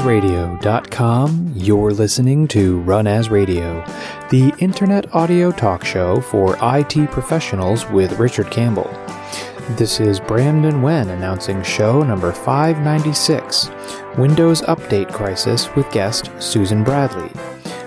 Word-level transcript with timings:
Runasradio.com, 0.00 1.52
you're 1.54 1.92
listening 1.92 2.48
to 2.48 2.80
Run 2.80 3.06
As 3.06 3.28
Radio, 3.28 3.84
the 4.30 4.50
internet 4.58 5.14
audio 5.14 5.50
talk 5.50 5.84
show 5.84 6.22
for 6.22 6.56
IT 6.62 7.10
professionals 7.10 7.86
with 7.90 8.18
Richard 8.18 8.50
Campbell. 8.50 8.90
This 9.76 10.00
is 10.00 10.18
Brandon 10.18 10.80
Wen 10.80 11.10
announcing 11.10 11.62
show 11.62 12.02
number 12.02 12.32
596 12.32 13.68
Windows 14.16 14.62
Update 14.62 15.12
Crisis 15.12 15.68
with 15.74 15.90
guest 15.90 16.30
Susan 16.38 16.82
Bradley. 16.82 17.30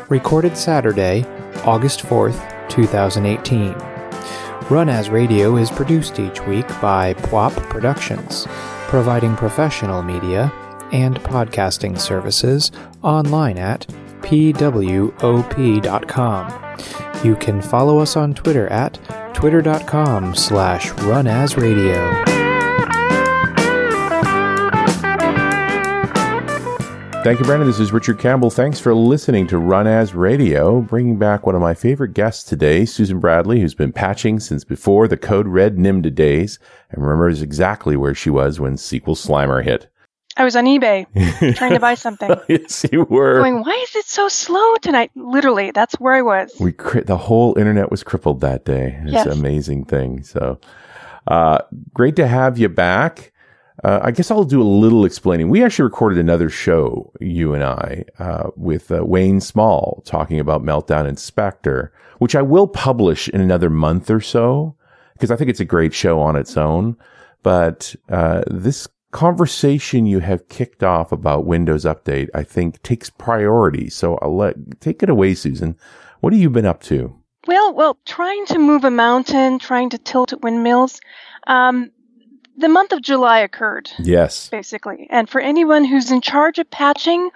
Recorded 0.07 0.55
Saturday, 0.55 1.25
August 1.65 2.01
4th, 2.01 2.69
2018. 2.69 3.73
Run 4.69 4.87
As 4.87 5.09
Radio 5.09 5.57
is 5.57 5.71
produced 5.71 6.19
each 6.19 6.41
week 6.41 6.67
by 6.79 7.15
PWOP 7.15 7.53
Productions, 7.71 8.45
providing 8.87 9.35
professional 9.35 10.03
media 10.03 10.53
and 10.93 11.19
podcasting 11.21 11.99
services 11.99 12.71
online 13.01 13.57
at 13.57 13.85
pwop.com. 14.21 15.19
You 17.25 17.35
can 17.35 17.61
follow 17.61 17.99
us 17.99 18.15
on 18.15 18.33
Twitter 18.33 18.67
at 18.67 18.99
twitter.com 19.33 20.35
slash 20.35 20.91
runasradio. 20.91 22.23
Thank 27.23 27.39
you, 27.39 27.45
Brandon. 27.45 27.65
This 27.65 27.79
is 27.79 27.93
Richard 27.93 28.19
Campbell. 28.19 28.49
Thanks 28.49 28.81
for 28.81 28.93
listening 28.93 29.47
to 29.47 29.57
Run 29.57 29.87
As 29.87 30.13
Radio, 30.13 30.81
bringing 30.81 31.17
back 31.17 31.45
one 31.45 31.55
of 31.55 31.61
my 31.61 31.73
favorite 31.73 32.13
guests 32.13 32.43
today, 32.43 32.83
Susan 32.83 33.21
Bradley, 33.21 33.61
who's 33.61 33.73
been 33.73 33.93
patching 33.93 34.41
since 34.41 34.65
before 34.65 35.07
the 35.07 35.15
Code 35.15 35.47
Red 35.47 35.77
NIMDA 35.77 36.13
days 36.13 36.59
and 36.89 37.01
remembers 37.01 37.41
exactly 37.41 37.95
where 37.95 38.13
she 38.13 38.29
was 38.29 38.59
when 38.59 38.73
SQL 38.73 39.15
Slammer 39.15 39.61
hit. 39.61 39.87
I 40.35 40.43
was 40.43 40.55
on 40.55 40.65
eBay 40.65 41.05
trying 41.57 41.73
to 41.73 41.79
buy 41.79 41.93
something. 41.95 42.29
yes, 42.49 42.85
you 42.91 43.03
were. 43.03 43.39
Going, 43.39 43.61
why 43.61 43.85
is 43.87 43.95
it 43.95 44.05
so 44.05 44.27
slow 44.27 44.75
tonight? 44.77 45.11
Literally, 45.15 45.71
that's 45.71 45.93
where 45.99 46.13
I 46.13 46.21
was. 46.21 46.51
We 46.59 46.71
cri- 46.71 47.03
the 47.03 47.17
whole 47.17 47.57
internet 47.57 47.91
was 47.91 48.03
crippled 48.03 48.41
that 48.41 48.65
day. 48.65 48.99
It's 49.03 49.11
Yes. 49.13 49.25
an 49.27 49.33
amazing 49.33 49.85
thing. 49.85 50.23
So, 50.23 50.59
uh, 51.27 51.59
great 51.93 52.15
to 52.17 52.27
have 52.27 52.57
you 52.57 52.69
back. 52.69 53.31
Uh, 53.83 53.99
I 54.03 54.11
guess 54.11 54.31
I'll 54.31 54.43
do 54.43 54.61
a 54.61 54.63
little 54.63 55.03
explaining. 55.03 55.49
We 55.49 55.63
actually 55.63 55.83
recorded 55.83 56.17
another 56.19 56.49
show, 56.49 57.11
you 57.19 57.53
and 57.53 57.63
I, 57.63 58.05
uh, 58.19 58.49
with 58.55 58.91
uh, 58.91 59.03
Wayne 59.05 59.41
Small 59.41 60.01
talking 60.05 60.39
about 60.39 60.63
Meltdown 60.63 61.05
and 61.07 61.19
Spectre, 61.19 61.91
which 62.19 62.35
I 62.35 62.41
will 62.43 62.67
publish 62.67 63.27
in 63.29 63.41
another 63.41 63.69
month 63.69 64.09
or 64.09 64.21
so 64.21 64.75
because 65.13 65.31
I 65.31 65.35
think 65.35 65.49
it's 65.49 65.59
a 65.59 65.65
great 65.65 65.93
show 65.93 66.19
on 66.19 66.35
its 66.35 66.55
own. 66.55 66.97
But 67.41 67.95
uh, 68.09 68.43
this 68.47 68.87
conversation 69.13 70.05
you 70.05 70.19
have 70.19 70.49
kicked 70.49 70.83
off 70.83 71.11
about 71.11 71.45
Windows 71.45 71.85
Update, 71.85 72.29
I 72.33 72.43
think, 72.43 72.81
takes 72.83 73.09
priority. 73.09 73.89
So 73.89 74.17
I'll 74.21 74.35
let 74.35 74.81
take 74.81 75.01
it 75.03 75.09
away, 75.09 75.35
Susan. 75.35 75.77
What 76.19 76.33
have 76.33 76.41
you 76.41 76.49
been 76.49 76.65
up 76.65 76.81
to? 76.83 77.15
Well, 77.47 77.73
well, 77.73 77.97
trying 78.05 78.45
to 78.47 78.59
move 78.59 78.83
a 78.83 78.89
mountain, 78.91 79.59
trying 79.59 79.89
to 79.91 79.97
tilt 79.97 80.33
at 80.33 80.41
windmills. 80.41 80.99
Um, 81.47 81.91
the 82.57 82.69
month 82.69 82.91
of 82.91 83.01
July 83.01 83.39
occurred, 83.39 83.89
Yes. 83.99 84.49
basically. 84.49 85.07
And 85.09 85.29
for 85.29 85.41
anyone 85.41 85.85
who's 85.85 86.11
in 86.11 86.21
charge 86.21 86.59
of 86.59 86.69
patching 86.69 87.29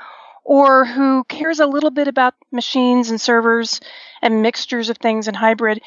or 0.43 0.85
who 0.85 1.23
cares 1.25 1.59
a 1.59 1.67
little 1.67 1.91
bit 1.91 2.07
about 2.07 2.35
machines 2.51 3.09
and 3.09 3.19
servers 3.19 3.81
and 4.21 4.41
mixtures 4.41 4.89
of 4.89 4.97
things 4.97 5.27
and 5.27 5.35
hybrid, 5.37 5.81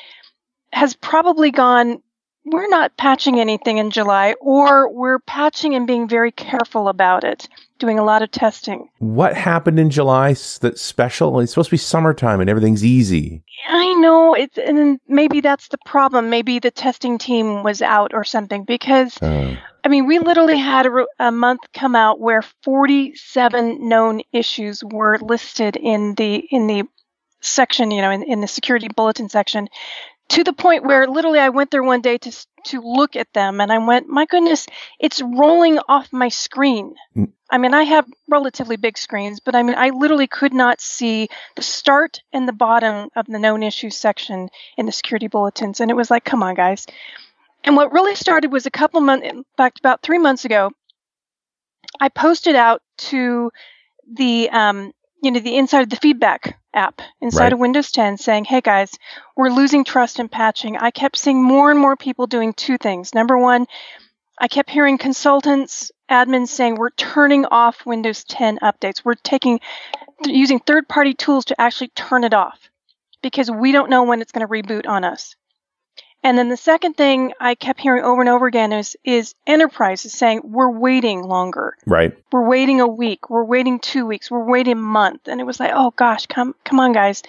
has 0.73 0.95
probably 0.95 1.51
gone, 1.51 2.03
we're 2.45 2.69
not 2.69 2.97
patching 2.97 3.39
anything 3.39 3.79
in 3.79 3.91
July, 3.91 4.35
or 4.41 4.93
we're 4.93 5.19
patching 5.21 5.75
and 5.75 5.87
being 5.87 6.09
very 6.09 6.33
careful 6.33 6.89
about 6.89 7.23
it, 7.25 7.49
doing 7.79 7.99
a 7.99 8.05
lot 8.05 8.23
of 8.23 8.31
testing. 8.31 8.89
What 8.99 9.37
happened 9.37 9.79
in 9.79 9.91
July 9.91 10.35
that's 10.61 10.81
special? 10.81 11.41
It's 11.41 11.53
supposed 11.53 11.69
to 11.69 11.75
be 11.75 11.79
summertime 11.79 12.41
and 12.41 12.49
everything's 12.49 12.85
easy. 12.85 13.43
I 13.69 13.93
know 13.95 14.35
it's, 14.35 14.59
and 14.59 14.99
maybe 15.07 15.41
that's 15.41 15.69
the 15.69 15.79
problem. 15.85 16.31
Maybe 16.31 16.59
the 16.59 16.71
testing 16.71 17.19
team 17.19 17.63
was 17.63 17.83
out 17.83 18.15
or 18.15 18.25
something 18.25 18.65
because 18.65 19.21
Uh, 19.21 19.57
I 19.83 19.89
mean, 19.89 20.07
we 20.07 20.19
literally 20.19 20.59
had 20.59 20.87
a, 20.87 21.07
a 21.19 21.33
month 21.33 21.61
come 21.73 21.97
out 21.97 22.21
where 22.21 22.43
47 22.63 23.89
known 23.89 24.21
issues 24.33 24.85
were 24.85 25.19
listed 25.21 25.77
in 25.77 26.15
the 26.17 26.37
in 26.51 26.67
the 26.67 26.85
section, 27.41 27.91
you 27.91 28.03
know, 28.03 28.11
in, 28.11 28.23
in 28.23 28.41
the 28.41 28.47
security 28.47 28.89
bulletin 28.95 29.29
section, 29.29 29.69
to 30.31 30.45
the 30.45 30.53
point 30.53 30.85
where 30.85 31.09
literally 31.09 31.41
I 31.41 31.49
went 31.49 31.71
there 31.71 31.83
one 31.83 32.01
day 32.01 32.19
to 32.19 32.47
to 32.67 32.81
look 32.83 33.17
at 33.17 33.33
them, 33.33 33.61
and 33.61 33.73
I 33.73 33.79
went, 33.79 34.09
my 34.09 34.27
goodness, 34.27 34.67
it's 34.99 35.23
rolling 35.23 35.79
off 35.89 36.13
my 36.13 36.29
screen. 36.29 36.95
Mm. 37.17 37.33
I 37.51 37.59
mean, 37.59 37.75
I 37.75 37.85
have 37.85 38.07
relatively 38.29 38.77
big 38.77 38.99
screens, 38.99 39.41
but 39.41 39.55
I 39.55 39.63
mean, 39.63 39.77
I 39.77 39.91
literally 39.91 40.27
could 40.27 40.53
not 40.53 40.81
see 40.81 41.29
the 41.57 41.63
start 41.63 42.21
and 42.33 42.47
the 42.47 42.53
bottom 42.53 43.09
of 43.17 43.27
the 43.27 43.39
known 43.39 43.63
issues 43.63 43.97
section 43.97 44.51
in 44.77 44.87
the 44.87 44.93
security 44.93 45.27
bulletins, 45.27 45.81
and 45.81 45.91
it 45.91 45.95
was 45.95 46.11
like, 46.11 46.25
come 46.25 46.43
on, 46.43 46.55
guys. 46.55 46.87
And 47.65 47.77
what 47.77 47.93
really 47.93 48.15
started 48.15 48.53
was 48.53 48.67
a 48.67 48.71
couple 48.71 49.01
months, 49.01 49.27
in 49.27 49.45
fact, 49.57 49.79
about 49.81 50.03
three 50.03 50.19
months 50.19 50.45
ago, 50.45 50.71
I 51.99 52.09
posted 52.09 52.55
out 52.55 52.83
to 52.99 53.51
the, 54.13 54.49
um, 54.51 54.93
you 55.23 55.31
know, 55.31 55.41
the 55.41 55.57
inside 55.57 55.83
of 55.83 55.91
the 55.91 55.97
feedback 55.97 56.60
app 56.75 57.01
inside 57.21 57.45
Right. 57.45 57.53
of 57.53 57.59
Windows 57.59 57.91
10 57.93 58.17
saying, 58.19 58.45
hey 58.45 58.61
guys, 58.61 58.93
we're 59.37 59.51
losing 59.51 59.85
trust 59.85 60.19
in 60.21 60.29
patching. 60.29 60.77
I 60.77 60.91
kept 60.91 61.17
seeing 61.17 61.43
more 61.43 61.71
and 61.71 61.81
more 61.81 61.97
people 61.97 62.27
doing 62.27 62.53
two 62.53 62.79
things. 62.79 63.15
Number 63.15 63.37
one, 63.39 63.67
I 64.39 64.49
kept 64.49 64.71
hearing 64.71 64.99
consultants, 64.99 65.93
admins 66.11 66.49
saying, 66.49 66.77
we're 66.77 66.91
turning 66.91 67.45
off 67.47 67.85
Windows 67.85 68.25
10 68.25 68.59
updates. 68.61 69.05
We're 69.05 69.15
taking, 69.15 69.61
using 70.25 70.61
third 70.61 70.89
party 70.89 71.15
tools 71.15 71.47
to 71.47 71.61
actually 71.61 71.89
turn 71.89 72.25
it 72.25 72.35
off 72.35 72.59
because 73.23 73.51
we 73.51 73.73
don't 73.73 73.91
know 73.91 74.05
when 74.05 74.23
it's 74.23 74.33
going 74.33 74.47
to 74.47 74.53
reboot 74.53 74.87
on 74.89 75.05
us. 75.05 75.37
And 76.23 76.37
then 76.37 76.49
the 76.51 76.57
second 76.57 76.95
thing 76.95 77.33
I 77.41 77.55
kept 77.55 77.81
hearing 77.81 78.05
over 78.05 78.21
and 78.21 78.29
over 78.29 78.47
again 78.47 78.73
is, 78.73 78.97
is 79.05 79.35
enterprises 79.47 80.13
saying, 80.13 80.43
we're 80.45 80.71
waiting 80.71 81.23
longer. 81.23 81.77
right. 81.87 82.13
We're 82.31 82.47
waiting 82.47 82.81
a 82.81 82.87
week. 82.87 83.31
We're 83.31 83.45
waiting 83.45 83.79
two 83.81 84.05
weeks. 84.07 84.31
We're 84.31 84.45
waiting 84.45 84.75
a 84.75 84.77
month. 84.77 85.29
And 85.29 85.41
it 85.41 85.45
was 85.45 85.59
like, 85.59 85.73
oh 85.75 85.93
gosh, 85.97 86.27
come, 86.27 86.55
come 86.65 86.79
on, 86.79 86.93
guys. 86.93 87.23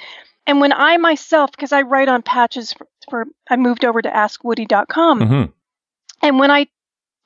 And 0.46 0.60
when 0.60 0.74
I 0.74 0.98
myself, 0.98 1.52
because 1.52 1.72
I 1.72 1.84
write 1.84 2.10
on 2.10 2.22
patches 2.22 2.74
for, 2.74 2.88
for 3.10 3.26
I 3.50 3.56
moved 3.56 3.86
over 3.86 4.02
to 4.02 4.10
askwoody.com. 4.10 5.22
hmm 5.22 5.44
And 6.22 6.38
when 6.40 6.52
I 6.52 6.68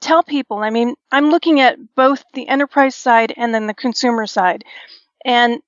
tell 0.02 0.22
people, 0.22 0.60
I 0.60 0.70
mean, 0.70 0.94
I'm 1.12 1.32
looking 1.32 1.62
at 1.62 1.78
both 1.96 2.24
the 2.34 2.48
enterprise 2.48 2.96
side 2.96 3.34
and 3.36 3.54
then 3.54 3.66
the 3.66 3.74
consumer 3.74 4.28
side. 4.28 4.64
And 5.24 5.62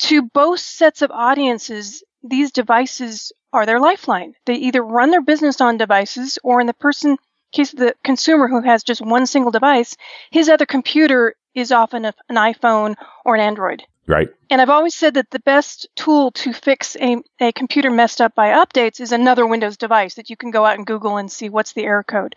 to 0.00 0.22
both 0.22 0.58
sets 0.60 1.02
of 1.02 1.10
audiences, 1.12 2.02
these 2.22 2.50
devices 2.50 3.32
are 3.52 3.66
their 3.66 3.80
lifeline. 3.80 4.34
They 4.44 4.54
either 4.54 4.82
run 4.82 5.10
their 5.10 5.22
business 5.22 5.60
on 5.60 5.76
devices 5.78 6.38
or 6.42 6.60
in 6.60 6.66
the 6.66 6.74
person 6.74 7.16
case 7.52 7.72
of 7.72 7.78
the 7.78 7.94
consumer 8.04 8.48
who 8.48 8.62
has 8.62 8.82
just 8.82 9.00
one 9.00 9.26
single 9.26 9.50
device, 9.50 9.96
his 10.30 10.48
other 10.48 10.66
computer 10.66 11.34
is 11.54 11.72
often 11.72 12.04
a, 12.04 12.14
an 12.28 12.36
iPhone 12.36 12.94
or 13.24 13.34
an 13.34 13.40
Android. 13.40 13.82
Right. 14.06 14.28
And 14.48 14.60
I've 14.60 14.70
always 14.70 14.94
said 14.94 15.14
that 15.14 15.30
the 15.30 15.40
best 15.40 15.86
tool 15.94 16.30
to 16.32 16.52
fix 16.52 16.96
a, 16.96 17.18
a 17.40 17.52
computer 17.52 17.90
messed 17.90 18.20
up 18.20 18.34
by 18.34 18.48
updates 18.48 19.00
is 19.00 19.12
another 19.12 19.46
Windows 19.46 19.76
device 19.76 20.14
that 20.14 20.30
you 20.30 20.36
can 20.36 20.50
go 20.50 20.64
out 20.64 20.76
and 20.76 20.86
Google 20.86 21.18
and 21.18 21.30
see 21.30 21.48
what's 21.48 21.72
the 21.72 21.84
error 21.84 22.04
code. 22.04 22.34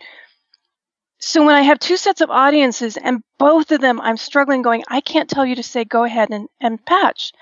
So 1.18 1.46
when 1.46 1.54
I 1.54 1.62
have 1.62 1.78
two 1.78 1.96
sets 1.96 2.20
of 2.20 2.30
audiences 2.30 2.96
and 2.96 3.22
both 3.38 3.70
of 3.70 3.80
them 3.80 4.00
I'm 4.00 4.16
struggling 4.16 4.60
going, 4.60 4.82
I 4.88 5.00
can't 5.00 5.30
tell 5.30 5.46
you 5.46 5.54
to 5.54 5.62
say 5.62 5.84
go 5.84 6.04
ahead 6.04 6.30
and, 6.30 6.48
and 6.60 6.84
patch 6.84 7.32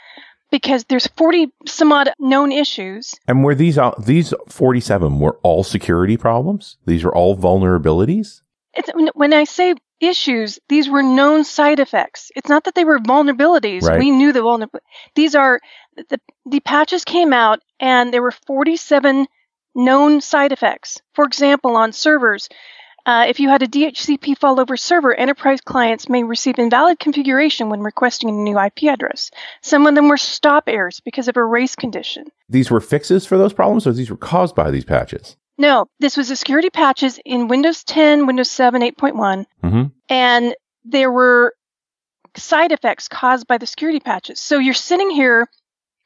because 0.50 0.84
there's 0.84 1.06
40 1.16 1.52
some 1.66 1.92
odd 1.92 2.12
known 2.18 2.52
issues. 2.52 3.14
And 3.26 3.44
were 3.44 3.54
these 3.54 3.78
all, 3.78 3.94
these 3.98 4.34
47 4.48 5.18
were 5.18 5.38
all 5.42 5.62
security 5.64 6.16
problems? 6.16 6.76
These 6.86 7.04
were 7.04 7.14
all 7.14 7.36
vulnerabilities? 7.36 8.42
It's, 8.74 8.90
when- 9.14 9.32
I 9.32 9.44
say 9.44 9.74
issues, 10.00 10.58
these 10.68 10.88
were 10.88 11.02
known 11.02 11.44
side 11.44 11.78
effects. 11.78 12.30
It's 12.34 12.48
not 12.48 12.64
that 12.64 12.74
they 12.74 12.84
were 12.84 12.98
vulnerabilities. 12.98 13.82
Right. 13.82 13.98
We 13.98 14.10
knew 14.10 14.32
the 14.32 14.42
vulnerability. 14.42 14.86
These 15.14 15.34
are 15.34 15.60
the 16.08 16.20
the 16.46 16.60
patches 16.60 17.04
came 17.04 17.32
out 17.32 17.60
and 17.78 18.12
there 18.12 18.22
were 18.22 18.32
47 18.32 19.26
known 19.74 20.20
side 20.20 20.52
effects. 20.52 21.00
For 21.14 21.24
example, 21.24 21.76
on 21.76 21.92
servers, 21.92 22.48
uh, 23.06 23.26
if 23.28 23.40
you 23.40 23.48
had 23.48 23.62
a 23.62 23.68
DHCP 23.68 24.38
failover 24.38 24.78
server, 24.78 25.14
enterprise 25.14 25.60
clients 25.60 26.08
may 26.08 26.22
receive 26.22 26.58
invalid 26.58 26.98
configuration 26.98 27.68
when 27.68 27.80
requesting 27.80 28.28
a 28.28 28.32
new 28.32 28.58
IP 28.58 28.84
address. 28.84 29.30
Some 29.62 29.86
of 29.86 29.94
them 29.94 30.08
were 30.08 30.16
stop 30.16 30.64
errors 30.66 31.00
because 31.00 31.28
of 31.28 31.36
a 31.36 31.44
race 31.44 31.76
condition. 31.76 32.26
These 32.48 32.70
were 32.70 32.80
fixes 32.80 33.26
for 33.26 33.38
those 33.38 33.52
problems 33.52 33.86
or 33.86 33.92
these 33.92 34.10
were 34.10 34.16
caused 34.16 34.54
by 34.54 34.70
these 34.70 34.84
patches? 34.84 35.36
No, 35.58 35.86
this 35.98 36.16
was 36.16 36.28
the 36.28 36.36
security 36.36 36.70
patches 36.70 37.20
in 37.24 37.48
Windows 37.48 37.84
10, 37.84 38.26
Windows 38.26 38.50
7, 38.50 38.82
8.1. 38.82 39.44
hmm 39.62 39.82
and 40.08 40.54
there 40.84 41.12
were 41.12 41.54
side 42.36 42.72
effects 42.72 43.08
caused 43.08 43.46
by 43.46 43.58
the 43.58 43.66
security 43.66 44.00
patches. 44.00 44.40
So 44.40 44.58
you're 44.58 44.74
sitting 44.74 45.10
here 45.10 45.48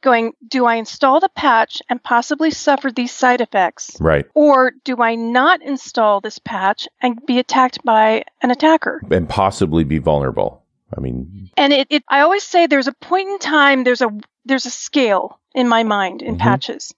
going, 0.05 0.35
do 0.47 0.67
I 0.67 0.77
install 0.77 1.19
the 1.19 1.29
patch 1.31 1.83
and 1.89 2.01
possibly 2.01 2.51
suffer 2.53 2.93
these 2.93 3.11
side 3.11 3.41
effects? 3.41 3.97
Right. 3.99 4.27
Or 4.35 4.73
do 4.85 5.03
I 5.03 5.17
not 5.17 5.63
install 5.63 6.21
this 6.21 6.39
patch 6.39 6.87
and 7.03 7.25
be 7.27 7.39
attacked 7.41 7.83
by 7.85 8.25
an 8.43 8.53
attacker? 8.53 9.03
And 9.11 9.29
possibly 9.29 9.83
be 9.83 9.99
vulnerable. 9.99 10.63
I 10.97 11.01
mean, 11.01 11.51
and 11.57 11.73
it, 11.73 11.89
it 11.91 12.05
I 12.09 12.21
always 12.21 12.45
say 12.45 12.67
there's 12.67 12.87
a 12.87 12.93
point 12.93 13.29
in 13.29 13.39
time, 13.41 13.83
there's 13.83 14.03
a 14.03 14.11
there's 14.45 14.67
a 14.67 14.71
scale 14.71 15.41
in 15.55 15.67
my 15.67 15.83
mind 15.83 16.23
in 16.23 16.37
Mhm. 16.37 16.41
patches. 16.41 16.95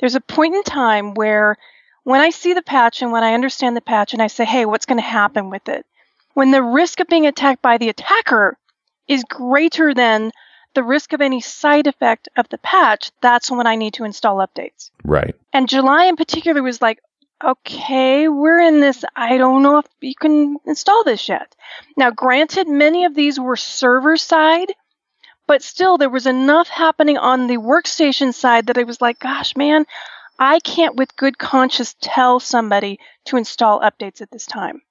There's 0.00 0.16
a 0.16 0.20
point 0.20 0.54
in 0.54 0.62
time 0.64 1.14
where 1.14 1.56
when 2.02 2.20
I 2.20 2.30
see 2.30 2.52
the 2.52 2.62
patch 2.62 3.00
and 3.00 3.12
when 3.12 3.22
I 3.22 3.34
understand 3.34 3.76
the 3.76 3.80
patch 3.80 4.12
and 4.12 4.20
I 4.20 4.26
say, 4.26 4.44
hey, 4.44 4.66
what's 4.66 4.86
going 4.86 4.98
to 4.98 5.02
happen 5.20 5.48
with 5.48 5.68
it? 5.68 5.86
When 6.34 6.50
the 6.50 6.62
risk 6.62 7.00
of 7.00 7.06
being 7.06 7.26
attacked 7.26 7.62
by 7.62 7.78
the 7.78 7.88
attacker 7.88 8.58
is 9.06 9.24
greater 9.24 9.94
than 9.94 10.32
the 10.74 10.82
risk 10.82 11.12
of 11.12 11.20
any 11.20 11.40
side 11.40 11.86
effect 11.86 12.28
of 12.36 12.48
the 12.48 12.58
patch, 12.58 13.10
that's 13.20 13.50
when 13.50 13.66
I 13.66 13.76
need 13.76 13.94
to 13.94 14.04
install 14.04 14.36
updates. 14.36 14.90
right. 15.04 15.34
And 15.52 15.68
July 15.68 16.04
in 16.04 16.16
particular 16.16 16.62
was 16.62 16.82
like, 16.82 17.00
okay, 17.42 18.28
we're 18.28 18.60
in 18.60 18.80
this. 18.80 19.04
I 19.14 19.38
don't 19.38 19.62
know 19.62 19.78
if 19.78 19.86
you 20.00 20.14
can 20.14 20.56
install 20.66 21.04
this 21.04 21.28
yet. 21.28 21.54
Now, 21.96 22.10
granted, 22.10 22.68
many 22.68 23.04
of 23.04 23.14
these 23.14 23.38
were 23.38 23.56
server 23.56 24.16
side, 24.16 24.72
but 25.46 25.62
still 25.62 25.98
there 25.98 26.10
was 26.10 26.26
enough 26.26 26.68
happening 26.68 27.16
on 27.16 27.46
the 27.46 27.56
workstation 27.58 28.34
side 28.34 28.66
that 28.66 28.78
I 28.78 28.82
was 28.82 29.00
like, 29.00 29.18
gosh, 29.18 29.56
man, 29.56 29.86
I 30.38 30.60
can't 30.60 30.96
with 30.96 31.16
good 31.16 31.38
conscience 31.38 31.96
tell 32.00 32.40
somebody 32.40 32.98
to 33.26 33.36
install 33.36 33.80
updates 33.80 34.20
at 34.20 34.30
this 34.30 34.46
time. 34.46 34.82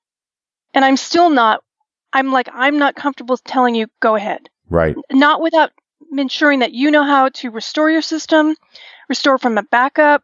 And 0.73 0.83
I'm 0.83 0.97
still 0.97 1.29
not, 1.29 1.63
I'm 2.11 2.31
like, 2.31 2.49
I'm 2.53 2.77
not 2.77 2.95
comfortable 2.95 3.37
telling 3.37 3.75
you, 3.75 3.87
go 3.99 4.15
ahead 4.15 4.49
Right. 4.69 4.95
not 5.11 5.41
without 5.41 5.71
ensuring 6.17 6.59
that 6.59 6.73
you 6.73 6.91
know 6.91 7.03
how 7.03 7.29
to 7.29 7.51
restore 7.51 7.89
your 7.89 8.01
system, 8.01 8.55
restore 9.09 9.37
from 9.37 9.57
a 9.57 9.63
backup. 9.63 10.23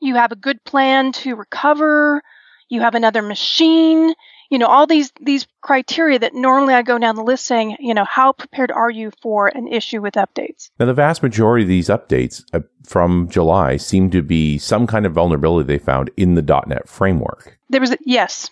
You 0.00 0.16
have 0.16 0.32
a 0.32 0.36
good 0.36 0.62
plan 0.64 1.12
to 1.12 1.36
recover. 1.36 2.22
You 2.68 2.80
have 2.80 2.94
another 2.94 3.22
machine. 3.22 4.14
You 4.50 4.58
know 4.58 4.66
all 4.66 4.86
these 4.86 5.12
these 5.20 5.46
criteria 5.62 6.18
that 6.18 6.34
normally 6.34 6.74
I 6.74 6.82
go 6.82 6.98
down 6.98 7.16
the 7.16 7.22
list 7.22 7.46
saying, 7.46 7.76
you 7.80 7.94
know, 7.94 8.04
how 8.04 8.32
prepared 8.32 8.70
are 8.70 8.90
you 8.90 9.10
for 9.22 9.46
an 9.48 9.66
issue 9.66 10.02
with 10.02 10.14
updates? 10.14 10.70
Now, 10.78 10.86
the 10.86 10.94
vast 10.94 11.22
majority 11.22 11.62
of 11.62 11.68
these 11.68 11.88
updates 11.88 12.44
uh, 12.52 12.60
from 12.84 13.28
July 13.30 13.78
seem 13.78 14.10
to 14.10 14.22
be 14.22 14.58
some 14.58 14.86
kind 14.86 15.06
of 15.06 15.12
vulnerability 15.12 15.66
they 15.66 15.78
found 15.78 16.10
in 16.16 16.34
the 16.34 16.42
.NET 16.66 16.88
framework. 16.88 17.58
There 17.70 17.80
was 17.80 17.92
a, 17.92 17.98
yes. 18.04 18.50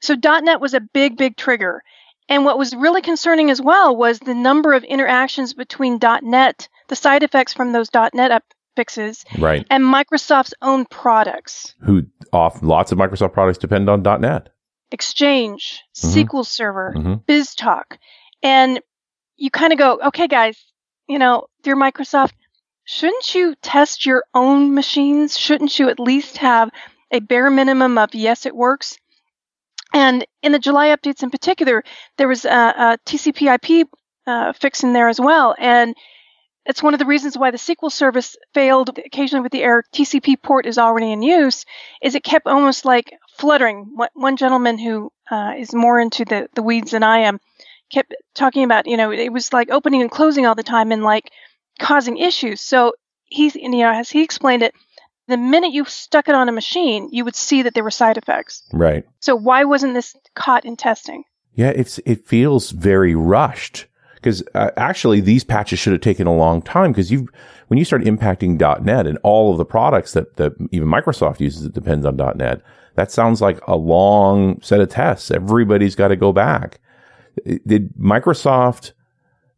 So 0.00 0.14
.NET 0.22 0.60
was 0.60 0.74
a 0.74 0.80
big, 0.80 1.16
big 1.16 1.36
trigger. 1.36 1.82
And 2.28 2.44
what 2.44 2.58
was 2.58 2.74
really 2.74 3.02
concerning 3.02 3.50
as 3.50 3.60
well 3.62 3.96
was 3.96 4.18
the 4.18 4.34
number 4.34 4.72
of 4.72 4.82
interactions 4.84 5.54
between 5.54 6.00
.NET, 6.22 6.68
the 6.88 6.96
side 6.96 7.22
effects 7.22 7.52
from 7.52 7.72
those 7.72 7.88
.NET 7.94 8.30
up 8.32 8.42
fixes, 8.74 9.24
Right. 9.38 9.64
and 9.70 9.84
Microsoft's 9.84 10.54
own 10.60 10.84
products. 10.86 11.74
Who 11.80 12.02
off 12.32 12.62
lots 12.62 12.92
of 12.92 12.98
Microsoft 12.98 13.32
products 13.32 13.58
depend 13.58 13.88
on 13.88 14.02
.NET. 14.02 14.48
Exchange, 14.90 15.82
Mhm. 15.96 16.12
SQL 16.24 16.44
Server, 16.44 16.92
Mhm. 16.96 17.24
BizTalk. 17.26 17.96
And 18.42 18.80
you 19.36 19.50
kind 19.50 19.72
of 19.72 19.78
go, 19.78 19.98
okay, 20.06 20.26
guys, 20.26 20.62
you 21.08 21.18
know, 21.18 21.46
dear 21.62 21.76
Microsoft, 21.76 22.32
shouldn't 22.84 23.34
you 23.34 23.54
test 23.62 24.04
your 24.04 24.24
own 24.34 24.74
machines? 24.74 25.38
Shouldn't 25.38 25.78
you 25.78 25.88
at 25.88 26.00
least 26.00 26.38
have 26.38 26.70
a 27.10 27.20
bare 27.20 27.50
minimum 27.50 27.98
of 27.98 28.14
yes, 28.14 28.46
it 28.46 28.54
works? 28.54 28.98
And 29.92 30.26
in 30.42 30.52
the 30.52 30.58
July 30.58 30.88
updates 30.88 31.22
in 31.22 31.30
particular, 31.30 31.84
there 32.18 32.28
was 32.28 32.44
a, 32.44 32.48
a 32.48 32.98
TCP/IP 33.06 33.88
uh, 34.26 34.52
fix 34.52 34.82
in 34.82 34.92
there 34.92 35.08
as 35.08 35.20
well, 35.20 35.54
and 35.58 35.94
it's 36.66 36.82
one 36.82 36.94
of 36.94 36.98
the 36.98 37.06
reasons 37.06 37.38
why 37.38 37.52
the 37.52 37.58
SQL 37.58 37.92
service 37.92 38.36
failed 38.52 38.98
occasionally 38.98 39.42
with 39.42 39.52
the 39.52 39.62
error 39.62 39.84
TCP 39.92 40.42
port 40.42 40.66
is 40.66 40.78
already 40.78 41.12
in 41.12 41.22
use. 41.22 41.64
Is 42.02 42.16
it 42.16 42.24
kept 42.24 42.46
almost 42.46 42.84
like 42.84 43.12
fluttering. 43.38 43.92
One- 43.94 44.36
gentleman 44.36 44.78
who 44.78 45.12
uh, 45.30 45.52
is 45.56 45.72
more 45.72 46.00
into 46.00 46.24
the 46.24 46.48
the 46.54 46.62
weeds 46.62 46.90
than 46.90 47.02
I 47.02 47.20
am 47.20 47.38
kept 47.90 48.14
talking 48.34 48.64
about, 48.64 48.86
you 48.86 48.96
know, 48.96 49.12
it 49.12 49.32
was 49.32 49.52
like 49.52 49.70
opening 49.70 50.02
and 50.02 50.10
closing 50.10 50.46
all 50.46 50.54
the 50.54 50.62
time 50.62 50.92
and 50.92 51.04
like 51.04 51.30
causing 51.78 52.18
issues. 52.18 52.60
So 52.60 52.94
he's, 53.26 53.54
you 53.54 53.68
know, 53.68 53.90
as 53.90 54.10
he 54.10 54.22
explained 54.22 54.62
it, 54.62 54.74
the 55.28 55.36
minute 55.36 55.72
you 55.72 55.84
stuck 55.84 56.28
it 56.28 56.34
on 56.34 56.48
a 56.48 56.52
machine, 56.52 57.08
you 57.12 57.24
would 57.24 57.36
see 57.36 57.62
that 57.62 57.74
there 57.74 57.84
were 57.84 57.90
side 57.90 58.16
effects. 58.16 58.62
Right. 58.72 59.04
So 59.20 59.34
why 59.34 59.64
wasn't 59.64 59.94
this 59.94 60.14
caught 60.34 60.64
in 60.64 60.76
testing? 60.76 61.24
Yeah, 61.54 61.70
it's 61.70 61.98
it 62.04 62.26
feels 62.26 62.70
very 62.70 63.14
rushed 63.14 63.86
because 64.16 64.42
uh, 64.54 64.70
actually 64.76 65.20
these 65.20 65.42
patches 65.42 65.78
should 65.78 65.92
have 65.92 66.02
taken 66.02 66.26
a 66.26 66.34
long 66.34 66.60
time 66.60 66.92
because 66.92 67.10
you 67.10 67.28
when 67.68 67.78
you 67.78 67.84
start 67.84 68.02
impacting 68.02 68.60
.NET 68.82 69.06
and 69.06 69.18
all 69.22 69.52
of 69.52 69.58
the 69.58 69.64
products 69.64 70.12
that 70.12 70.36
that 70.36 70.52
even 70.70 70.88
Microsoft 70.88 71.40
uses 71.40 71.62
that 71.62 71.72
depends 71.72 72.04
on 72.04 72.16
.NET, 72.16 72.60
that 72.94 73.10
sounds 73.10 73.40
like 73.40 73.58
a 73.66 73.76
long 73.76 74.60
set 74.60 74.80
of 74.80 74.90
tests. 74.90 75.30
Everybody's 75.30 75.94
got 75.94 76.08
to 76.08 76.16
go 76.16 76.32
back. 76.32 76.78
Did 77.66 77.94
Microsoft 77.94 78.92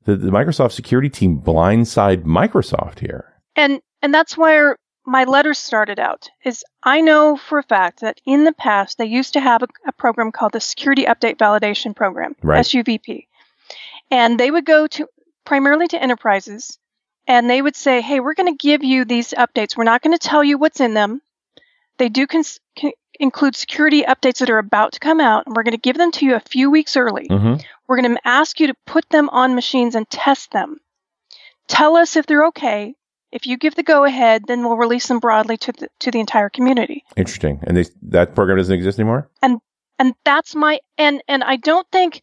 the, 0.04 0.16
the 0.16 0.30
Microsoft 0.30 0.72
security 0.72 1.10
team 1.10 1.40
blindside 1.40 2.24
Microsoft 2.24 3.00
here? 3.00 3.34
And 3.56 3.80
and 4.02 4.14
that's 4.14 4.38
where 4.38 4.76
my 5.08 5.24
letter 5.24 5.54
started 5.54 5.98
out. 5.98 6.28
Is 6.44 6.64
I 6.82 7.00
know 7.00 7.36
for 7.36 7.58
a 7.58 7.62
fact 7.62 8.00
that 8.00 8.20
in 8.26 8.44
the 8.44 8.52
past 8.52 8.98
they 8.98 9.06
used 9.06 9.32
to 9.32 9.40
have 9.40 9.62
a, 9.62 9.68
a 9.86 9.92
program 9.92 10.30
called 10.32 10.52
the 10.52 10.60
Security 10.60 11.04
Update 11.04 11.36
Validation 11.38 11.94
Program, 11.96 12.36
Right. 12.42 12.64
SUVP, 12.64 13.26
and 14.10 14.38
they 14.38 14.50
would 14.50 14.64
go 14.64 14.86
to 14.86 15.08
primarily 15.44 15.88
to 15.88 16.02
enterprises, 16.02 16.78
and 17.26 17.48
they 17.48 17.60
would 17.62 17.76
say, 17.76 18.00
"Hey, 18.00 18.20
we're 18.20 18.34
going 18.34 18.52
to 18.56 18.66
give 18.68 18.84
you 18.84 19.04
these 19.04 19.32
updates. 19.32 19.76
We're 19.76 19.84
not 19.84 20.02
going 20.02 20.16
to 20.16 20.28
tell 20.28 20.44
you 20.44 20.58
what's 20.58 20.80
in 20.80 20.94
them. 20.94 21.20
They 21.98 22.08
do 22.08 22.26
cons- 22.26 22.60
c- 22.78 22.94
include 23.18 23.56
security 23.56 24.02
updates 24.02 24.38
that 24.38 24.50
are 24.50 24.58
about 24.58 24.92
to 24.92 25.00
come 25.00 25.20
out, 25.20 25.46
and 25.46 25.56
we're 25.56 25.64
going 25.64 25.72
to 25.72 25.78
give 25.88 25.96
them 25.98 26.12
to 26.12 26.26
you 26.26 26.34
a 26.34 26.40
few 26.40 26.70
weeks 26.70 26.96
early." 26.96 27.26
Mm-hmm. 27.28 27.54
We're 27.88 28.00
going 28.02 28.14
to 28.14 28.28
ask 28.28 28.60
you 28.60 28.66
to 28.66 28.74
put 28.86 29.08
them 29.08 29.30
on 29.30 29.54
machines 29.54 29.94
and 29.94 30.08
test 30.10 30.50
them. 30.52 30.76
Tell 31.68 31.96
us 31.96 32.16
if 32.16 32.26
they're 32.26 32.46
okay. 32.46 32.94
If 33.30 33.46
you 33.46 33.58
give 33.58 33.74
the 33.74 33.82
go 33.82 34.04
ahead, 34.04 34.44
then 34.46 34.64
we'll 34.64 34.76
release 34.76 35.06
them 35.06 35.18
broadly 35.18 35.56
to 35.58 35.72
the, 35.72 35.88
to 36.00 36.10
the 36.10 36.20
entire 36.20 36.48
community. 36.48 37.04
Interesting. 37.16 37.60
And 37.62 37.76
they, 37.76 37.84
that 38.02 38.34
program 38.34 38.56
doesn't 38.58 38.74
exist 38.74 38.98
anymore. 38.98 39.30
And 39.42 39.60
and 39.98 40.14
that's 40.24 40.54
my 40.54 40.80
and 40.96 41.22
and 41.28 41.42
I 41.42 41.56
don't 41.56 41.86
think 41.90 42.22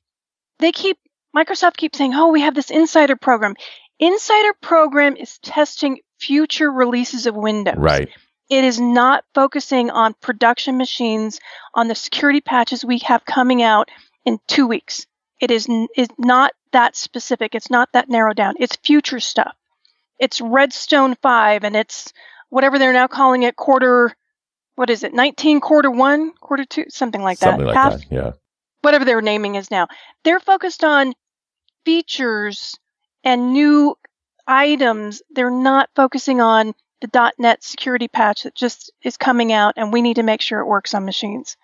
they 0.60 0.72
keep 0.72 0.98
Microsoft 1.36 1.78
keeps 1.78 1.98
saying, 1.98 2.14
"Oh, 2.16 2.32
we 2.32 2.42
have 2.42 2.56
this 2.56 2.72
insider 2.72 3.16
program." 3.16 3.56
Insider 4.00 4.54
program 4.62 5.16
is 5.16 5.38
testing 5.40 6.00
future 6.20 6.72
releases 6.72 7.28
of 7.28 7.36
Windows. 7.36 7.76
Right. 7.78 8.10
It 8.50 8.64
is 8.64 8.80
not 8.80 9.24
focusing 9.34 9.90
on 9.90 10.14
production 10.22 10.78
machines 10.78 11.40
on 11.74 11.88
the 11.88 11.96
security 11.96 12.42
patches 12.42 12.86
we 12.86 13.00
have 13.00 13.26
coming 13.26 13.64
out 13.64 13.90
in 14.24 14.40
2 14.48 14.68
weeks. 14.68 15.06
It 15.40 15.52
is 15.52 15.68
is 15.96 16.08
not 16.18 16.54
that 16.72 16.96
specific. 16.96 17.56
It's 17.56 17.70
not 17.70 17.90
that 17.94 18.10
narrowed 18.10 18.38
down. 18.38 18.56
It's 18.60 18.76
future 18.78 19.20
stuff. 19.20 19.56
It's 20.20 20.42
Redstone 20.42 21.16
5 21.22 21.64
and 21.64 21.76
it's 21.76 22.14
whatever 22.50 22.80
they're 22.80 22.94
now 22.94 23.08
calling 23.08 23.44
it 23.44 23.56
quarter 23.56 24.16
what 24.76 24.90
is 24.90 25.04
it? 25.04 25.14
19 25.14 25.62
quarter 25.62 25.90
1, 25.90 26.34
quarter 26.34 26.66
2, 26.66 26.86
something 26.90 27.22
like 27.22 27.40
that. 27.40 27.52
Something 27.52 27.68
like 27.68 27.76
Half 27.76 27.94
that. 27.94 28.12
Yeah. 28.12 28.32
whatever 28.82 29.06
their 29.06 29.22
naming 29.22 29.56
is 29.56 29.72
now. 29.72 29.88
They're 30.24 30.40
focused 30.40 30.84
on 30.84 31.14
features 31.86 32.76
and 33.24 33.54
new 33.54 33.98
items. 34.48 35.22
They're 35.32 35.50
not 35.50 35.90
focusing 35.96 36.42
on 36.42 36.74
the 37.02 37.32
.NET 37.38 37.64
security 37.64 38.08
patch 38.08 38.44
that 38.44 38.56
just 38.56 38.92
is 39.02 39.18
coming 39.18 39.52
out, 39.54 39.74
and 39.78 39.92
we 39.92 40.02
need 40.02 40.16
to 40.16 40.24
make 40.24 40.42
sure 40.42 40.60
it 40.60 40.68
works 40.68 40.94
on 40.94 41.06
machines. 41.06 41.58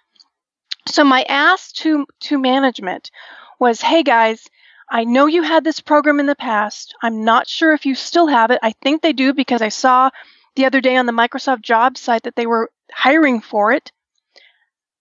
So 0.88 1.04
my 1.04 1.24
ask 1.24 1.74
to 1.76 2.06
to 2.22 2.38
management 2.40 3.12
was, 3.60 3.82
"Hey 3.82 4.04
guys, 4.04 4.48
I 4.92 5.06
know 5.06 5.26
you 5.26 5.42
had 5.42 5.64
this 5.64 5.80
program 5.80 6.20
in 6.20 6.26
the 6.26 6.36
past. 6.36 6.94
I'm 7.02 7.24
not 7.24 7.48
sure 7.48 7.74
if 7.74 7.86
you 7.86 7.96
still 7.96 8.28
have 8.28 8.52
it. 8.52 8.60
I 8.62 8.74
think 8.84 9.02
they 9.02 9.14
do 9.14 9.34
because 9.34 9.62
I 9.62 9.70
saw 9.70 10.10
the 10.58 10.66
other 10.66 10.82
day 10.82 10.98
on 10.98 11.06
the 11.06 11.14
Microsoft 11.14 11.62
job 11.62 11.98
site 11.98 12.24
that 12.24 12.36
they 12.36 12.46
were 12.46 12.70
hiring 12.92 13.40
for 13.40 13.72
it. 13.72 13.94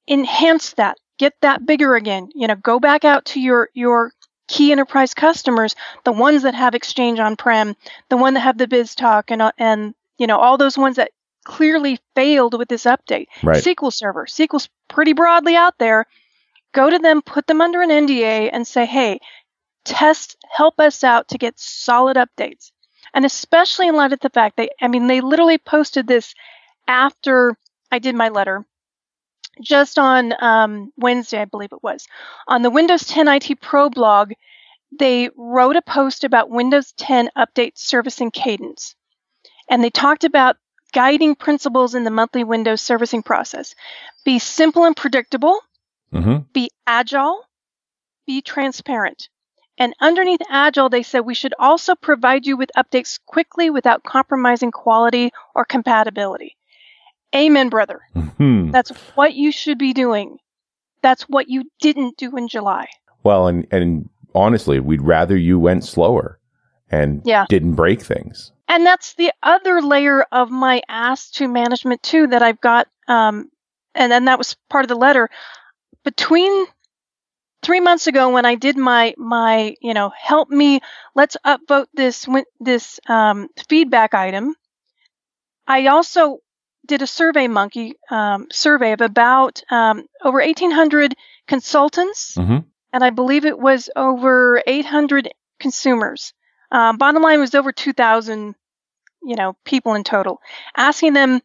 Enhance 0.08 0.74
that. 0.74 0.96
Get 1.18 1.34
that 1.42 1.66
bigger 1.66 1.96
again. 1.96 2.30
You 2.34 2.46
know, 2.46 2.54
go 2.54 2.78
back 2.78 3.04
out 3.04 3.24
to 3.26 3.40
your 3.40 3.68
your 3.74 4.12
key 4.46 4.70
enterprise 4.72 5.12
customers, 5.12 5.74
the 6.04 6.12
ones 6.12 6.42
that 6.42 6.54
have 6.54 6.74
Exchange 6.74 7.18
on-prem, 7.18 7.74
the 8.08 8.16
one 8.16 8.34
that 8.34 8.40
have 8.40 8.58
the 8.58 8.66
BizTalk, 8.68 9.24
and 9.28 9.42
uh, 9.42 9.52
and 9.58 9.94
you 10.18 10.28
know 10.28 10.38
all 10.38 10.56
those 10.56 10.78
ones 10.78 10.96
that 10.96 11.10
clearly 11.44 11.98
failed 12.14 12.56
with 12.56 12.68
this 12.68 12.84
update. 12.84 13.26
Right. 13.42 13.62
SQL 13.62 13.92
Server, 13.92 14.26
SQL's 14.26 14.68
pretty 14.88 15.14
broadly 15.14 15.56
out 15.56 15.78
there. 15.78 16.06
Go 16.72 16.88
to 16.88 16.98
them, 16.98 17.22
put 17.22 17.48
them 17.48 17.60
under 17.60 17.82
an 17.82 17.90
NDA, 17.90 18.50
and 18.52 18.64
say, 18.64 18.86
hey, 18.86 19.18
test, 19.84 20.36
help 20.50 20.78
us 20.80 21.04
out 21.04 21.28
to 21.28 21.38
get 21.38 21.58
solid 21.58 22.16
updates. 22.16 22.70
And 23.14 23.24
especially 23.24 23.88
in 23.88 23.96
light 23.96 24.12
of 24.12 24.20
the 24.20 24.30
fact 24.30 24.56
they, 24.56 24.70
I 24.80 24.88
mean, 24.88 25.06
they 25.06 25.20
literally 25.20 25.58
posted 25.58 26.06
this 26.06 26.34
after 26.86 27.56
I 27.90 27.98
did 27.98 28.14
my 28.14 28.28
letter, 28.28 28.64
just 29.60 29.98
on 29.98 30.32
um, 30.42 30.92
Wednesday, 30.96 31.40
I 31.40 31.44
believe 31.44 31.72
it 31.72 31.82
was. 31.82 32.06
On 32.46 32.62
the 32.62 32.70
Windows 32.70 33.04
10 33.04 33.28
IT 33.28 33.60
Pro 33.60 33.90
blog, 33.90 34.32
they 34.96 35.30
wrote 35.36 35.76
a 35.76 35.82
post 35.82 36.24
about 36.24 36.50
Windows 36.50 36.92
10 36.92 37.30
update 37.36 37.72
servicing 37.76 38.30
cadence. 38.30 38.94
And 39.68 39.82
they 39.82 39.90
talked 39.90 40.24
about 40.24 40.56
guiding 40.92 41.34
principles 41.36 41.94
in 41.94 42.04
the 42.04 42.10
monthly 42.10 42.42
Windows 42.44 42.80
servicing 42.80 43.22
process. 43.22 43.74
Be 44.24 44.38
simple 44.38 44.84
and 44.84 44.96
predictable, 44.96 45.60
Mm-hmm. 46.12 46.38
be 46.52 46.70
agile, 46.88 47.44
be 48.26 48.42
transparent. 48.42 49.28
And 49.80 49.94
underneath 49.98 50.42
Agile, 50.50 50.90
they 50.90 51.02
said 51.02 51.20
we 51.20 51.32
should 51.34 51.54
also 51.58 51.94
provide 51.94 52.46
you 52.46 52.58
with 52.58 52.70
updates 52.76 53.18
quickly 53.24 53.70
without 53.70 54.04
compromising 54.04 54.70
quality 54.70 55.32
or 55.54 55.64
compatibility. 55.64 56.54
Amen, 57.34 57.70
brother. 57.70 58.02
Mhm. 58.14 58.72
That's 58.72 58.90
what 59.16 59.32
you 59.32 59.50
should 59.50 59.78
be 59.78 59.94
doing. 59.94 60.36
That's 61.00 61.22
what 61.22 61.48
you 61.48 61.64
didn't 61.80 62.18
do 62.18 62.36
in 62.36 62.46
July. 62.46 62.88
Well, 63.22 63.46
and 63.48 63.66
and 63.72 64.10
honestly, 64.34 64.80
we'd 64.80 65.00
rather 65.00 65.34
you 65.34 65.58
went 65.58 65.84
slower 65.84 66.38
and 66.90 67.22
Yeah. 67.24 67.46
didn't 67.48 67.74
break 67.74 68.02
things. 68.02 68.52
And 68.68 68.84
that's 68.84 69.14
the 69.14 69.32
other 69.42 69.80
layer 69.80 70.26
of 70.30 70.50
my 70.50 70.82
ask 70.90 71.32
to 71.34 71.48
management 71.48 72.02
too 72.02 72.26
that 72.26 72.42
I've 72.42 72.60
got. 72.60 72.86
Um, 73.08 73.50
and 73.94 74.12
then 74.12 74.26
that 74.26 74.36
was 74.36 74.56
part 74.68 74.84
of 74.84 74.88
the 74.90 74.94
letter. 74.94 75.30
Between 76.04 76.66
three 77.70 77.78
months 77.78 78.08
ago, 78.08 78.30
when 78.30 78.44
I 78.44 78.56
did 78.56 78.76
my 78.76 79.14
my 79.16 79.76
you 79.80 79.94
know 79.94 80.10
help 80.20 80.50
me, 80.50 80.80
let's 81.14 81.36
upvote 81.46 81.86
this 81.94 82.26
this 82.58 82.98
um, 83.08 83.46
feedback 83.68 84.12
item. 84.12 84.56
I 85.68 85.86
also 85.86 86.38
did 86.84 87.00
a 87.00 87.06
survey 87.06 87.46
monkey 87.46 87.94
um, 88.10 88.48
survey 88.50 88.90
of 88.90 89.00
about 89.00 89.62
um, 89.70 90.04
over 90.24 90.40
1,800 90.40 91.14
consultants 91.46 92.34
Mhm. 92.36 92.64
and 92.92 93.04
I 93.04 93.10
believe 93.10 93.44
it 93.44 93.56
was 93.56 93.88
over 93.94 94.60
800 94.66 95.30
consumers. 95.60 96.32
Um, 96.72 96.96
bottom 96.96 97.22
line 97.22 97.38
was 97.38 97.54
over 97.54 97.70
2,000, 97.70 98.56
you 99.22 99.36
know, 99.36 99.54
people 99.64 99.94
in 99.94 100.02
total, 100.02 100.40
asking 100.76 101.12
them 101.12 101.40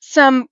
some 0.00 0.48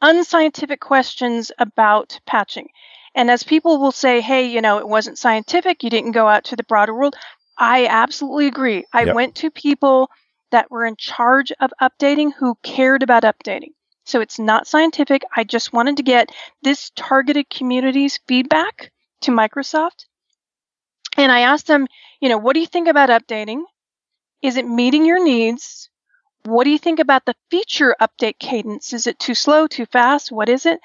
unscientific 0.00 0.80
questions 0.80 1.52
about 1.58 2.18
patching. 2.26 2.68
And 3.14 3.30
as 3.30 3.42
people 3.42 3.78
will 3.78 3.92
say, 3.92 4.20
hey, 4.20 4.46
you 4.46 4.60
know, 4.60 4.78
it 4.78 4.88
wasn't 4.88 5.18
scientific, 5.18 5.82
you 5.82 5.90
didn't 5.90 6.12
go 6.12 6.28
out 6.28 6.44
to 6.44 6.56
the 6.56 6.62
broader 6.64 6.94
world. 6.94 7.14
I 7.58 7.86
absolutely 7.86 8.46
agree. 8.46 8.84
I 8.92 9.04
Yep. 9.04 9.14
went 9.14 9.34
to 9.36 9.50
people 9.50 10.10
that 10.50 10.70
were 10.70 10.84
in 10.84 10.96
charge 10.96 11.52
of 11.60 11.72
updating 11.80 12.32
who 12.34 12.56
cared 12.62 13.02
about 13.02 13.22
updating. 13.24 13.72
So 14.04 14.20
it's 14.20 14.38
not 14.38 14.66
scientific. 14.66 15.22
I 15.36 15.44
just 15.44 15.72
wanted 15.72 15.96
to 15.98 16.02
get 16.02 16.30
this 16.62 16.90
targeted 16.96 17.48
community's 17.50 18.18
feedback 18.26 18.90
to 19.22 19.30
Microsoft. 19.30 20.06
And 21.16 21.30
I 21.32 21.40
asked 21.40 21.66
them, 21.66 21.86
you 22.20 22.28
know, 22.28 22.38
what 22.38 22.54
do 22.54 22.60
you 22.60 22.66
think 22.66 22.88
about 22.88 23.08
updating? 23.10 23.62
Is 24.42 24.56
it 24.56 24.66
meeting 24.66 25.06
your 25.06 25.22
needs? 25.24 25.90
What 26.44 26.64
do 26.64 26.70
you 26.70 26.78
think 26.78 26.98
about 27.00 27.24
the 27.26 27.34
feature 27.50 27.96
update 28.00 28.38
cadence? 28.38 28.92
Is 28.92 29.06
it 29.06 29.18
too 29.18 29.34
slow, 29.34 29.66
too 29.66 29.86
fast? 29.86 30.32
What 30.32 30.48
is 30.48 30.66
it? 30.66 30.80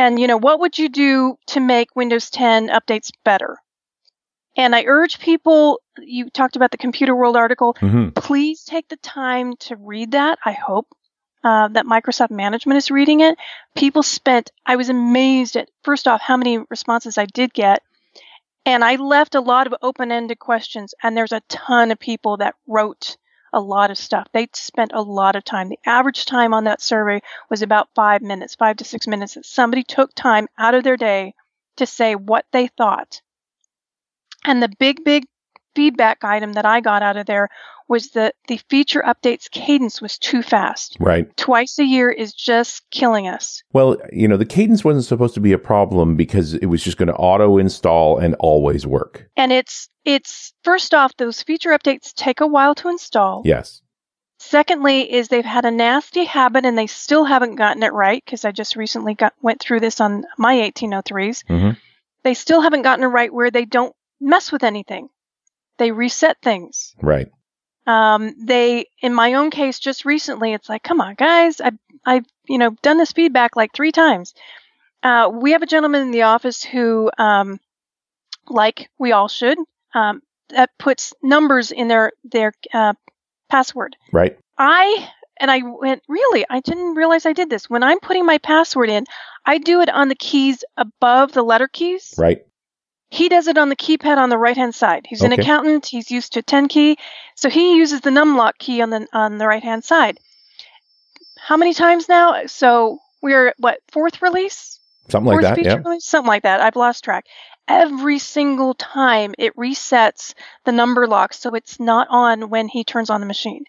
And, 0.00 0.18
you 0.18 0.26
know, 0.26 0.38
what 0.38 0.60
would 0.60 0.78
you 0.78 0.88
do 0.88 1.36
to 1.48 1.60
make 1.60 1.94
Windows 1.94 2.30
10 2.30 2.68
updates 2.68 3.10
better? 3.22 3.58
And 4.56 4.74
I 4.74 4.84
urge 4.86 5.18
people, 5.18 5.82
you 5.98 6.30
talked 6.30 6.56
about 6.56 6.70
the 6.70 6.78
Computer 6.78 7.14
World 7.14 7.36
article, 7.36 7.74
Mhm. 7.74 8.14
please 8.14 8.64
take 8.64 8.88
the 8.88 8.96
time 8.96 9.56
to 9.56 9.76
read 9.76 10.12
that. 10.12 10.38
I 10.42 10.52
hope 10.52 10.88
uh, 11.44 11.68
that 11.68 11.84
Microsoft 11.84 12.30
management 12.30 12.78
is 12.78 12.90
reading 12.90 13.20
it. 13.20 13.38
People 13.74 14.02
spent, 14.02 14.50
I 14.64 14.76
was 14.76 14.88
amazed 14.88 15.56
at, 15.56 15.68
first 15.84 16.08
off, 16.08 16.22
how 16.22 16.38
many 16.38 16.58
responses 16.70 17.18
I 17.18 17.26
did 17.26 17.52
get. 17.52 17.82
And 18.66 18.82
I 18.82 18.96
left 18.96 19.34
a 19.34 19.40
lot 19.40 19.66
of 19.66 19.74
open 19.80 20.12
ended 20.12 20.38
questions, 20.38 20.94
and 21.02 21.16
there's 21.16 21.32
a 21.32 21.40
ton 21.48 21.90
of 21.90 21.98
people 21.98 22.38
that 22.38 22.56
wrote 22.66 23.16
a 23.52 23.60
lot 23.60 23.90
of 23.90 23.98
stuff. 23.98 24.26
They 24.32 24.48
spent 24.54 24.92
a 24.94 25.02
lot 25.02 25.36
of 25.36 25.44
time. 25.44 25.68
The 25.68 25.78
average 25.84 26.26
time 26.26 26.54
on 26.54 26.64
that 26.64 26.80
survey 26.80 27.20
was 27.48 27.62
about 27.62 27.88
five 27.94 28.22
minutes, 28.22 28.54
five 28.54 28.76
to 28.76 28.84
six 28.84 29.06
minutes, 29.06 29.34
that 29.34 29.46
somebody 29.46 29.82
took 29.82 30.14
time 30.14 30.48
out 30.58 30.74
of 30.74 30.84
their 30.84 30.96
day 30.96 31.34
to 31.76 31.86
say 31.86 32.14
what 32.14 32.44
they 32.52 32.68
thought. 32.68 33.20
And 34.44 34.62
the 34.62 34.72
big, 34.78 35.04
big 35.04 35.24
feedback 35.74 36.24
item 36.24 36.54
that 36.54 36.66
I 36.66 36.80
got 36.80 37.02
out 37.02 37.16
of 37.16 37.26
there 37.26 37.48
was 37.88 38.10
that 38.10 38.36
the 38.46 38.60
feature 38.68 39.02
updates 39.02 39.50
cadence 39.50 40.00
was 40.00 40.16
too 40.16 40.42
fast. 40.42 40.96
Right. 41.00 41.36
Twice 41.36 41.78
a 41.80 41.84
year 41.84 42.08
is 42.08 42.32
just 42.32 42.88
killing 42.90 43.26
us. 43.26 43.62
Well, 43.72 43.96
you 44.12 44.28
know, 44.28 44.36
the 44.36 44.46
cadence 44.46 44.84
wasn't 44.84 45.06
supposed 45.06 45.34
to 45.34 45.40
be 45.40 45.52
a 45.52 45.58
problem 45.58 46.14
because 46.16 46.54
it 46.54 46.66
was 46.66 46.84
just 46.84 46.98
going 46.98 47.08
to 47.08 47.14
auto 47.14 47.58
install 47.58 48.18
and 48.18 48.36
always 48.38 48.86
work. 48.86 49.28
And 49.36 49.50
it's 49.52 49.88
it's 50.04 50.52
first 50.62 50.94
off 50.94 51.16
those 51.16 51.42
feature 51.42 51.70
updates 51.76 52.14
take 52.14 52.40
a 52.40 52.46
while 52.46 52.74
to 52.76 52.88
install. 52.88 53.42
Yes. 53.44 53.82
Secondly 54.38 55.12
is 55.12 55.28
they've 55.28 55.44
had 55.44 55.64
a 55.66 55.70
nasty 55.70 56.24
habit 56.24 56.64
and 56.64 56.78
they 56.78 56.86
still 56.86 57.24
haven't 57.24 57.56
gotten 57.56 57.82
it 57.82 57.92
right 57.92 58.22
because 58.24 58.44
I 58.44 58.52
just 58.52 58.76
recently 58.76 59.14
got 59.14 59.34
went 59.42 59.60
through 59.60 59.80
this 59.80 60.00
on 60.00 60.24
my 60.38 60.54
1803s. 60.54 61.42
Mhm. 61.48 61.76
They 62.22 62.34
still 62.34 62.60
haven't 62.60 62.82
gotten 62.82 63.04
it 63.04 63.08
right 63.08 63.32
where 63.34 63.50
they 63.50 63.64
don't 63.64 63.94
mess 64.20 64.50
with 64.52 64.62
anything. 64.64 65.08
They 65.80 65.90
reset 65.92 66.36
things. 66.42 66.94
Right. 67.00 67.28
um, 67.86 68.34
they 68.46 68.84
in 69.00 69.14
my 69.14 69.32
own 69.34 69.50
case 69.50 69.78
just 69.80 70.04
recently 70.04 70.52
it's 70.52 70.68
like 70.68 70.82
come 70.82 71.00
on 71.00 71.14
guys 71.14 71.60
i 71.60 71.70
i've 72.04 72.26
you 72.46 72.58
know 72.58 72.70
done 72.82 72.98
this 72.98 73.12
feedback 73.12 73.56
like 73.56 73.72
three 73.74 73.90
times 73.92 74.34
uh, 75.02 75.30
we 75.32 75.52
have 75.52 75.62
a 75.62 75.66
gentleman 75.74 76.02
in 76.02 76.10
the 76.10 76.22
office 76.22 76.62
who 76.62 77.10
um, 77.18 77.58
like 78.48 78.90
we 78.98 79.12
all 79.12 79.28
should 79.28 79.58
um, 79.94 80.20
that 80.50 80.70
puts 80.78 81.14
numbers 81.22 81.72
in 81.72 81.88
their 81.88 82.12
their 82.24 82.52
uh, 82.74 82.92
password 83.48 83.96
Right. 84.12 84.36
i 84.58 85.08
and 85.40 85.50
i 85.50 85.62
went 85.64 86.02
really 86.08 86.44
i 86.50 86.60
didn't 86.60 86.94
realize 86.94 87.24
i 87.26 87.32
did 87.32 87.48
this 87.48 87.70
when 87.70 87.82
i'm 87.82 88.00
putting 88.00 88.26
my 88.26 88.38
password 88.38 88.90
in 88.90 89.04
i 89.46 89.56
do 89.58 89.80
it 89.80 89.88
on 89.88 90.08
the 90.08 90.14
keys 90.28 90.62
above 90.76 91.32
the 91.32 91.42
letter 91.42 91.68
keys 91.68 92.14
Right. 92.18 92.42
He 93.10 93.28
does 93.28 93.48
it 93.48 93.58
on 93.58 93.68
the 93.68 93.76
keypad 93.76 94.16
on 94.16 94.30
the 94.30 94.38
right 94.38 94.56
hand 94.56 94.74
side. 94.74 95.06
He's 95.08 95.22
an 95.22 95.32
accountant. 95.32 95.86
He's 95.86 96.10
used 96.10 96.34
to 96.34 96.42
10 96.42 96.68
key, 96.68 96.96
so 97.34 97.50
he 97.50 97.76
uses 97.76 98.00
the 98.00 98.10
numlock 98.10 98.56
key 98.58 98.80
on 98.80 98.90
the 98.90 99.06
on 99.12 99.38
the 99.38 99.46
right 99.46 99.62
hand 99.62 99.84
side. 99.84 100.18
How 101.36 101.56
many 101.56 101.74
times 101.74 102.08
now? 102.08 102.46
So 102.46 103.00
we're 103.20 103.48
at 103.48 103.56
what 103.58 103.80
fourth 103.90 104.22
release? 104.22 104.78
Something 105.08 105.26
like 105.26 105.34
fourth 105.34 105.44
that. 105.44 105.54
feature 105.56 105.70
Yeah. 105.70 105.82
release? 105.88 106.04
Something 106.04 106.28
like 106.28 106.44
that. 106.44 106.60
I've 106.60 106.76
lost 106.76 107.02
track. 107.02 107.26
Every 107.66 108.18
single 108.18 108.74
time 108.74 109.34
it 109.38 109.56
resets 109.56 110.34
the 110.64 110.72
number 110.72 111.06
lock 111.06 111.32
so 111.32 111.54
it's 111.54 111.80
not 111.80 112.06
on 112.10 112.48
when 112.48 112.68
he 112.68 112.84
turns 112.84 113.10
on 113.10 113.20
the 113.20 113.26
machine. 113.26 113.64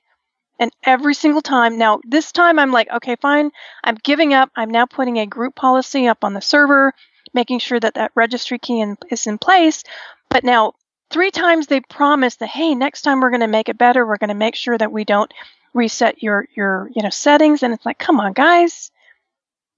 And 0.59 0.71
every 0.83 1.15
single 1.15 1.41
time, 1.41 1.79
now 1.79 1.99
this 2.07 2.31
time 2.31 2.59
I'm 2.59 2.71
like, 2.71 2.89
okay, 2.91 3.15
fine, 3.15 3.51
I'm 3.83 3.95
giving 3.95 4.35
up. 4.35 4.51
I'm 4.55 4.69
now 4.69 4.85
putting 4.85 5.17
a 5.17 5.25
group 5.25 5.55
policy 5.55 6.07
up 6.07 6.23
on 6.23 6.35
the 6.35 6.41
server, 6.41 6.93
making 7.33 7.59
sure 7.59 7.79
that 7.79 7.95
that 7.95 8.11
registry 8.15 8.59
key 8.59 8.81
in, 8.81 8.97
is 9.09 9.27
in 9.27 9.37
place. 9.37 9.83
But 10.29 10.43
now, 10.43 10.73
three 11.09 11.31
times 11.31 11.67
they 11.67 11.81
promised 11.81 12.39
that, 12.39 12.49
hey, 12.49 12.75
next 12.75 13.01
time 13.01 13.19
we're 13.19 13.29
going 13.29 13.41
to 13.41 13.47
make 13.47 13.69
it 13.69 13.77
better. 13.77 14.05
We're 14.05 14.17
going 14.17 14.29
to 14.29 14.33
make 14.33 14.55
sure 14.55 14.77
that 14.77 14.91
we 14.91 15.05
don't 15.05 15.31
reset 15.73 16.21
your 16.21 16.47
your 16.55 16.89
you 16.95 17.01
know 17.01 17.09
settings. 17.09 17.63
And 17.63 17.73
it's 17.73 17.85
like, 17.85 17.97
come 17.97 18.19
on, 18.19 18.33
guys, 18.33 18.91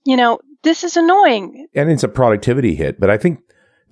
you 0.06 0.18
know 0.18 0.40
this 0.64 0.84
is 0.84 0.98
annoying. 0.98 1.68
And 1.76 1.92
it's 1.92 2.04
a 2.04 2.08
productivity 2.08 2.76
hit, 2.76 3.00
but 3.00 3.10
I 3.10 3.18
think 3.18 3.40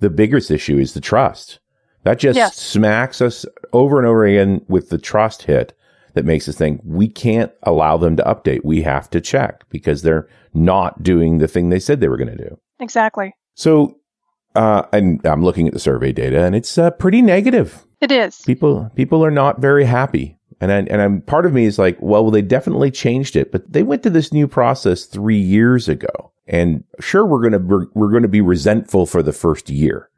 the 0.00 0.10
biggest 0.10 0.50
issue 0.50 0.78
is 0.78 0.94
the 0.94 1.00
trust. 1.00 1.60
That 2.04 2.18
just 2.18 2.36
Yes. 2.36 2.56
smacks 2.56 3.20
us 3.20 3.46
over 3.72 3.98
and 3.98 4.06
over 4.06 4.24
again 4.24 4.62
with 4.68 4.88
the 4.88 4.98
trust 4.98 5.42
hit 5.42 5.76
that 6.14 6.24
makes 6.24 6.48
us 6.48 6.56
think 6.56 6.80
we 6.84 7.08
can't 7.08 7.52
allow 7.62 7.96
them 7.96 8.16
to 8.16 8.22
update. 8.24 8.64
We 8.64 8.82
have 8.82 9.08
to 9.10 9.20
check 9.20 9.64
because 9.70 10.02
they're 10.02 10.28
not 10.52 11.02
doing 11.02 11.38
the 11.38 11.46
thing 11.46 11.68
they 11.68 11.78
said 11.78 12.00
they 12.00 12.08
were 12.08 12.16
going 12.16 12.36
to 12.36 12.48
do. 12.48 12.58
Exactly, 12.80 13.34
So, 13.54 13.98
uh, 14.54 14.82
and 14.92 15.24
I'm 15.24 15.42
looking 15.42 15.66
at 15.66 15.72
the 15.72 15.80
survey 15.80 16.12
data 16.12 16.44
and 16.44 16.54
it's 16.54 16.76
uh, 16.78 16.90
pretty 16.90 17.22
negative. 17.22 17.84
it 18.00 18.12
is. 18.12 18.40
People, 18.42 18.90
people 18.94 19.24
are 19.24 19.30
not 19.30 19.60
very 19.60 19.84
happy. 19.84 20.38
And 20.60 20.70
I, 20.70 20.78
and 20.78 21.02
I'm 21.02 21.22
part 21.22 21.44
of 21.44 21.52
me 21.52 21.64
is 21.64 21.78
like, 21.78 21.96
well, 22.00 22.30
they 22.30 22.42
definitely 22.42 22.90
changed 22.90 23.34
it, 23.34 23.50
but 23.50 23.72
they 23.72 23.82
went 23.82 24.04
to 24.04 24.10
this 24.10 24.32
new 24.32 24.46
process 24.46 25.06
three 25.06 25.38
years 25.38 25.88
ago. 25.88 26.32
And 26.46 26.84
sure, 27.00 27.26
we're 27.26 27.40
going 27.40 27.52
to, 27.52 27.58
we're, 27.58 27.86
we're 27.94 28.20
to 28.20 28.28
be 28.28 28.40
resentful 28.40 29.06
for 29.06 29.22
the 29.22 29.32
first 29.32 29.70
year, 29.70 30.08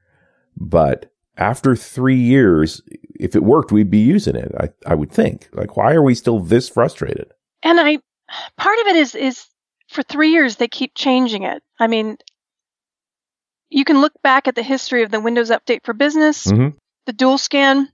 but 0.56 1.10
after 1.36 1.74
three 1.74 2.16
years, 2.16 2.82
if 3.18 3.34
it 3.34 3.42
worked, 3.42 3.72
we'd 3.72 3.90
be 3.90 3.98
using 3.98 4.36
it. 4.36 4.52
I, 4.58 4.70
I 4.86 4.94
would 4.94 5.10
think 5.10 5.48
like, 5.52 5.76
why 5.76 5.92
are 5.92 6.02
we 6.02 6.14
still 6.14 6.40
this 6.40 6.68
frustrated? 6.68 7.32
And 7.62 7.80
I, 7.80 7.98
part 8.56 8.78
of 8.80 8.86
it 8.88 8.96
is 8.96 9.14
is 9.14 9.46
for 9.88 10.02
three 10.02 10.30
years 10.30 10.56
they 10.56 10.68
keep 10.68 10.94
changing 10.94 11.42
it. 11.42 11.62
I 11.78 11.86
mean, 11.86 12.18
you 13.70 13.84
can 13.84 14.00
look 14.00 14.12
back 14.22 14.46
at 14.48 14.54
the 14.54 14.62
history 14.62 15.02
of 15.02 15.10
the 15.10 15.20
Windows 15.20 15.50
Update 15.50 15.84
for 15.84 15.92
Business, 15.94 16.46
Mhm. 16.46 16.74
the 17.06 17.12
dual 17.12 17.38
scan. 17.38 17.88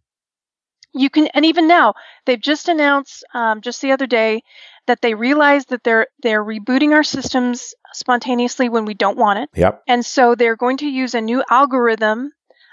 You 0.93 1.09
can, 1.09 1.29
and 1.29 1.45
even 1.45 1.69
now 1.69 1.95
they've 2.27 2.41
just 2.41 2.69
announced 2.69 3.25
um, 3.33 3.61
just 3.61 3.81
the 3.81 3.93
other 3.93 4.07
day 4.07 4.43
that 4.87 5.01
they 5.03 5.15
realize 5.15 5.67
that 5.67 5.85
they're 5.85 6.09
they're 6.23 6.45
rebooting 6.45 6.93
our 6.93 7.05
systems 7.05 7.75
spontaneously 7.93 8.69
when 8.69 8.85
we 8.87 8.95
don't 8.95 9.17
want 9.17 9.39
it, 9.39 9.51
Yep. 9.55 9.83
and 9.87 10.05
so 10.05 10.35
they're 10.35 10.57
going 10.57 10.79
to 10.79 10.89
use 10.89 11.15
a 11.15 11.21
new 11.21 11.45
algorithm 11.49 12.33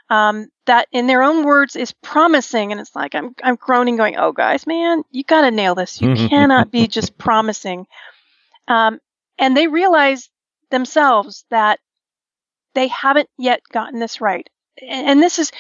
um, 0.10 0.48
that, 0.66 0.88
in 0.92 1.06
their 1.06 1.22
own 1.22 1.44
words, 1.44 1.76
is 1.76 1.94
promising. 2.02 2.72
And 2.72 2.82
it's 2.82 2.96
like 2.96 3.14
I'm 3.14 3.36
I'm 3.44 3.56
groaning, 3.56 3.98
going, 3.98 4.16
"Oh, 4.18 4.32
guys, 4.32 4.66
man, 4.66 5.04
you 5.12 5.24
got 5.24 5.42
to 5.42 5.52
nail 5.52 5.76
this. 5.76 6.02
You 6.02 6.16
cannot 6.30 6.72
be 6.72 6.88
just 6.98 7.18
promising." 7.20 7.86
Um, 8.68 9.00
and 9.38 9.56
they 9.56 9.68
realize 9.68 10.30
themselves 10.72 11.46
that 11.52 11.80
they 12.78 12.88
haven't 12.88 13.30
yet 13.38 13.62
gotten 13.72 14.00
this 14.00 14.22
right. 14.22 14.48
And, 14.82 15.08
and 15.08 15.24
this 15.24 15.40
is 15.40 15.52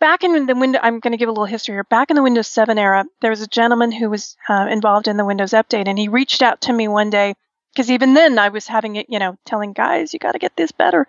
back 0.00 0.24
in 0.24 0.46
the 0.46 0.54
window, 0.54 0.80
I'm 0.82 1.00
going 1.00 1.12
to 1.12 1.18
give 1.18 1.28
a 1.28 1.32
little 1.32 1.44
history 1.44 1.74
here. 1.74 1.84
Back 1.84 2.10
in 2.10 2.16
the 2.16 2.22
Windows 2.22 2.48
7 2.48 2.78
era, 2.78 3.04
there 3.20 3.30
was 3.30 3.42
a 3.42 3.46
gentleman 3.46 3.92
who 3.92 4.08
was 4.08 4.36
uh, 4.48 4.66
involved 4.70 5.06
in 5.06 5.16
the 5.16 5.24
Windows 5.24 5.52
update, 5.52 5.86
and 5.86 5.98
he 5.98 6.08
reached 6.08 6.42
out 6.42 6.62
to 6.62 6.72
me 6.72 6.88
one 6.88 7.10
day 7.10 7.34
because 7.72 7.90
even 7.90 8.14
then 8.14 8.38
I 8.38 8.48
was 8.48 8.66
having 8.66 8.96
it, 8.96 9.06
you 9.08 9.18
know, 9.18 9.36
telling 9.44 9.74
guys, 9.74 10.12
you 10.12 10.18
got 10.18 10.32
to 10.32 10.38
get 10.38 10.56
this 10.56 10.72
better. 10.72 11.06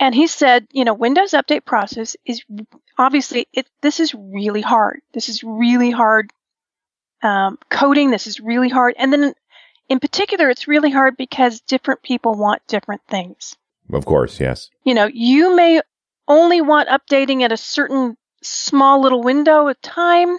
And 0.00 0.14
he 0.14 0.28
said, 0.28 0.68
you 0.70 0.84
know, 0.84 0.94
Windows 0.94 1.32
update 1.32 1.64
process 1.64 2.16
is 2.24 2.42
obviously 2.96 3.48
it. 3.52 3.66
This 3.82 3.98
is 3.98 4.14
really 4.14 4.62
hard. 4.62 5.00
This 5.12 5.28
is 5.28 5.42
really 5.42 5.90
hard 5.90 6.32
um, 7.22 7.58
coding. 7.68 8.10
This 8.12 8.28
is 8.28 8.38
really 8.38 8.68
hard. 8.68 8.94
And 8.96 9.12
then 9.12 9.34
in 9.88 9.98
particular, 9.98 10.48
it's 10.50 10.68
really 10.68 10.90
hard 10.90 11.16
because 11.16 11.60
different 11.62 12.02
people 12.02 12.34
want 12.34 12.62
different 12.68 13.02
things. 13.08 13.56
Of 13.92 14.04
course, 14.04 14.40
yes. 14.40 14.70
You 14.84 14.94
know, 14.94 15.08
you 15.12 15.54
may 15.54 15.80
only 16.26 16.60
want 16.60 16.88
updating 16.88 17.42
at 17.42 17.52
a 17.52 17.56
certain 17.56 18.16
small 18.42 19.00
little 19.00 19.22
window 19.22 19.68
of 19.68 19.80
time. 19.80 20.36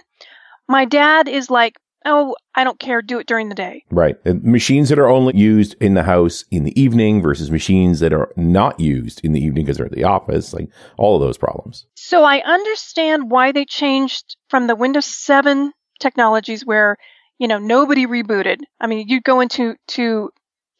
My 0.68 0.84
dad 0.84 1.28
is 1.28 1.50
like, 1.50 1.76
oh, 2.06 2.34
I 2.54 2.64
don't 2.64 2.78
care, 2.78 3.02
do 3.02 3.18
it 3.18 3.26
during 3.26 3.48
the 3.48 3.54
day. 3.54 3.84
Right. 3.90 4.16
And 4.24 4.42
machines 4.42 4.88
that 4.88 4.98
are 4.98 5.08
only 5.08 5.36
used 5.36 5.76
in 5.80 5.94
the 5.94 6.02
house 6.02 6.44
in 6.50 6.64
the 6.64 6.80
evening 6.80 7.20
versus 7.20 7.50
machines 7.50 8.00
that 8.00 8.12
are 8.12 8.32
not 8.36 8.80
used 8.80 9.22
in 9.24 9.32
the 9.32 9.40
evening 9.40 9.64
because 9.64 9.76
they're 9.76 9.86
at 9.86 9.92
the 9.92 10.04
office, 10.04 10.54
like 10.54 10.70
all 10.96 11.16
of 11.16 11.20
those 11.20 11.36
problems. 11.36 11.86
So 11.96 12.24
I 12.24 12.40
understand 12.40 13.30
why 13.30 13.52
they 13.52 13.64
changed 13.64 14.36
from 14.48 14.66
the 14.66 14.76
Windows 14.76 15.06
7 15.06 15.72
technologies 15.98 16.64
where, 16.64 16.96
you 17.38 17.48
know, 17.48 17.58
nobody 17.58 18.06
rebooted. 18.06 18.60
I 18.80 18.86
mean, 18.86 19.06
you'd 19.08 19.24
go 19.24 19.40
into 19.40 19.74
to 19.88 20.30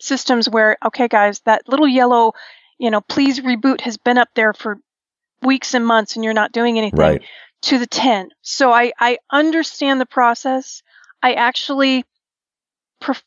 systems 0.01 0.49
where, 0.49 0.79
okay, 0.87 1.09
guys, 1.09 1.41
that 1.45 1.69
little 1.69 1.89
yellow, 1.89 2.33
you 2.81 2.91
know, 2.91 3.03
please 3.03 3.39
reboot 3.41 3.83
has 3.83 3.99
been 3.99 4.19
up 4.19 4.31
there 4.35 4.53
for 4.55 4.79
weeks 5.43 5.75
and 5.75 5.87
months 5.87 6.17
and 6.17 6.25
you're 6.25 6.33
not 6.35 6.51
doing 6.51 6.79
anything 6.79 6.99
Right. 6.99 7.23
to 7.63 7.79
the 7.79 7.87
10. 7.87 8.31
So 8.43 8.73
I, 8.73 8.93
I 8.99 9.19
understand 9.31 10.01
the 10.01 10.07
process. 10.07 10.83
I 11.23 11.35
actually 11.35 12.05
pref- 13.01 13.23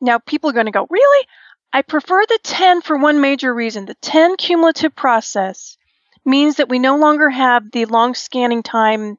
now 0.00 0.18
people 0.20 0.48
are 0.48 0.54
going 0.54 0.66
to 0.66 0.72
go, 0.72 0.86
really? 0.88 1.26
I 1.72 1.82
prefer 1.82 2.22
the 2.26 2.38
10 2.44 2.80
for 2.82 2.96
one 2.96 3.20
major 3.20 3.52
reason. 3.52 3.84
The 3.84 3.96
10 4.00 4.36
cumulative 4.36 4.94
process 4.94 5.76
means 6.24 6.56
that 6.56 6.68
we 6.68 6.78
no 6.78 6.96
longer 6.98 7.28
have 7.28 7.70
the 7.72 7.84
long 7.86 8.14
scanning 8.14 8.62
time 8.62 9.18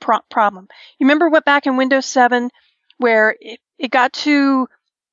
pro- 0.00 0.20
problem. 0.30 0.68
You 0.98 1.06
remember 1.06 1.28
what 1.28 1.44
back 1.44 1.66
in 1.66 1.76
Windows 1.76 2.06
7 2.06 2.50
where 2.98 3.36
it, 3.40 3.58
it 3.78 3.90
got 3.90 4.12
to 4.12 4.68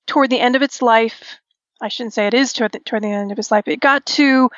toward 0.05 0.29
the 0.29 0.39
end 0.39 0.55
of 0.55 0.61
its 0.61 0.81
life. 0.83 1.39
I 1.83 1.89
shouldn't 1.89 2.13
say 2.13 2.27
it 2.27 2.33
is 2.33 2.53
toward 2.53 2.71
the, 2.71 2.79
toward 2.79 3.03
the 3.03 3.09
end 3.09 3.31
of 3.31 3.37
his 3.37 3.51
life. 3.51 3.67
It 3.67 3.81
got 3.81 4.05
to 4.05 4.49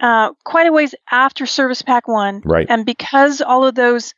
uh, 0.00 0.32
quite 0.44 0.66
a 0.66 0.72
ways 0.72 0.94
after 1.10 1.46
Service 1.46 1.80
Pack 1.80 2.06
1. 2.06 2.42
Right. 2.44 2.66
And 2.68 2.84
because 2.84 3.40
all 3.40 3.64
of 3.64 3.74
those 3.74 4.14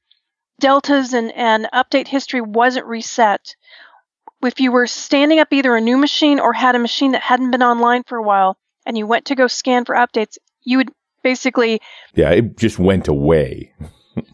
deltas 0.59 1.15
and, 1.15 1.31
and 1.33 1.69
update 1.73 2.09
history 2.09 2.41
wasn't 2.41 2.87
reset, 2.87 3.55
if 4.43 4.59
you 4.59 4.73
were 4.73 4.89
standing 4.89 5.39
up 5.39 5.53
either 5.53 5.77
a 5.77 5.81
new 5.81 5.97
machine 5.97 6.41
or 6.41 6.53
had 6.53 6.75
a 6.75 6.81
machine 6.81 7.13
that 7.13 7.23
hadn't 7.23 7.53
been 7.53 7.63
online 7.63 8.03
for 8.03 8.19
a 8.19 8.23
while 8.23 8.59
and 8.85 8.99
you 8.99 9.07
went 9.07 9.27
to 9.27 9.37
go 9.37 9.47
scan 9.47 9.85
for 9.85 9.95
updates, 9.95 10.37
you 10.65 10.79
would 10.79 10.91
basically, 11.23 11.81
Yeah, 12.15 12.31
it 12.31 12.57
just 12.57 12.81
went 12.81 13.07
away. 13.07 13.73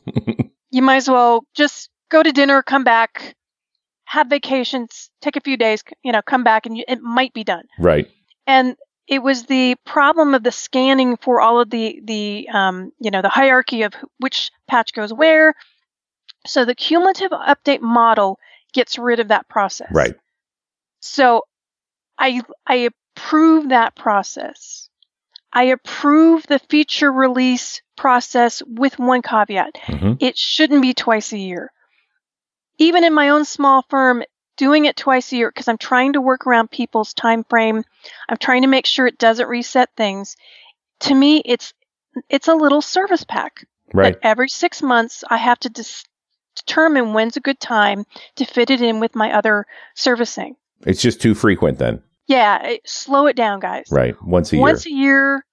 you 0.71 0.81
might 0.81 0.97
as 0.97 1.09
well 1.11 1.45
just 1.55 1.91
go 2.09 2.23
to 2.23 2.33
dinner, 2.33 2.63
come 2.63 2.83
back, 2.83 3.37
have 4.17 4.27
vacations, 4.29 5.09
take 5.21 5.37
a 5.37 5.41
few 5.41 5.57
days, 5.57 5.85
you 6.03 6.11
know, 6.13 6.21
come 6.23 6.43
back 6.45 6.67
and 6.67 6.77
you, 6.77 6.85
it 6.89 7.01
might 7.01 7.33
be 7.33 7.45
done. 7.45 7.65
Right. 7.79 8.07
and 8.47 8.77
it 9.07 9.23
was 9.23 9.47
the 9.47 9.75
problem 9.85 10.35
of 10.35 10.43
the 10.45 10.53
scanning 10.53 11.17
for 11.17 11.41
all 11.41 11.61
of 11.61 11.69
the 11.71 12.01
the 12.05 12.49
um, 12.53 12.93
you 13.01 13.11
know 13.11 13.23
the 13.23 13.29
hierarchy 13.41 13.83
of 13.83 13.93
which 14.19 14.51
patch 14.69 14.93
goes 14.93 15.13
where. 15.13 15.55
So 16.47 16.65
the 16.65 16.75
cumulative 16.75 17.33
update 17.33 17.81
model 17.83 18.39
gets 18.73 18.99
rid 18.99 19.21
of 19.21 19.29
that 19.29 19.49
process. 19.49 19.89
Right. 19.93 20.15
So 21.01 21.43
I 22.19 22.43
I 22.67 22.89
approve 23.17 23.69
that 23.71 23.95
process. 23.97 24.89
I 25.53 25.65
approve 25.65 26.47
the 26.47 26.61
feature 26.71 27.11
release 27.13 27.83
process 27.97 28.63
with 28.67 28.99
one 28.99 29.23
caveat. 29.23 29.77
hmm 29.85 30.13
It 30.21 30.39
shouldn't 30.39 30.83
be 30.83 30.95
twice 30.95 31.33
a 31.33 31.39
year. 31.39 31.73
Even 32.81 33.05
in 33.05 33.15
my 33.15 33.29
own 33.29 33.45
small 33.45 33.85
firm, 33.89 34.25
doing 34.57 34.87
it 34.87 34.97
twice 34.97 35.33
a 35.33 35.37
year 35.37 35.51
because 35.51 35.69
I'm 35.69 35.79
trying 35.79 36.15
to 36.15 36.21
work 36.21 36.47
around 36.47 36.71
people's 36.71 37.15
time 37.15 37.45
frame. 37.45 37.85
I'm 38.29 38.37
trying 38.37 38.63
to 38.63 38.69
make 38.69 38.87
sure 38.87 39.07
it 39.07 39.19
doesn't 39.19 39.49
reset 39.49 39.91
things. 39.97 40.37
To 41.01 41.15
me, 41.15 41.43
it's 41.45 41.73
it's 42.29 42.49
a 42.49 42.55
little 42.55 42.83
service 42.83 43.23
pack. 43.23 43.65
Right. 43.93 44.15
That 44.15 44.27
every 44.27 44.49
six 44.49 44.83
months, 44.83 45.25
I 45.29 45.37
have 45.37 45.59
to 45.61 45.69
dis- 45.69 46.05
determine 46.57 47.13
when's 47.13 47.37
a 47.37 47.41
good 47.41 47.61
time 47.61 48.05
to 48.37 48.45
fit 48.45 48.71
it 48.71 48.83
in 48.83 49.01
with 49.01 49.15
my 49.15 49.33
other 49.33 49.67
servicing. 49.95 50.57
It's 50.87 51.03
just 51.03 51.21
too 51.21 51.35
frequent 51.35 51.79
then. 51.79 52.03
Yeah, 52.27 52.63
it, 52.67 52.89
slow 52.89 53.27
it 53.27 53.37
down, 53.37 53.61
guys. 53.61 53.89
Right. 53.91 54.21
Once 54.23 54.53
a 54.53 54.57
year. 54.57 54.63
Once 54.63 54.87
a 54.87 54.93
year, 54.93 55.45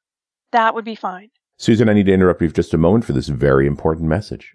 that 0.52 0.76
would 0.76 0.86
be 0.86 0.96
fine. 0.96 1.30
Susan, 1.58 1.90
I 1.90 1.94
need 1.94 2.06
to 2.06 2.14
interrupt 2.14 2.42
you 2.42 2.50
for 2.50 2.56
just 2.56 2.74
a 2.74 2.78
moment 2.78 3.04
for 3.04 3.14
this 3.14 3.28
very 3.28 3.66
important 3.66 4.08
message. 4.08 4.54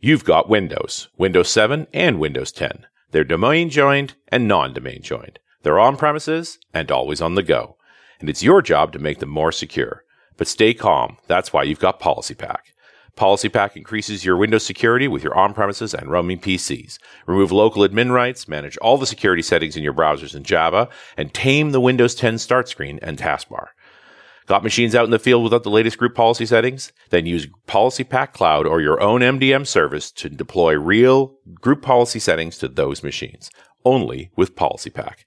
You've 0.00 0.24
got 0.24 0.48
Windows, 0.48 1.08
Windows 1.16 1.48
7 1.48 1.88
and 1.92 2.20
Windows 2.20 2.52
10. 2.52 2.86
They're 3.10 3.24
domain 3.24 3.68
joined 3.68 4.14
and 4.28 4.46
non 4.46 4.72
domain 4.72 5.02
joined. 5.02 5.40
They're 5.64 5.80
on 5.80 5.96
premises 5.96 6.60
and 6.72 6.92
always 6.92 7.20
on 7.20 7.34
the 7.34 7.42
go. 7.42 7.76
And 8.20 8.30
it's 8.30 8.44
your 8.44 8.62
job 8.62 8.92
to 8.92 9.00
make 9.00 9.18
them 9.18 9.28
more 9.28 9.50
secure. 9.50 10.04
But 10.36 10.46
stay 10.46 10.72
calm. 10.72 11.16
That's 11.26 11.52
why 11.52 11.64
you've 11.64 11.80
got 11.80 11.98
PolicyPak. 11.98 12.58
Policy 13.16 13.48
Pack 13.48 13.76
increases 13.76 14.24
your 14.24 14.36
Windows 14.36 14.64
security 14.64 15.08
with 15.08 15.24
your 15.24 15.36
on 15.36 15.52
premises 15.52 15.92
and 15.92 16.08
roaming 16.08 16.38
PCs. 16.38 16.98
Remove 17.26 17.50
local 17.50 17.82
admin 17.82 18.12
rights, 18.12 18.46
manage 18.46 18.76
all 18.76 18.98
the 18.98 19.06
security 19.06 19.42
settings 19.42 19.76
in 19.76 19.82
your 19.82 19.92
browsers 19.92 20.36
in 20.36 20.44
Java, 20.44 20.88
and 21.16 21.34
tame 21.34 21.72
the 21.72 21.80
Windows 21.80 22.14
10 22.14 22.38
start 22.38 22.68
screen 22.68 23.00
and 23.02 23.18
taskbar. 23.18 23.70
Got 24.48 24.62
machines 24.62 24.94
out 24.94 25.04
in 25.04 25.10
the 25.10 25.18
field 25.18 25.44
without 25.44 25.62
the 25.62 25.68
latest 25.68 25.98
group 25.98 26.14
policy 26.14 26.46
settings? 26.46 26.90
Then 27.10 27.26
use 27.26 27.46
PolicyPak 27.66 28.32
Cloud 28.32 28.66
or 28.66 28.80
your 28.80 28.98
own 28.98 29.20
MDM 29.20 29.66
service 29.66 30.10
to 30.12 30.30
deploy 30.30 30.72
real 30.72 31.34
group 31.60 31.82
policy 31.82 32.18
settings 32.18 32.56
to 32.58 32.68
those 32.68 33.02
machines. 33.02 33.50
Only 33.84 34.30
with 34.36 34.56
PolicyPak. 34.56 35.24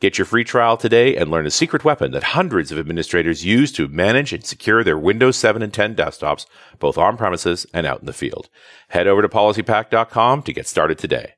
Get 0.00 0.16
your 0.16 0.24
free 0.24 0.42
trial 0.42 0.78
today 0.78 1.14
and 1.16 1.30
learn 1.30 1.44
a 1.44 1.50
secret 1.50 1.84
weapon 1.84 2.12
that 2.12 2.22
hundreds 2.22 2.72
of 2.72 2.78
administrators 2.78 3.44
use 3.44 3.72
to 3.72 3.88
manage 3.88 4.32
and 4.32 4.42
secure 4.42 4.82
their 4.82 4.98
Windows 4.98 5.36
7 5.36 5.60
and 5.60 5.72
10 5.72 5.94
desktops, 5.94 6.46
both 6.78 6.96
on 6.96 7.18
premises 7.18 7.66
and 7.74 7.86
out 7.86 8.00
in 8.00 8.06
the 8.06 8.14
field. 8.14 8.48
Head 8.88 9.06
over 9.06 9.20
to 9.20 9.28
policypak.com 9.28 10.42
to 10.44 10.52
get 10.52 10.66
started 10.66 10.96
today. 10.96 11.34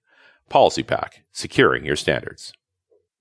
PolicyPak, 0.48 1.22
securing 1.32 1.84
your 1.84 1.96
standards. 1.96 2.52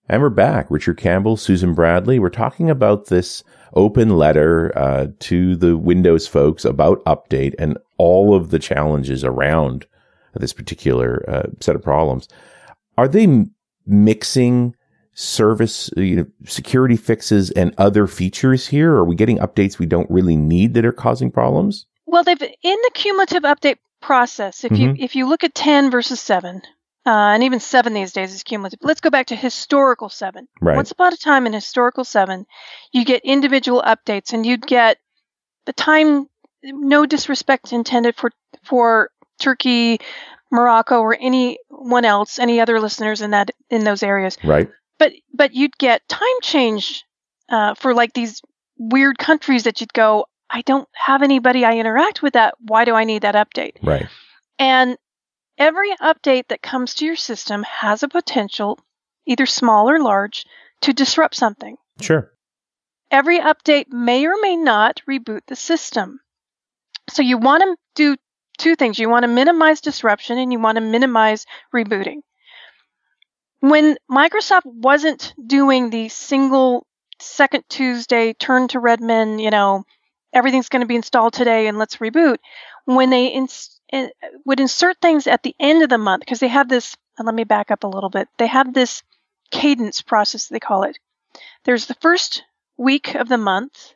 And 0.10 0.22
we're 0.22 0.30
back. 0.30 0.68
Richard 0.70 0.98
Campbell, 0.98 1.38
Susan 1.38 1.74
Bradley. 1.74 2.20
We're 2.20 2.30
talking 2.30 2.70
about 2.70 3.08
this 3.08 3.44
open 3.74 4.18
letter 4.18 4.72
uh, 4.78 5.08
to 5.20 5.56
the 5.56 5.78
Windows 5.78 6.28
folks 6.28 6.66
about 6.66 7.04
update 7.06 7.56
and 7.58 7.78
all 7.98 8.36
of 8.36 8.50
the 8.50 8.60
challenges 8.60 9.24
around 9.24 9.86
this 10.36 10.54
particular 10.54 11.24
uh, 11.30 11.44
set 11.62 11.76
of 11.76 11.82
problems. 11.82 12.28
Are 12.98 13.08
they 13.08 13.24
m- 13.24 13.52
mixing 13.88 14.76
service, 15.14 15.90
you 15.96 16.16
know, 16.18 16.26
security 16.46 16.98
fixes 16.98 17.52
and 17.52 17.74
other 17.78 18.06
features 18.06 18.68
here? 18.68 18.92
Are 18.92 19.06
we 19.06 19.16
getting 19.16 19.38
updates 19.38 19.80
we 19.80 19.86
don't 19.86 20.10
really 20.12 20.36
need 20.36 20.74
that 20.74 20.86
are 20.86 20.92
causing 20.92 21.32
problems? 21.32 21.86
Well, 22.06 22.24
they've 22.24 22.42
in 22.42 22.52
the 22.62 22.92
cumulative 22.94 23.44
update 23.44 23.78
process. 24.02 24.64
If 24.66 24.78
you 24.78 24.90
Mhm. 24.90 24.96
if 25.00 25.16
you 25.16 25.28
look 25.30 25.44
at 25.46 25.56
ten 25.56 25.90
versus 25.90 26.20
seven, 26.20 26.62
uh, 27.06 27.10
and 27.34 27.44
even 27.44 27.60
seven 27.60 27.94
these 27.94 28.14
days 28.14 28.34
is 28.34 28.44
cumulative. 28.44 28.80
Let's 28.82 29.02
go 29.02 29.10
back 29.10 29.28
to 29.28 29.36
historical 29.36 30.10
seven. 30.10 30.48
Right. 30.62 30.76
Once 30.76 30.92
upon 30.92 31.14
a 31.14 31.18
time 31.18 31.46
in 31.48 31.54
historical 31.54 32.04
seven, 32.04 32.46
you 32.92 33.04
get 33.06 33.22
individual 33.26 33.82
updates, 33.86 34.34
and 34.34 34.46
you'd 34.46 34.66
get 34.66 34.98
the 35.66 35.74
time. 35.74 36.28
No 36.64 37.06
disrespect 37.06 37.74
intended 37.74 38.16
for 38.16 38.32
for 38.64 39.10
Turkey, 39.42 40.00
Morocco, 40.52 41.00
or 41.02 41.18
anyone 41.20 42.06
else, 42.06 42.40
any 42.40 42.62
other 42.62 42.80
listeners 42.80 43.22
in 43.22 43.32
that 43.32 43.52
in 43.70 43.84
those 43.84 44.02
areas 44.04 44.38
Right. 44.44 44.70
but 45.00 45.12
but 45.34 45.54
you'd 45.54 45.78
get 45.78 46.08
time 46.08 46.40
change 46.42 47.04
uh, 47.50 47.74
for 47.74 47.94
like 47.94 48.14
these 48.14 48.42
weird 48.78 49.18
countries 49.18 49.64
that 49.64 49.82
you'd 49.82 49.94
go 49.94 50.26
i 50.50 50.62
don't 50.62 50.88
have 50.94 51.22
anybody 51.22 51.64
i 51.66 51.78
interact 51.78 52.22
with 52.24 52.34
that 52.34 52.56
why 52.60 52.86
do 52.86 52.94
i 52.96 53.04
need 53.04 53.22
that 53.22 53.36
update 53.36 53.74
Right. 53.84 54.08
and 54.58 54.98
every 55.58 55.96
update 55.98 56.48
that 56.50 56.62
comes 56.62 56.96
to 56.96 57.06
your 57.06 57.16
system 57.16 57.64
has 57.64 58.04
a 58.04 58.08
potential 58.08 58.80
either 59.26 59.46
small 59.46 59.90
or 59.90 60.00
large 60.00 60.46
to 60.82 60.94
disrupt 60.94 61.36
something 61.36 61.78
Sure. 62.02 62.32
every 63.12 63.40
update 63.40 63.88
may 63.90 64.26
or 64.26 64.36
may 64.42 64.56
not 64.56 65.02
reboot 65.10 65.42
the 65.48 65.56
system 65.56 66.20
so 67.10 67.22
you 67.22 67.38
want 67.38 67.64
to 67.64 67.76
do 67.96 68.16
two 68.58 68.76
things 68.76 69.00
you 69.00 69.10
want 69.10 69.24
to 69.24 69.28
minimize 69.30 69.82
disruption 69.82 70.38
and 70.38 70.52
you 70.52 70.60
want 70.60 70.76
to 70.78 70.82
minimize 70.82 71.46
rebooting 71.74 72.22
when 73.60 73.96
Microsoft 74.12 74.66
wasn't 74.66 75.34
doing 75.48 75.90
the 75.90 76.10
single 76.10 76.86
second 77.22 77.64
Tuesday 77.70 78.34
turn 78.34 78.68
to 78.68 78.80
Redmond, 78.80 79.40
you 79.40 79.52
know, 79.52 79.86
everything's 80.34 80.68
going 80.68 80.82
to 80.82 80.86
be 80.88 80.98
installed 80.98 81.32
today 81.32 81.68
and 81.68 81.78
let's 81.78 81.98
reboot. 81.98 82.40
When 82.84 83.10
they 83.10 83.28
ins- 83.28 83.80
in, 83.83 83.83
would 84.46 84.60
insert 84.60 84.98
things 85.02 85.28
at 85.28 85.44
the 85.44 85.56
end 85.60 85.84
of 85.84 85.90
the 85.90 85.98
month, 85.98 86.22
because 86.22 86.40
they 86.40 86.48
have 86.48 86.68
this, 86.70 86.96
and 87.18 87.26
let 87.26 87.36
me 87.36 87.44
back 87.44 87.72
up 87.72 87.84
a 87.84 87.88
little 87.88 88.10
bit, 88.10 88.28
they 88.38 88.48
have 88.48 88.74
this 88.74 89.04
cadence 89.52 90.02
process, 90.02 90.48
they 90.48 90.60
call 90.60 90.84
it. 90.84 90.98
There's 91.64 91.86
the 91.86 91.94
first 91.96 92.44
week 92.78 93.16
of 93.16 93.30
the 93.30 93.38
month 93.38 93.94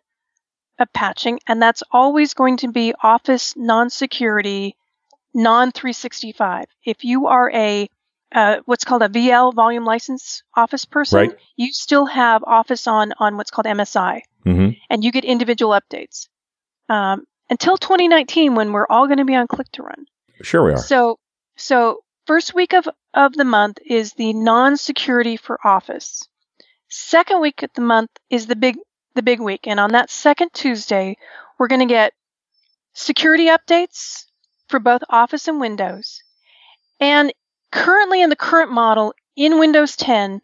of 0.80 0.92
patching, 0.94 1.40
and 1.48 1.62
that's 1.62 1.84
always 1.92 2.34
going 2.34 2.58
to 2.58 2.72
be 2.72 2.94
Office 3.02 3.56
non 3.56 3.90
security, 3.90 4.76
non 5.34 5.72
365. 5.72 6.66
If 6.86 7.04
you 7.04 7.28
are 7.28 7.52
a 7.52 7.90
uh, 8.34 8.58
what's 8.66 8.84
called 8.84 9.02
a 9.02 9.10
VL 9.10 9.54
volume 9.54 9.86
license 9.86 10.44
office 10.56 10.86
person, 10.86 11.20
Right. 11.20 11.38
you 11.56 11.72
still 11.72 12.06
have 12.06 12.44
Office 12.44 12.86
on 12.86 13.14
on 13.20 13.38
what's 13.38 13.52
called 13.52 13.66
MSI, 13.66 14.22
hmm 14.44 14.70
and 14.90 15.04
you 15.04 15.12
get 15.12 15.26
individual 15.26 15.72
updates 15.80 16.28
um, 16.90 17.26
until 17.50 17.78
2019 17.78 18.56
when 18.56 18.72
we're 18.72 18.88
all 18.88 19.08
going 19.08 19.18
to 19.18 19.26
be 19.26 19.36
on 19.36 19.48
Click 19.48 19.72
to 19.74 19.84
Run. 19.84 20.06
Sure, 20.42 20.64
we 20.64 20.74
are. 20.74 20.78
So, 20.78 21.20
so 21.56 22.04
first 22.26 22.54
week 22.54 22.74
of, 22.74 22.88
of 23.14 23.34
the 23.34 23.46
month 23.46 23.80
is 23.86 24.14
the 24.14 24.34
non-security 24.34 25.38
for 25.38 25.60
Office. 25.66 26.28
Second 26.90 27.42
week 27.42 27.64
of 27.64 27.72
the 27.74 27.82
month 27.82 28.12
is 28.30 28.48
the 28.48 28.56
big 28.56 28.78
the 29.16 29.24
big 29.24 29.42
week, 29.42 29.66
and 29.66 29.80
on 29.80 29.94
that 29.94 30.12
second 30.12 30.54
Tuesday, 30.54 31.18
we're 31.58 31.68
going 31.68 31.82
to 31.82 31.92
get 31.92 32.14
security 32.94 33.48
updates 33.48 34.26
for 34.68 34.80
both 34.80 35.02
Office 35.10 35.48
and 35.48 35.60
Windows. 35.60 36.22
And 37.00 37.34
currently 37.72 38.22
in 38.22 38.30
the 38.30 38.36
current 38.36 38.72
model 38.72 39.14
in 39.36 39.60
Windows 39.60 39.96
10, 39.96 40.42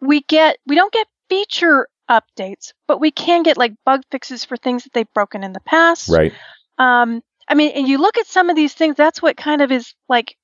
we 0.00 0.22
get 0.22 0.56
we 0.66 0.74
don't 0.74 0.92
get 0.92 1.06
feature 1.28 1.86
updates, 2.12 2.72
but 2.86 3.00
we 3.00 3.10
can 3.10 3.42
get 3.42 3.56
like 3.56 3.72
bug 3.84 4.02
fixes 4.10 4.44
for 4.44 4.56
things 4.56 4.84
that 4.84 4.92
they've 4.92 5.14
broken 5.14 5.42
in 5.42 5.52
the 5.52 5.60
past. 5.60 6.08
right. 6.08 6.32
Um, 6.78 7.22
I 7.48 7.54
mean, 7.54 7.72
and 7.72 7.88
you 7.88 7.98
look 7.98 8.18
at 8.18 8.26
some 8.26 8.50
of 8.50 8.56
these 8.56 8.74
things, 8.74 8.96
that's 8.96 9.20
what 9.20 9.36
kind 9.36 9.62
of 9.62 9.72
is 9.72 9.94
like 10.08 10.36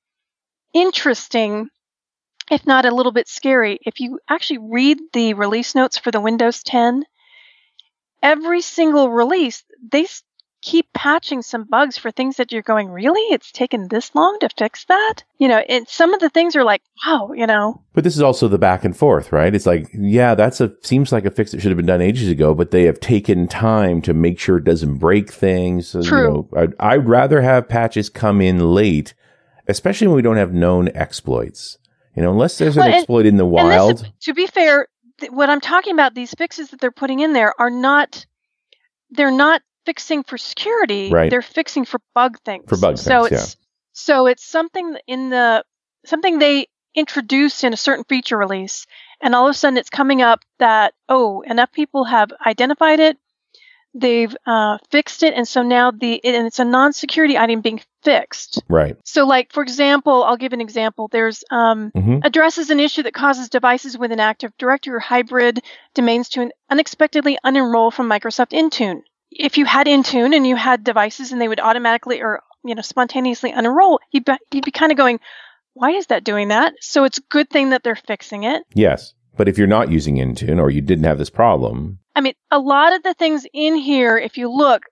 interesting, 0.73 1.69
if 2.51 2.65
not 2.65 2.85
a 2.85 2.93
little 2.93 3.11
bit 3.11 3.27
scary. 3.27 3.79
If 3.85 3.99
you 3.99 4.19
actually 4.29 4.59
read 4.59 4.99
the 5.13 5.33
release 5.33 5.75
notes 5.75 5.97
for 5.97 6.11
the 6.11 6.21
Windows 6.21 6.63
10, 6.63 7.05
every 8.21 8.61
single 8.61 9.09
release, 9.09 9.63
they 9.91 10.07
keep 10.61 10.91
patching 10.93 11.41
some 11.41 11.63
bugs 11.63 11.97
for 11.97 12.11
things 12.11 12.35
that 12.37 12.51
you're 12.51 12.61
going, 12.61 12.89
really? 12.89 13.21
It's 13.33 13.51
taken 13.51 13.87
this 13.87 14.13
long 14.13 14.37
to 14.41 14.49
fix 14.57 14.85
that? 14.85 15.23
You 15.37 15.47
know, 15.47 15.59
and 15.59 15.87
some 15.87 16.13
of 16.13 16.19
the 16.19 16.29
things 16.29 16.55
are 16.55 16.63
like, 16.63 16.81
wow, 17.05 17.31
you 17.33 17.47
know, 17.47 17.81
But 17.93 18.03
this 18.03 18.15
is 18.15 18.21
also 18.21 18.47
the 18.47 18.57
back 18.57 18.83
and 18.83 18.95
forth, 18.95 19.31
right? 19.31 19.55
It's 19.55 19.65
like, 19.65 19.87
yeah, 19.93 20.35
that's 20.35 20.59
a 20.59 20.73
seems 20.81 21.11
like 21.11 21.25
a 21.25 21.31
fix 21.31 21.51
that 21.51 21.61
should 21.61 21.71
have 21.71 21.77
been 21.77 21.85
done 21.85 22.01
ages 22.01 22.29
ago, 22.29 22.53
but 22.53 22.71
they 22.71 22.83
have 22.83 22.99
taken 22.99 23.47
time 23.47 24.01
to 24.01 24.13
make 24.13 24.37
sure 24.39 24.57
it 24.57 24.65
doesn't 24.65 24.97
break 24.97 25.31
things. 25.31 25.91
True. 25.91 26.01
You 26.01 26.27
know, 26.27 26.49
I'd, 26.57 26.73
I'd 26.79 27.07
rather 27.07 27.41
have 27.41 27.69
patches 27.69 28.09
come 28.09 28.41
in 28.41 28.59
late, 28.73 29.13
especially 29.67 30.07
when 30.07 30.17
we 30.17 30.21
don't 30.21 30.37
have 30.37 30.53
known 30.53 30.89
exploits. 30.95 31.77
You 32.15 32.23
know, 32.23 32.31
unless 32.31 32.57
there's 32.57 32.75
an 32.75 32.81
Well, 32.81 32.87
and- 32.87 32.95
exploit 32.97 33.25
in 33.25 33.37
the 33.37 33.45
wild. 33.45 34.11
to 34.23 34.33
be 34.33 34.45
fair, 34.45 34.87
th- 35.21 35.31
what 35.31 35.49
I'm 35.49 35.61
talking 35.61 35.93
about, 35.93 36.15
these 36.15 36.33
fixes 36.33 36.69
that 36.71 36.81
they're 36.81 36.91
putting 36.91 37.19
in 37.21 37.31
there 37.31 37.53
are 37.61 37.69
not, 37.69 38.25
they're 39.11 39.31
not 39.31 39.61
fixing 39.89 40.21
for 40.21 40.37
security. 40.37 41.09
Right. 41.09 41.31
They're 41.31 41.41
fixing 41.41 41.83
for 41.83 41.99
bug 42.13 42.37
things. 42.45 42.65
For 42.67 42.77
bug 42.77 42.99
so 42.99 43.25
things, 43.25 43.41
it's, 43.41 43.57
So 43.93 44.27
it's 44.27 44.45
something 44.45 44.97
in 45.07 45.31
the, 45.31 45.63
something 46.05 46.37
they 46.37 46.67
introduce 46.93 47.63
in 47.63 47.73
a 47.73 47.77
certain 47.77 48.05
feature 48.07 48.37
release, 48.37 48.85
and 49.19 49.33
all 49.33 49.47
of 49.47 49.51
a 49.51 49.57
sudden 49.57 49.77
it's 49.77 49.89
coming 49.89 50.21
up 50.21 50.41
that, 50.59 50.93
oh, 51.07 51.41
enough 51.41 51.71
people 51.71 52.03
have 52.03 52.29
identified 52.45 52.99
it, 52.99 53.17
they've 53.95 54.35
uh, 54.45 54.77
fixed 54.91 55.23
it, 55.23 55.33
and 55.33 55.47
so 55.47 55.63
now 55.63 55.89
the, 55.89 56.23
and 56.23 56.45
it's 56.45 56.59
a 56.59 56.65
non-security 56.65 57.35
item 57.35 57.61
being 57.61 57.81
fixed. 58.03 58.61
right. 58.69 58.95
So 59.05 59.25
like, 59.25 59.51
for 59.51 59.63
example, 59.63 60.23
I'll 60.23 60.37
give 60.37 60.53
an 60.53 60.61
example. 60.61 61.07
There's, 61.11 61.43
um, 61.49 61.91
hmm 61.95 62.19
addresses 62.21 62.69
an 62.69 62.79
issue 62.79 63.03
that 63.03 63.13
causes 63.13 63.49
devices 63.49 63.97
with 63.97 64.11
an 64.11 64.19
active 64.19 64.51
directory 64.59 64.93
or 64.93 64.99
hybrid 64.99 65.61
domains 65.95 66.29
to 66.29 66.51
unexpectedly 66.69 67.39
unenroll 67.43 67.91
from 67.91 68.07
Microsoft 68.07 68.51
Intune. 68.51 69.01
If 69.31 69.57
you 69.57 69.65
had 69.65 69.87
Intune 69.87 70.35
and 70.35 70.45
you 70.45 70.55
had 70.55 70.83
devices 70.83 71.31
and 71.31 71.41
they 71.41 71.47
would 71.47 71.59
automatically 71.59 72.21
or 72.21 72.41
you 72.63 72.75
know 72.75 72.81
spontaneously 72.81 73.51
unenroll, 73.51 73.99
you'd 74.11 74.25
be, 74.25 74.33
you'd 74.51 74.65
be 74.65 74.71
kind 74.71 74.91
of 74.91 74.97
going, 74.97 75.19
why 75.73 75.91
is 75.91 76.07
that 76.07 76.23
doing 76.23 76.49
that? 76.49 76.73
So 76.81 77.03
it's 77.03 77.19
a 77.19 77.23
good 77.29 77.49
thing 77.49 77.69
that 77.69 77.83
they're 77.83 77.95
fixing 77.95 78.43
it. 78.43 78.63
Yes. 78.73 79.13
But 79.37 79.47
if 79.47 79.57
you're 79.57 79.67
not 79.67 79.91
using 79.91 80.17
Intune 80.17 80.59
or 80.59 80.69
you 80.69 80.81
didn't 80.81 81.05
have 81.05 81.17
this 81.17 81.29
problem, 81.29 81.99
I 82.15 82.21
mean, 82.21 82.33
a 82.51 82.59
lot 82.59 82.93
of 82.93 83.03
the 83.03 83.13
things 83.13 83.45
in 83.53 83.75
here, 83.75 84.17
if 84.17 84.37
you 84.37 84.51
look 84.51 84.83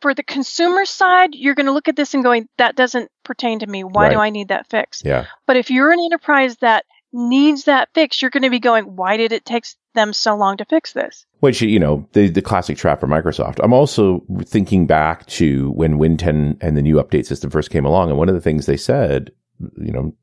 for 0.00 0.14
the 0.14 0.22
consumer 0.22 0.84
side, 0.84 1.34
you're 1.34 1.56
going 1.56 1.66
to 1.66 1.72
look 1.72 1.88
at 1.88 1.96
this 1.96 2.14
and 2.14 2.22
going, 2.22 2.48
that 2.58 2.76
doesn't 2.76 3.10
pertain 3.24 3.58
to 3.60 3.66
me. 3.66 3.82
Why 3.82 4.10
do 4.10 4.18
I 4.18 4.30
need 4.30 4.48
that 4.48 4.68
fixed? 4.70 5.04
yeah. 5.04 5.26
But 5.46 5.56
if 5.56 5.70
you're 5.70 5.90
an 5.90 5.98
enterprise 5.98 6.56
that 6.58 6.84
needs 7.12 7.64
that 7.64 7.88
fix, 7.94 8.20
you're 8.22 8.30
going 8.30 8.42
to 8.42 8.50
be 8.50 8.60
going, 8.60 8.84
why 8.96 9.16
did 9.16 9.32
it 9.32 9.44
take 9.44 9.64
them 9.94 10.12
so 10.12 10.34
long 10.34 10.56
to 10.56 10.64
fix 10.64 10.92
this? 10.92 11.26
Which, 11.40 11.60
you 11.60 11.78
know, 11.78 12.08
the, 12.12 12.28
the 12.28 12.42
classic 12.42 12.76
trap 12.78 13.00
for 13.00 13.06
Microsoft. 13.06 13.58
I'm 13.62 13.72
also 13.72 14.24
thinking 14.44 14.86
back 14.86 15.26
to 15.26 15.70
when 15.72 15.98
Win 15.98 16.16
10 16.16 16.58
and 16.60 16.76
the 16.76 16.82
new 16.82 16.96
update 16.96 17.26
system 17.26 17.50
first 17.50 17.70
came 17.70 17.84
along. 17.84 18.08
And 18.10 18.18
one 18.18 18.28
of 18.28 18.34
the 18.34 18.40
things 18.40 18.66
they 18.66 18.76
said, 18.76 19.30
you 19.76 19.92
know, 19.92 20.14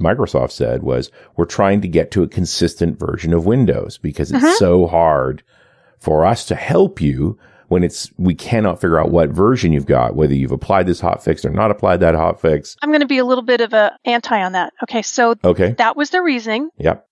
Microsoft 0.00 0.50
said 0.50 0.82
was, 0.82 1.10
we're 1.36 1.44
trying 1.46 1.80
to 1.82 1.88
get 1.88 2.10
to 2.10 2.22
a 2.22 2.28
consistent 2.28 2.98
version 2.98 3.32
of 3.32 3.46
Windows 3.46 3.96
because 3.98 4.30
it's 4.32 4.44
Mhm. 4.44 4.52
so 4.56 4.86
hard 4.86 5.42
for 6.00 6.26
us 6.26 6.44
to 6.46 6.54
help 6.54 7.00
you 7.00 7.38
when 7.68 7.82
it's, 7.84 8.10
we 8.16 8.34
cannot 8.34 8.80
figure 8.80 8.98
out 9.00 9.10
what 9.10 9.30
version 9.30 9.72
you've 9.72 9.86
got, 9.86 10.14
whether 10.14 10.34
you've 10.34 10.52
applied 10.52 10.86
this 10.86 11.00
hotfix 11.00 11.44
or 11.44 11.50
not 11.50 11.70
applied 11.70 12.00
that 12.00 12.14
hotfix. 12.14 12.76
I'm 12.82 12.90
going 12.90 13.00
to 13.00 13.06
be 13.06 13.18
a 13.18 13.24
little 13.24 13.44
bit 13.44 13.60
of 13.60 13.72
a 13.72 13.96
anti 14.04 14.40
on 14.42 14.52
that. 14.52 14.72
Okay, 14.84 15.02
so 15.02 15.34
Okay. 15.44 15.72
that 15.78 15.96
was 15.96 16.10
the 16.10 16.22
reasoning, 16.22 16.70
Yep. 16.78 17.06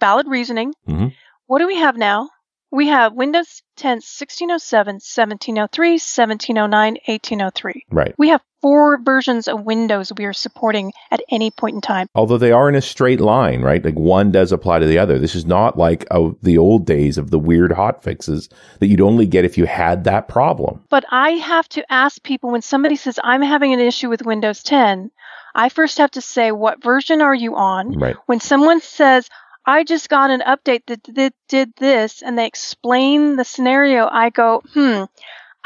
valid 0.00 0.26
reasoning. 0.28 0.74
Mhm. 0.88 1.12
What 1.46 1.58
do 1.60 1.66
we 1.66 1.76
have 1.76 1.96
now? 1.96 2.28
We 2.74 2.88
have 2.88 3.14
Windows 3.14 3.62
10 3.76 3.98
1607, 3.98 4.94
1703, 4.94 5.90
1709, 5.92 6.94
1803. 7.06 7.84
Right. 7.92 8.12
We 8.18 8.30
have 8.30 8.42
four 8.62 9.00
versions 9.00 9.46
of 9.46 9.62
Windows 9.62 10.12
we 10.18 10.24
are 10.24 10.32
supporting 10.32 10.92
at 11.12 11.20
any 11.30 11.52
point 11.52 11.76
in 11.76 11.80
time. 11.80 12.08
Although 12.16 12.38
they 12.38 12.50
are 12.50 12.68
in 12.68 12.74
a 12.74 12.82
straight 12.82 13.20
line, 13.20 13.62
right? 13.62 13.84
Like 13.84 13.94
one 13.94 14.32
does 14.32 14.50
apply 14.50 14.80
to 14.80 14.86
the 14.86 14.98
other. 14.98 15.20
This 15.20 15.36
is 15.36 15.46
not 15.46 15.78
like 15.78 16.04
oh, 16.10 16.36
the 16.42 16.58
old 16.58 16.84
days 16.84 17.16
of 17.16 17.30
the 17.30 17.38
weird 17.38 17.70
hot 17.70 18.02
fixes 18.02 18.48
that 18.80 18.88
you'd 18.88 19.00
only 19.00 19.26
get 19.26 19.44
if 19.44 19.56
you 19.56 19.66
had 19.66 20.02
that 20.04 20.26
problem. 20.26 20.82
But 20.90 21.04
I 21.12 21.30
have 21.30 21.68
to 21.70 21.92
ask 21.92 22.20
people 22.24 22.50
when 22.50 22.62
somebody 22.62 22.96
says, 22.96 23.20
I'm 23.22 23.42
having 23.42 23.72
an 23.72 23.78
issue 23.78 24.08
with 24.08 24.26
Windows 24.26 24.64
10, 24.64 25.12
I 25.54 25.68
first 25.68 25.98
have 25.98 26.10
to 26.12 26.20
say, 26.20 26.50
what 26.50 26.82
version 26.82 27.20
are 27.20 27.34
you 27.34 27.54
on? 27.54 27.92
Right. 27.92 28.16
When 28.26 28.40
someone 28.40 28.80
says, 28.80 29.28
I 29.66 29.84
just 29.84 30.08
got 30.08 30.30
an 30.30 30.40
update 30.40 30.82
that, 30.86 31.02
that 31.14 31.32
did 31.48 31.72
this, 31.78 32.22
and 32.22 32.36
they 32.38 32.46
explain 32.46 33.36
the 33.36 33.44
scenario, 33.44 34.08
I 34.10 34.30
go, 34.30 34.62
hmm, 34.74 35.04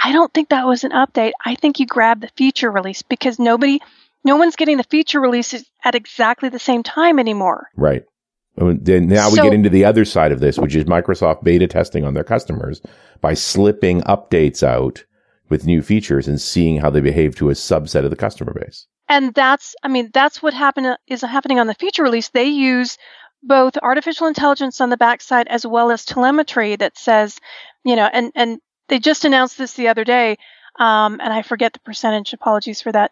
I 0.02 0.12
don't 0.12 0.32
think 0.32 0.50
that 0.50 0.66
was 0.66 0.84
an 0.84 0.92
update. 0.92 1.32
I 1.44 1.56
think 1.56 1.80
you 1.80 1.86
grabbed 1.86 2.22
the 2.22 2.30
feature 2.36 2.70
release 2.70 3.02
because 3.02 3.38
nobody, 3.38 3.80
no 4.24 4.36
one's 4.36 4.56
getting 4.56 4.76
the 4.76 4.84
feature 4.84 5.20
releases 5.20 5.64
at 5.84 5.94
exactly 5.96 6.48
the 6.48 6.58
same 6.60 6.82
time 6.84 7.18
anymore. 7.18 7.68
Right. 7.76 8.04
And 8.56 8.84
Then 8.84 9.08
now 9.08 9.30
we 9.30 9.36
So- 9.36 9.42
get 9.42 9.52
into 9.54 9.68
the 9.70 9.84
other 9.84 10.04
side 10.04 10.30
of 10.32 10.40
this, 10.40 10.58
which 10.58 10.76
is 10.76 10.84
Microsoft 10.84 11.42
beta 11.42 11.66
testing 11.66 12.04
on 12.04 12.14
their 12.14 12.24
customers 12.24 12.80
by 13.20 13.34
slipping 13.34 14.02
updates 14.02 14.62
out 14.62 15.04
with 15.48 15.66
new 15.66 15.82
features 15.82 16.28
and 16.28 16.40
seeing 16.40 16.80
how 16.80 16.90
they 16.90 17.00
behave 17.00 17.34
to 17.36 17.50
a 17.50 17.54
subset 17.54 18.04
of 18.04 18.10
the 18.10 18.16
customer 18.16 18.52
base. 18.52 18.86
and 19.08 19.32
that's 19.34 19.74
i 19.82 19.88
mean 19.88 20.10
that's 20.12 20.42
what 20.42 20.52
happen, 20.52 20.94
is 21.06 21.22
happening 21.22 21.58
on 21.58 21.66
the 21.66 21.74
feature 21.74 22.02
release 22.02 22.28
they 22.28 22.44
use 22.44 22.98
both 23.42 23.76
artificial 23.82 24.26
intelligence 24.26 24.80
on 24.80 24.90
the 24.90 24.96
backside 24.96 25.48
as 25.48 25.66
well 25.66 25.90
as 25.90 26.04
telemetry 26.04 26.76
that 26.76 26.98
says 26.98 27.38
you 27.84 27.96
know 27.96 28.08
and 28.12 28.32
and 28.34 28.58
they 28.88 28.98
just 28.98 29.24
announced 29.24 29.58
this 29.58 29.74
the 29.74 29.88
other 29.88 30.04
day 30.04 30.36
um, 30.78 31.20
and 31.20 31.32
i 31.32 31.42
forget 31.42 31.72
the 31.72 31.80
percentage 31.80 32.32
apologies 32.32 32.80
for 32.82 32.92
that 32.92 33.10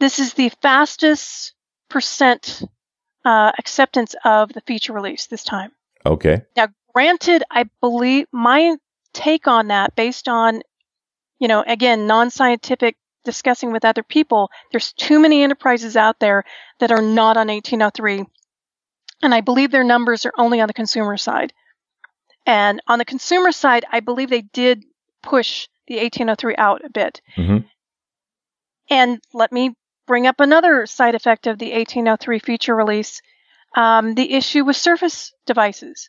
this 0.00 0.18
is 0.18 0.34
the 0.34 0.50
fastest 0.62 1.54
percent 1.88 2.62
uh, 3.24 3.52
acceptance 3.58 4.14
of 4.24 4.52
the 4.52 4.60
feature 4.62 4.92
release 4.92 5.26
this 5.26 5.44
time 5.44 5.70
Okay. 6.06 6.42
now, 6.56 6.68
granted, 6.94 7.42
I 7.50 7.64
believe 7.80 8.26
my 8.32 8.76
take 9.12 9.46
on 9.46 9.68
that, 9.68 9.94
based 9.94 10.28
on, 10.28 10.62
you 11.38 11.48
know, 11.48 11.62
again, 11.66 12.06
non 12.06 12.30
scientific 12.30 12.96
discussing 13.24 13.72
with 13.72 13.84
other 13.84 14.02
people, 14.02 14.50
there's 14.70 14.92
too 14.92 15.18
many 15.18 15.42
enterprises 15.42 15.96
out 15.96 16.18
there 16.18 16.44
that 16.80 16.90
are 16.90 17.02
not 17.02 17.36
on 17.36 17.48
1803. 17.48 18.24
And 19.22 19.34
I 19.34 19.40
believe 19.40 19.70
their 19.70 19.84
numbers 19.84 20.24
are 20.26 20.32
only 20.38 20.60
on 20.60 20.68
the 20.68 20.74
consumer 20.74 21.16
side. 21.16 21.52
And 22.46 22.80
on 22.86 22.98
the 22.98 23.04
consumer 23.04 23.52
side, 23.52 23.84
I 23.90 24.00
believe 24.00 24.30
they 24.30 24.42
did 24.42 24.84
push 25.22 25.68
the 25.86 25.98
1803 25.98 26.54
out 26.56 26.84
a 26.84 26.90
bit. 26.90 27.20
Mhm. 27.36 27.68
And 28.90 29.20
let 29.32 29.52
me 29.52 29.74
bring 30.06 30.26
up 30.26 30.40
another 30.40 30.86
side 30.86 31.14
effect 31.14 31.46
of 31.46 31.58
the 31.58 31.72
1803 31.72 32.38
feature 32.38 32.74
release 32.74 33.20
um, 33.76 34.14
the 34.14 34.32
issue 34.32 34.64
with 34.64 34.76
Surface 34.76 35.32
devices. 35.44 36.08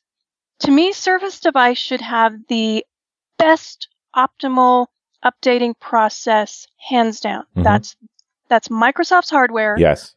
To 0.60 0.72
me, 0.72 0.94
Surface 0.94 1.40
device 1.42 1.78
should 1.78 2.02
have 2.02 2.34
the 2.48 2.86
best 3.38 3.90
optimal 4.16 4.88
updating 5.24 5.78
process 5.80 6.68
hands 6.78 7.20
down. 7.20 7.46
Mhm. 7.56 7.64
That's 7.64 7.96
that's 8.48 8.70
Microsoft's 8.70 9.30
hardware, 9.30 9.76
Yes. 9.78 10.16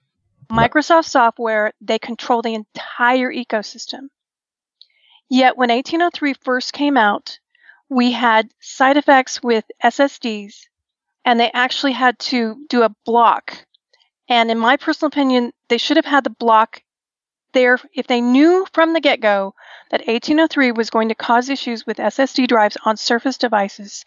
Microsoft 0.53 1.07
software, 1.07 1.73
they 1.81 1.99
control 1.99 2.43
the 2.43 2.55
entire 2.55 3.33
ecosystem. 3.33 4.09
Yet 5.31 5.57
when 5.57 5.71
1803 5.71 6.35
first 6.35 6.75
came 6.75 6.99
out, 6.99 7.39
we 7.89 8.13
had 8.13 8.51
side 8.61 8.99
effects 8.99 9.43
with 9.43 9.65
SSDs, 9.83 10.67
and 11.25 11.41
they 11.41 11.51
actually 11.53 11.93
had 11.93 12.19
to 12.19 12.67
do 12.69 12.83
a 12.83 12.95
block. 13.07 13.65
And 14.29 14.51
in 14.51 14.59
my 14.59 14.77
personal 14.77 15.09
opinion, 15.09 15.53
they 15.69 15.79
should 15.79 15.97
have 15.97 16.05
had 16.05 16.25
the 16.25 16.31
block 16.31 16.83
there 17.55 17.79
if 17.95 18.07
they 18.07 18.21
knew 18.21 18.67
from 18.75 18.93
the 18.93 19.01
get 19.01 19.21
go 19.21 19.55
that 19.91 20.07
1803 20.07 20.73
was 20.73 20.91
going 20.91 21.09
to 21.09 21.15
cause 21.15 21.49
issues 21.49 21.87
with 21.87 21.97
SSD 21.97 22.47
drives 22.47 22.77
on 22.85 22.99
Surface 22.99 23.39
devices. 23.39 24.05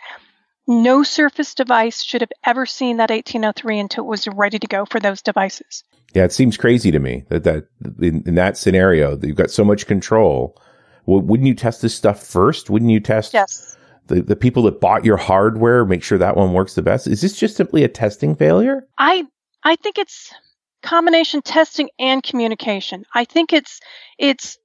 No 0.68 1.04
Surface 1.04 1.54
device 1.54 2.04
should 2.04 2.22
have 2.22 2.32
ever 2.46 2.66
seen 2.66 2.98
that 2.98 3.10
1803 3.12 3.80
until 3.80 4.04
it 4.06 4.08
was 4.08 4.28
ready 4.28 4.58
to 4.60 4.68
go 4.68 4.86
for 4.86 5.00
those 5.00 5.22
devices. 5.22 5.84
Yeah, 6.14 6.24
it 6.24 6.32
seems 6.32 6.58
crazy 6.58 6.92
to 6.92 7.00
me 7.00 7.26
that 7.30 7.44
that 7.44 7.68
in, 8.02 8.24
in 8.26 8.36
that 8.36 8.58
scenario 8.58 9.16
that 9.16 9.28
you've 9.28 9.36
got 9.36 9.52
so 9.52 9.64
much 9.64 9.86
control. 9.86 10.60
Well, 11.06 11.22
wouldn't 11.22 11.48
you 11.48 11.54
test 11.54 11.82
this 11.82 11.94
stuff 11.94 12.26
first? 12.26 12.70
Wouldn't 12.70 12.90
you 12.90 13.00
test 13.00 13.34
Yes. 13.34 13.78
the, 14.08 14.22
the 14.22 14.36
people 14.36 14.64
that 14.64 14.82
bought 14.82 15.06
your 15.06 15.18
hardware, 15.18 15.86
make 15.86 16.02
sure 16.04 16.18
that 16.18 16.36
one 16.36 16.54
works 16.54 16.74
the 16.74 16.82
best? 16.82 17.06
Is 17.06 17.22
this 17.22 17.38
just 17.38 17.56
simply 17.56 17.84
a 17.84 17.88
testing 17.88 18.36
failure? 18.36 18.88
I 18.98 19.26
I 19.64 19.76
think 19.76 19.98
it's 20.00 20.34
combination 20.82 21.42
testing 21.42 21.90
and 22.00 22.24
communication. 22.24 23.04
I 23.14 23.26
think 23.26 23.54
it's 23.54 23.82
it's 24.18 24.58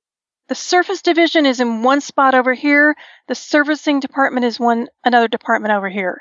the 0.50 0.54
surface 0.56 1.00
division 1.00 1.46
is 1.46 1.60
in 1.60 1.84
one 1.84 2.00
spot 2.00 2.34
over 2.34 2.52
here, 2.54 2.96
the 3.28 3.36
servicing 3.36 4.00
department 4.00 4.44
is 4.44 4.58
one 4.58 4.88
another 5.04 5.28
department 5.28 5.72
over 5.72 5.88
here. 5.88 6.18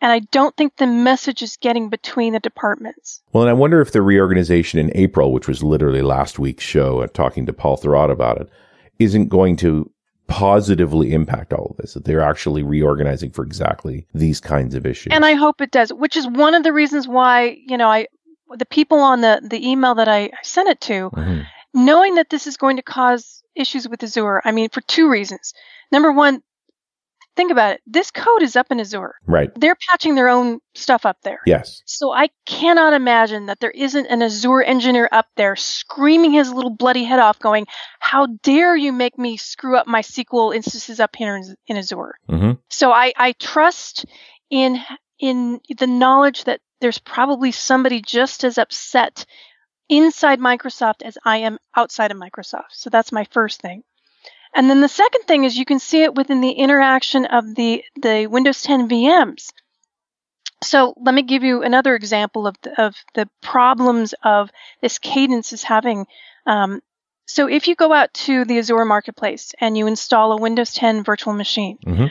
And 0.00 0.12
I 0.12 0.20
don't 0.20 0.56
think 0.56 0.76
the 0.76 0.86
message 0.86 1.42
is 1.42 1.56
getting 1.56 1.88
between 1.88 2.32
the 2.32 2.38
departments. 2.38 3.22
Well, 3.32 3.42
and 3.42 3.50
I 3.50 3.54
wonder 3.54 3.80
if 3.80 3.90
the 3.90 4.02
reorganization 4.02 4.78
in 4.78 4.92
April, 4.94 5.32
which 5.32 5.48
was 5.48 5.64
literally 5.64 6.00
last 6.00 6.38
week's 6.38 6.62
show, 6.62 7.00
and 7.00 7.12
talking 7.12 7.44
to 7.46 7.52
Paul 7.52 7.76
Thurrott 7.76 8.12
about 8.12 8.40
it, 8.40 8.48
isn't 9.00 9.30
going 9.30 9.56
to 9.56 9.90
positively 10.28 11.12
impact 11.12 11.52
all 11.52 11.68
of 11.70 11.76
this. 11.78 11.94
That 11.94 12.04
they're 12.04 12.20
actually 12.22 12.62
reorganizing 12.62 13.30
for 13.32 13.42
exactly 13.44 14.06
these 14.14 14.40
kinds 14.40 14.76
of 14.76 14.86
issues. 14.86 15.12
And 15.12 15.24
I 15.24 15.32
hope 15.34 15.60
it 15.60 15.72
does, 15.72 15.92
which 15.92 16.16
is 16.16 16.28
one 16.28 16.54
of 16.54 16.62
the 16.62 16.72
reasons 16.72 17.08
why, 17.08 17.56
you 17.66 17.76
know, 17.76 17.88
I 17.88 18.06
the 18.56 18.66
people 18.66 19.00
on 19.00 19.22
the 19.22 19.40
the 19.42 19.68
email 19.68 19.96
that 19.96 20.08
I 20.08 20.30
sent 20.42 20.68
it 20.68 20.80
to, 20.82 21.10
Mhm. 21.10 21.46
knowing 21.74 22.14
that 22.14 22.30
this 22.30 22.46
is 22.46 22.56
going 22.56 22.76
to 22.76 22.82
cause 22.82 23.42
issues 23.56 23.88
with 23.88 24.02
Azure, 24.02 24.42
I 24.44 24.52
mean, 24.52 24.68
for 24.70 24.80
two 24.82 25.08
reasons. 25.08 25.52
Number 25.90 26.12
one, 26.12 26.42
think 27.36 27.50
about 27.52 27.74
it. 27.74 27.80
This 27.86 28.10
code 28.10 28.42
is 28.42 28.56
up 28.56 28.68
in 28.70 28.80
Azure. 28.80 29.14
right? 29.26 29.50
They're 29.54 29.76
patching 29.90 30.14
their 30.14 30.28
own 30.28 30.60
stuff 30.74 31.04
up 31.04 31.18
there. 31.22 31.40
Yes. 31.46 31.82
So 31.84 32.12
I 32.12 32.30
cannot 32.46 32.92
imagine 32.94 33.46
that 33.46 33.60
there 33.60 33.70
isn't 33.70 34.06
an 34.06 34.22
Azure 34.22 34.62
engineer 34.62 35.08
up 35.12 35.26
there 35.36 35.54
screaming 35.56 36.32
his 36.32 36.52
little 36.52 36.74
bloody 36.74 37.04
head 37.04 37.18
off, 37.18 37.38
going, 37.38 37.66
"How 38.00 38.26
dare 38.42 38.74
you 38.76 38.92
make 38.92 39.18
me 39.18 39.36
screw 39.36 39.76
up 39.76 39.86
my 39.86 40.00
SQL 40.02 40.54
instances 40.54 40.98
up 41.00 41.14
here 41.16 41.36
in, 41.36 41.54
in 41.66 41.76
Azure?" 41.76 42.14
hmm 42.28 42.52
So 42.70 42.90
I, 42.90 43.12
I 43.16 43.32
trust 43.32 44.06
in 44.50 44.80
in 45.18 45.60
the 45.78 45.86
knowledge 45.86 46.44
that 46.44 46.60
there's 46.80 46.98
probably 46.98 47.52
somebody 47.52 48.02
just 48.02 48.44
as 48.44 48.58
upset 48.58 49.24
inside 49.88 50.40
Microsoft 50.40 51.02
as 51.02 51.16
I 51.24 51.38
am 51.38 51.58
outside 51.76 52.10
of 52.10 52.16
Microsoft. 52.16 52.70
So 52.72 52.90
that's 52.90 53.12
my 53.12 53.24
first 53.30 53.60
thing. 53.60 53.82
And 54.54 54.70
then 54.70 54.80
the 54.80 54.88
second 54.88 55.22
thing 55.22 55.44
is 55.44 55.56
you 55.56 55.64
can 55.64 55.78
see 55.78 56.02
it 56.02 56.14
within 56.14 56.40
the 56.40 56.52
interaction 56.52 57.26
of 57.26 57.54
the, 57.54 57.84
the 58.00 58.26
Windows 58.26 58.62
10 58.62 58.88
VMs. 58.88 59.52
So 60.62 60.94
let 60.96 61.14
me 61.14 61.22
give 61.22 61.42
you 61.42 61.62
another 61.62 61.94
example 61.94 62.46
of 62.46 62.56
the, 62.62 62.82
of 62.82 62.94
the 63.14 63.28
problems 63.42 64.14
of 64.22 64.50
this 64.80 64.98
cadence 64.98 65.52
is 65.52 65.62
having. 65.62 66.06
Um, 66.46 66.80
so 67.26 67.46
if 67.48 67.68
you 67.68 67.74
go 67.74 67.92
out 67.92 68.14
to 68.14 68.44
the 68.44 68.58
Azure 68.58 68.84
Marketplace 68.84 69.54
and 69.60 69.76
you 69.76 69.86
install 69.86 70.32
a 70.32 70.40
Windows 70.40 70.72
10 70.72 71.04
virtual 71.04 71.34
machine, 71.34 71.76
Mhm. 71.84 72.10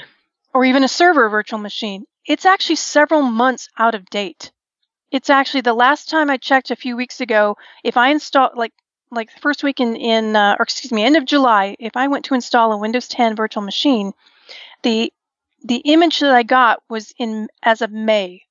or 0.54 0.66
even 0.66 0.84
a 0.84 0.88
server 0.88 1.28
virtual 1.30 1.60
machine, 1.60 2.06
it's 2.26 2.46
actually 2.46 2.76
several 2.76 3.24
months 3.24 3.70
out 3.78 3.96
of 3.96 4.10
date. 4.10 4.52
It's 5.16 5.30
actually 5.30 5.62
the 5.62 5.74
last 5.74 6.10
time 6.10 6.30
I 6.30 6.36
checked 6.36 6.72
a 6.72 6.76
few 6.76 6.98
weeks 6.98 7.22
ago. 7.22 7.56
If 7.86 7.96
I 7.96 8.10
install 8.10 8.52
like 8.54 8.74
like 9.12 9.34
the 9.34 9.40
first 9.40 9.64
week 9.64 9.80
in 9.80 9.96
in 9.96 10.36
uh, 10.36 10.58
or 10.60 10.64
excuse 10.64 10.92
me 10.92 11.06
end 11.06 11.16
of 11.16 11.24
July, 11.24 11.78
if 11.80 11.96
I 11.96 12.10
went 12.10 12.26
to 12.26 12.34
install 12.34 12.74
a 12.74 12.78
Windows 12.78 13.08
10 13.08 13.34
virtual 13.34 13.64
machine, 13.64 14.12
the 14.84 15.14
the 15.64 15.78
image 15.78 16.20
that 16.20 16.36
I 16.36 16.44
got 16.44 16.84
was 16.90 17.14
in 17.18 17.48
as 17.64 17.82
of 17.82 17.94
May, 17.94 18.42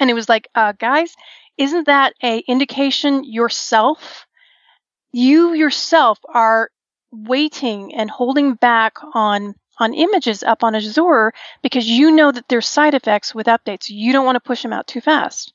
and 0.00 0.08
it 0.08 0.14
was 0.14 0.26
like, 0.26 0.48
uh, 0.54 0.72
guys, 0.72 1.14
isn't 1.58 1.84
that 1.84 2.14
a 2.22 2.38
indication 2.38 3.22
yourself? 3.22 4.26
You 5.12 5.52
yourself 5.52 6.18
are 6.26 6.70
waiting 7.12 7.94
and 7.94 8.10
holding 8.10 8.54
back 8.54 8.96
on 9.12 9.54
on 9.78 9.94
images 9.94 10.42
up 10.42 10.64
on 10.64 10.74
Azure 10.74 11.32
because 11.62 11.86
you 11.86 12.10
know 12.10 12.32
that 12.32 12.48
there's 12.48 12.68
side 12.68 12.94
effects 12.94 13.34
with 13.34 13.46
updates. 13.46 13.90
You 13.90 14.12
don't 14.12 14.26
want 14.26 14.36
to 14.36 14.40
push 14.40 14.62
them 14.62 14.72
out 14.72 14.86
too 14.86 15.00
fast. 15.00 15.52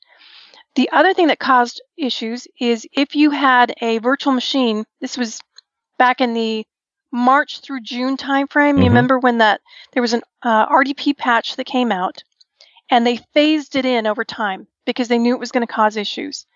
The 0.74 0.90
other 0.90 1.12
thing 1.12 1.26
that 1.26 1.38
caused 1.38 1.82
issues 1.96 2.48
is 2.58 2.86
if 2.92 3.14
you 3.14 3.30
had 3.30 3.74
a 3.80 3.98
virtual 3.98 4.32
machine, 4.32 4.84
this 5.00 5.18
was 5.18 5.40
back 5.98 6.20
in 6.20 6.34
the 6.34 6.66
March 7.12 7.60
through 7.60 7.82
June 7.82 8.16
timeframe. 8.16 8.76
Mhm. 8.76 8.84
You 8.84 8.88
remember 8.88 9.18
when 9.18 9.38
that 9.38 9.60
there 9.92 10.02
was 10.02 10.14
an 10.14 10.22
uh, 10.42 10.66
RDP 10.66 11.12
patch 11.16 11.56
that 11.56 11.64
came 11.64 11.92
out, 11.92 12.24
and 12.90 13.06
they 13.06 13.18
phased 13.34 13.76
it 13.76 13.84
in 13.84 14.06
over 14.06 14.24
time 14.24 14.66
because 14.86 15.08
they 15.08 15.18
knew 15.18 15.34
it 15.34 15.40
was 15.40 15.52
going 15.52 15.66
to 15.66 15.72
cause 15.72 15.96
issues. 15.96 16.46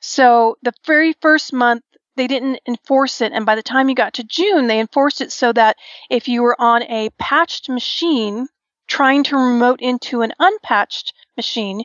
So 0.00 0.56
the 0.62 0.72
very 0.86 1.14
first 1.14 1.52
month 1.52 1.82
they 2.16 2.26
didn't 2.26 2.60
enforce 2.66 3.20
it, 3.20 3.32
and 3.32 3.46
by 3.46 3.54
the 3.54 3.62
time 3.62 3.88
you 3.88 3.94
got 3.94 4.14
to 4.14 4.24
June, 4.24 4.66
they 4.66 4.80
enforced 4.80 5.20
it 5.20 5.32
so 5.32 5.52
that 5.52 5.76
if 6.10 6.28
you 6.28 6.42
were 6.42 6.60
on 6.60 6.82
a 6.84 7.10
patched 7.18 7.68
machine 7.68 8.48
trying 8.86 9.24
to 9.24 9.36
remote 9.36 9.80
into 9.80 10.22
an 10.22 10.32
unpatched 10.38 11.12
machine, 11.36 11.84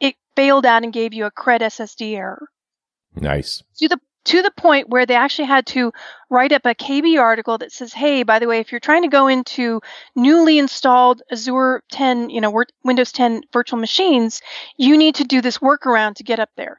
it 0.00 0.14
failed 0.36 0.66
out 0.66 0.84
and 0.84 0.92
gave 0.92 1.12
you 1.12 1.26
a 1.26 1.30
CredSSP 1.30 2.16
error 2.16 2.48
Nice. 3.14 3.62
to 3.78 3.88
the 3.88 4.00
to 4.24 4.42
the 4.42 4.50
point 4.50 4.90
where 4.90 5.06
they 5.06 5.14
actually 5.14 5.46
had 5.46 5.64
to 5.66 5.90
write 6.28 6.52
up 6.52 6.66
a 6.66 6.74
KB 6.74 7.18
article 7.18 7.56
that 7.58 7.72
says, 7.72 7.94
"Hey, 7.94 8.24
by 8.24 8.38
the 8.38 8.46
way, 8.46 8.60
if 8.60 8.70
you're 8.70 8.80
trying 8.80 9.02
to 9.02 9.08
go 9.08 9.26
into 9.26 9.80
newly 10.14 10.58
installed 10.58 11.22
Azure 11.30 11.82
10, 11.90 12.28
you 12.28 12.40
know, 12.40 12.62
Windows 12.84 13.10
10 13.12 13.42
virtual 13.52 13.78
machines, 13.78 14.42
you 14.76 14.98
need 14.98 15.14
to 15.14 15.24
do 15.24 15.40
this 15.40 15.58
workaround 15.58 16.16
to 16.16 16.24
get 16.24 16.40
up 16.40 16.50
there." 16.56 16.78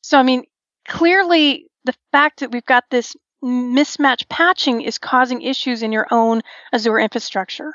So, 0.00 0.18
I 0.18 0.22
mean, 0.22 0.44
clearly 0.86 1.66
the 1.84 1.94
fact 2.12 2.40
that 2.40 2.50
we've 2.50 2.64
got 2.64 2.84
this 2.90 3.16
mismatch 3.42 4.28
patching 4.28 4.80
is 4.80 4.98
causing 4.98 5.42
issues 5.42 5.82
in 5.82 5.92
your 5.92 6.06
own 6.10 6.40
Azure 6.72 6.98
infrastructure. 6.98 7.72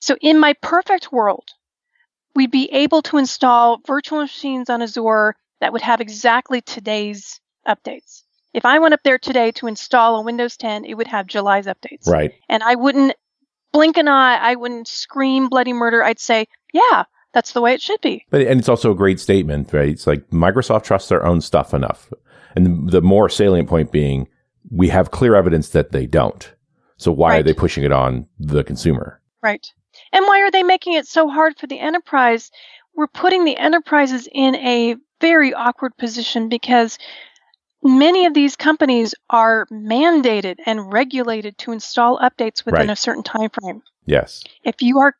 So, 0.00 0.16
in 0.20 0.38
my 0.38 0.54
perfect 0.62 1.12
world, 1.12 1.48
we'd 2.34 2.50
be 2.50 2.70
able 2.72 3.02
to 3.02 3.18
install 3.18 3.80
virtual 3.86 4.20
machines 4.20 4.70
on 4.70 4.82
Azure 4.82 5.34
that 5.60 5.72
would 5.72 5.82
have 5.82 6.00
exactly 6.00 6.60
today's 6.60 7.40
updates. 7.66 8.22
If 8.54 8.64
I 8.64 8.78
went 8.78 8.94
up 8.94 9.02
there 9.04 9.18
today 9.18 9.52
to 9.52 9.66
install 9.66 10.16
a 10.16 10.22
Windows 10.22 10.56
10, 10.56 10.84
it 10.84 10.94
would 10.94 11.08
have 11.08 11.26
July's 11.26 11.66
updates. 11.66 12.06
Right. 12.06 12.32
And 12.48 12.62
I 12.62 12.74
wouldn't 12.74 13.14
blink 13.72 13.98
an 13.98 14.08
eye, 14.08 14.36
I 14.36 14.54
wouldn't 14.54 14.88
scream 14.88 15.48
bloody 15.48 15.74
murder. 15.74 16.02
I'd 16.02 16.18
say, 16.18 16.46
yeah, 16.72 17.04
that's 17.36 17.52
the 17.52 17.60
way 17.60 17.74
it 17.74 17.82
should 17.82 18.00
be. 18.00 18.24
But 18.30 18.40
and 18.46 18.58
it's 18.58 18.68
also 18.68 18.90
a 18.90 18.94
great 18.94 19.20
statement, 19.20 19.70
right? 19.74 19.90
It's 19.90 20.06
like 20.06 20.26
Microsoft 20.30 20.84
trusts 20.84 21.10
their 21.10 21.22
own 21.26 21.42
stuff 21.42 21.74
enough, 21.74 22.10
and 22.54 22.88
the, 22.88 22.92
the 22.92 23.02
more 23.02 23.28
salient 23.28 23.68
point 23.68 23.92
being, 23.92 24.26
we 24.70 24.88
have 24.88 25.10
clear 25.10 25.34
evidence 25.34 25.68
that 25.68 25.92
they 25.92 26.06
don't. 26.06 26.50
So 26.96 27.12
why 27.12 27.36
are 27.36 27.42
they 27.42 27.52
pushing 27.52 27.84
it 27.84 27.92
on 27.92 28.26
the 28.38 28.64
consumer? 28.64 29.20
Right. 29.42 29.70
And 30.14 30.24
why 30.26 30.40
are 30.40 30.50
they 30.50 30.62
making 30.62 30.94
it 30.94 31.06
so 31.06 31.28
hard 31.28 31.58
for 31.58 31.66
the 31.66 31.78
enterprise? 31.78 32.50
We're 32.94 33.06
putting 33.06 33.44
the 33.44 33.58
enterprises 33.58 34.26
in 34.32 34.54
a 34.56 34.96
very 35.20 35.52
awkward 35.52 35.94
position 35.98 36.48
because 36.48 36.98
many 37.82 38.24
of 38.24 38.32
these 38.32 38.56
companies 38.56 39.14
are 39.28 39.66
mandated 39.70 40.56
and 40.64 40.90
regulated 40.90 41.58
to 41.58 41.72
install 41.72 42.18
updates 42.18 42.64
within 42.64 42.88
Right. 42.88 42.90
a 42.90 42.96
certain 42.96 43.22
time 43.22 43.50
frame. 43.50 43.82
Yes. 44.06 44.42
If 44.64 44.80
you 44.80 45.00
are 45.00 45.14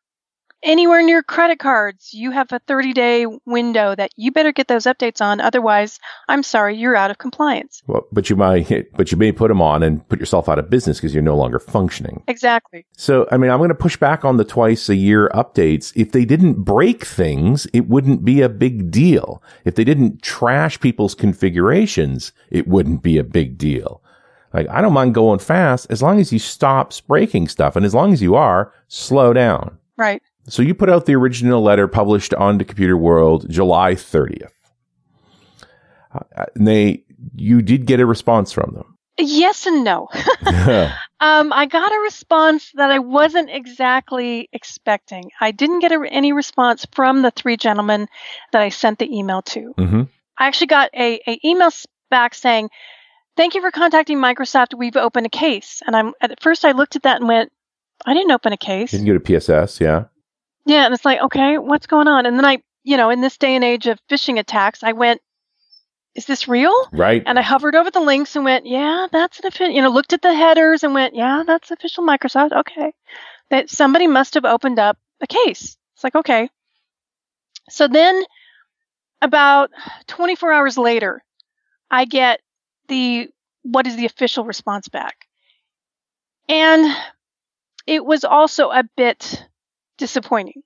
anywhere 0.63 1.03
near 1.03 1.23
credit 1.23 1.59
cards, 1.59 2.13
you 2.13 2.31
have 2.31 2.51
a 2.51 2.59
30 2.59 2.93
day 2.93 3.25
window 3.45 3.95
that 3.95 4.11
you 4.15 4.31
better 4.31 4.51
get 4.51 4.67
those 4.67 4.83
updates 4.83 5.21
on. 5.21 5.39
Otherwise, 5.39 5.99
I'm 6.27 6.43
sorry, 6.43 6.75
you're 6.77 6.95
out 6.95 7.11
of 7.11 7.17
compliance. 7.17 7.81
Well, 7.87 8.07
but 8.11 8.29
you 8.29 8.35
might, 8.35 8.91
but 8.93 9.11
you 9.11 9.17
may 9.17 9.31
put 9.31 9.49
them 9.49 9.61
on 9.61 9.83
and 9.83 10.07
put 10.09 10.19
yourself 10.19 10.49
out 10.49 10.59
of 10.59 10.69
business 10.69 10.97
because 10.97 11.13
you're 11.13 11.23
no 11.23 11.37
longer 11.37 11.59
functioning. 11.59 12.23
Exactly. 12.27 12.85
So, 12.97 13.27
I 13.31 13.37
mean, 13.37 13.51
I'm 13.51 13.59
going 13.59 13.69
to 13.69 13.75
push 13.75 13.97
back 13.97 14.25
on 14.25 14.37
the 14.37 14.45
twice 14.45 14.89
a 14.89 14.95
year 14.95 15.29
updates. 15.33 15.93
If 15.95 16.11
they 16.11 16.25
didn't 16.25 16.63
break 16.63 17.05
things, 17.05 17.67
it 17.73 17.87
wouldn't 17.87 18.25
be 18.25 18.41
a 18.41 18.49
big 18.49 18.91
deal. 18.91 19.41
If 19.65 19.75
they 19.75 19.83
didn't 19.83 20.21
trash 20.21 20.79
people's 20.79 21.15
configurations, 21.15 22.31
it 22.49 22.67
wouldn't 22.67 23.03
be 23.03 23.17
a 23.17 23.23
big 23.23 23.57
deal. 23.57 24.01
Like, 24.53 24.69
I 24.69 24.81
don't 24.81 24.93
mind 24.93 25.13
going 25.13 25.39
fast 25.39 25.87
as 25.89 26.01
long 26.01 26.19
as 26.19 26.31
you 26.31 26.39
stop 26.39 26.93
breaking 27.07 27.49
stuff. 27.49 27.75
And 27.75 27.85
as 27.85 27.93
long 27.93 28.13
as 28.13 28.21
you 28.21 28.35
are, 28.35 28.73
slow 28.87 29.33
down. 29.33 29.77
Right. 29.97 30.21
So 30.49 30.61
you 30.61 30.73
put 30.73 30.89
out 30.89 31.05
the 31.05 31.15
original 31.15 31.61
letter 31.61 31.87
published 31.87 32.33
on 32.33 32.57
the 32.57 32.65
Computer 32.65 32.95
World 32.97 33.49
July 33.49 33.93
30th. 33.95 34.51
Uh, 36.13 36.45
and 36.55 36.67
they, 36.67 37.03
you 37.35 37.61
did 37.61 37.85
get 37.85 37.99
a 37.99 38.05
response 38.05 38.51
from 38.51 38.73
them. 38.73 38.97
Yes 39.19 39.65
and 39.65 39.83
no. 39.83 40.07
um, 41.19 41.51
I 41.51 41.65
got 41.65 41.91
a 41.91 41.99
response 42.03 42.71
that 42.75 42.91
I 42.91 42.99
wasn't 42.99 43.49
exactly 43.49 44.47
expecting. 44.53 45.31
I 45.41 45.51
didn't 45.51 45.79
get 45.79 45.91
a, 45.91 46.07
any 46.09 46.33
response 46.33 46.85
from 46.93 47.23
the 47.23 47.31
three 47.31 47.57
gentlemen 47.57 48.07
that 48.51 48.61
I 48.61 48.69
sent 48.69 48.99
the 48.99 49.11
email 49.11 49.41
to. 49.43 49.73
hmm 49.77 50.01
I 50.39 50.45
actually 50.45 50.67
got 50.67 50.91
a, 50.93 51.19
a 51.27 51.39
email 51.43 51.71
back 52.11 52.35
saying, 52.35 52.69
"Thank 53.35 53.55
you 53.55 53.61
for 53.61 53.71
contacting 53.71 54.19
Microsoft. 54.19 54.75
We've 54.77 54.95
opened 54.95 55.25
a 55.25 55.29
case." 55.29 55.81
And 55.87 55.95
I'm 55.95 56.13
at 56.21 56.39
first 56.43 56.63
I 56.63 56.73
looked 56.73 56.95
at 56.95 57.01
that 57.03 57.19
and 57.19 57.27
went, 57.27 57.51
"I 58.05 58.13
didn't 58.13 58.29
open 58.29 58.53
a 58.53 58.57
case." 58.57 58.91
Didn't 58.91 59.07
get 59.07 59.15
a 59.15 59.19
PSS, 59.19 59.81
yeah. 59.81 60.03
Yeah, 60.67 60.83
and 60.85 60.93
it's 60.93 61.05
like, 61.05 61.21
okay, 61.21 61.57
what's 61.57 61.87
going 61.87 62.09
on? 62.09 62.25
And 62.25 62.37
then 62.37 62.45
I, 62.45 62.61
you 62.83 62.97
know, 62.97 63.09
in 63.09 63.21
this 63.21 63.37
day 63.37 63.55
and 63.55 63.63
age 63.63 63.87
of 63.87 63.99
phishing 64.09 64.37
attacks, 64.37 64.83
I 64.83 64.91
went, 64.91 65.21
"Is 66.13 66.25
this 66.25 66.49
real?" 66.49 66.75
Right. 66.91 67.23
And 67.25 67.39
I 67.39 67.41
hovered 67.41 67.73
over 67.73 67.89
the 67.89 68.01
links 68.01 68.35
and 68.35 68.43
went, 68.43 68.65
"Yeah, 68.65 69.07
that's 69.09 69.39
an 69.39 69.47
official." 69.47 69.73
You 69.73 69.81
know, 69.81 69.89
looked 69.89 70.11
at 70.11 70.21
the 70.21 70.33
headers 70.33 70.83
and 70.83 70.93
went, 70.93 71.15
"Yeah, 71.15 71.43
that's 71.47 71.71
official 71.71 72.05
Microsoft." 72.05 72.51
Okay, 72.51 72.91
that 73.49 73.69
somebody 73.69 74.07
must 74.07 74.33
have 74.33 74.43
opened 74.43 74.77
up 74.77 74.97
a 75.21 75.27
case. 75.27 75.77
It's 75.95 76.03
like, 76.03 76.15
okay. 76.15 76.49
So 77.69 77.87
then, 77.87 78.23
about 79.21 79.71
24 80.07 80.51
hours 80.51 80.77
later, 80.77 81.23
I 81.89 82.03
get 82.05 82.41
the 82.89 83.29
what 83.63 83.87
is 83.87 83.95
the 83.95 84.05
official 84.05 84.43
response 84.43 84.89
back, 84.89 85.27
and 86.49 86.93
it 87.85 88.03
was 88.03 88.25
also 88.25 88.69
a 88.69 88.83
bit 88.97 89.45
disappointing. 89.97 90.63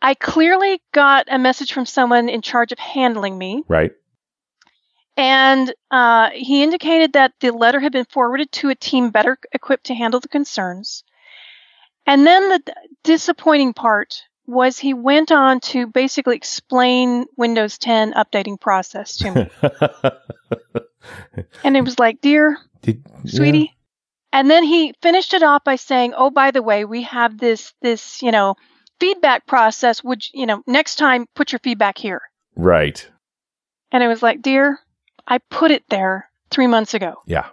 I 0.00 0.14
clearly 0.14 0.80
got 0.92 1.26
a 1.28 1.38
message 1.38 1.72
from 1.72 1.86
someone 1.86 2.28
in 2.28 2.42
charge 2.42 2.72
of 2.72 2.78
handling 2.78 3.36
me 3.36 3.64
right. 3.68 3.92
and 5.16 5.72
uh, 5.90 6.30
he 6.32 6.62
indicated 6.62 7.14
that 7.14 7.32
the 7.40 7.50
letter 7.50 7.80
had 7.80 7.92
been 7.92 8.04
forwarded 8.04 8.52
to 8.52 8.68
a 8.68 8.74
team 8.74 9.10
better 9.10 9.38
equipped 9.52 9.86
to 9.86 9.94
handle 9.94 10.20
the 10.20 10.28
concerns. 10.28 11.02
And 12.06 12.26
then 12.26 12.48
the 12.48 12.74
disappointing 13.04 13.74
part 13.74 14.22
was 14.46 14.78
he 14.78 14.94
went 14.94 15.30
on 15.30 15.60
to 15.60 15.86
basically 15.86 16.36
explain 16.36 17.26
Windows 17.36 17.76
10 17.76 18.14
updating 18.14 18.58
process 18.58 19.18
to 19.18 19.30
me. 19.30 19.50
and 21.64 21.76
it 21.76 21.82
was 21.82 21.98
like, 21.98 22.22
dear 22.22 22.56
Did, 22.80 23.04
sweetie. 23.26 23.76
And 24.32 24.50
then 24.50 24.62
he 24.62 24.92
finished 25.02 25.34
it 25.34 25.42
off 25.42 25.64
by 25.64 25.76
saying, 25.76 26.14
"Oh, 26.16 26.30
by 26.30 26.50
the 26.50 26.62
way, 26.62 26.84
we 26.84 27.02
have 27.04 27.38
this 27.38 27.72
this 27.80 28.22
you 28.22 28.30
know 28.30 28.56
feedback 29.00 29.46
process. 29.46 30.04
Would 30.04 30.24
you, 30.26 30.40
you 30.40 30.46
know 30.46 30.62
next 30.66 30.96
time 30.96 31.26
put 31.34 31.52
your 31.52 31.60
feedback 31.60 31.98
here?" 31.98 32.22
Right. 32.56 33.08
And 33.90 34.02
it 34.02 34.08
was 34.08 34.22
like, 34.22 34.42
"Dear, 34.42 34.80
I 35.26 35.38
put 35.38 35.70
it 35.70 35.84
there 35.88 36.30
three 36.50 36.66
months 36.66 36.94
ago. 36.94 37.16
Yeah. 37.26 37.46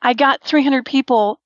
I 0.00 0.14
got 0.14 0.42
300 0.42 0.84
people, 0.86 1.40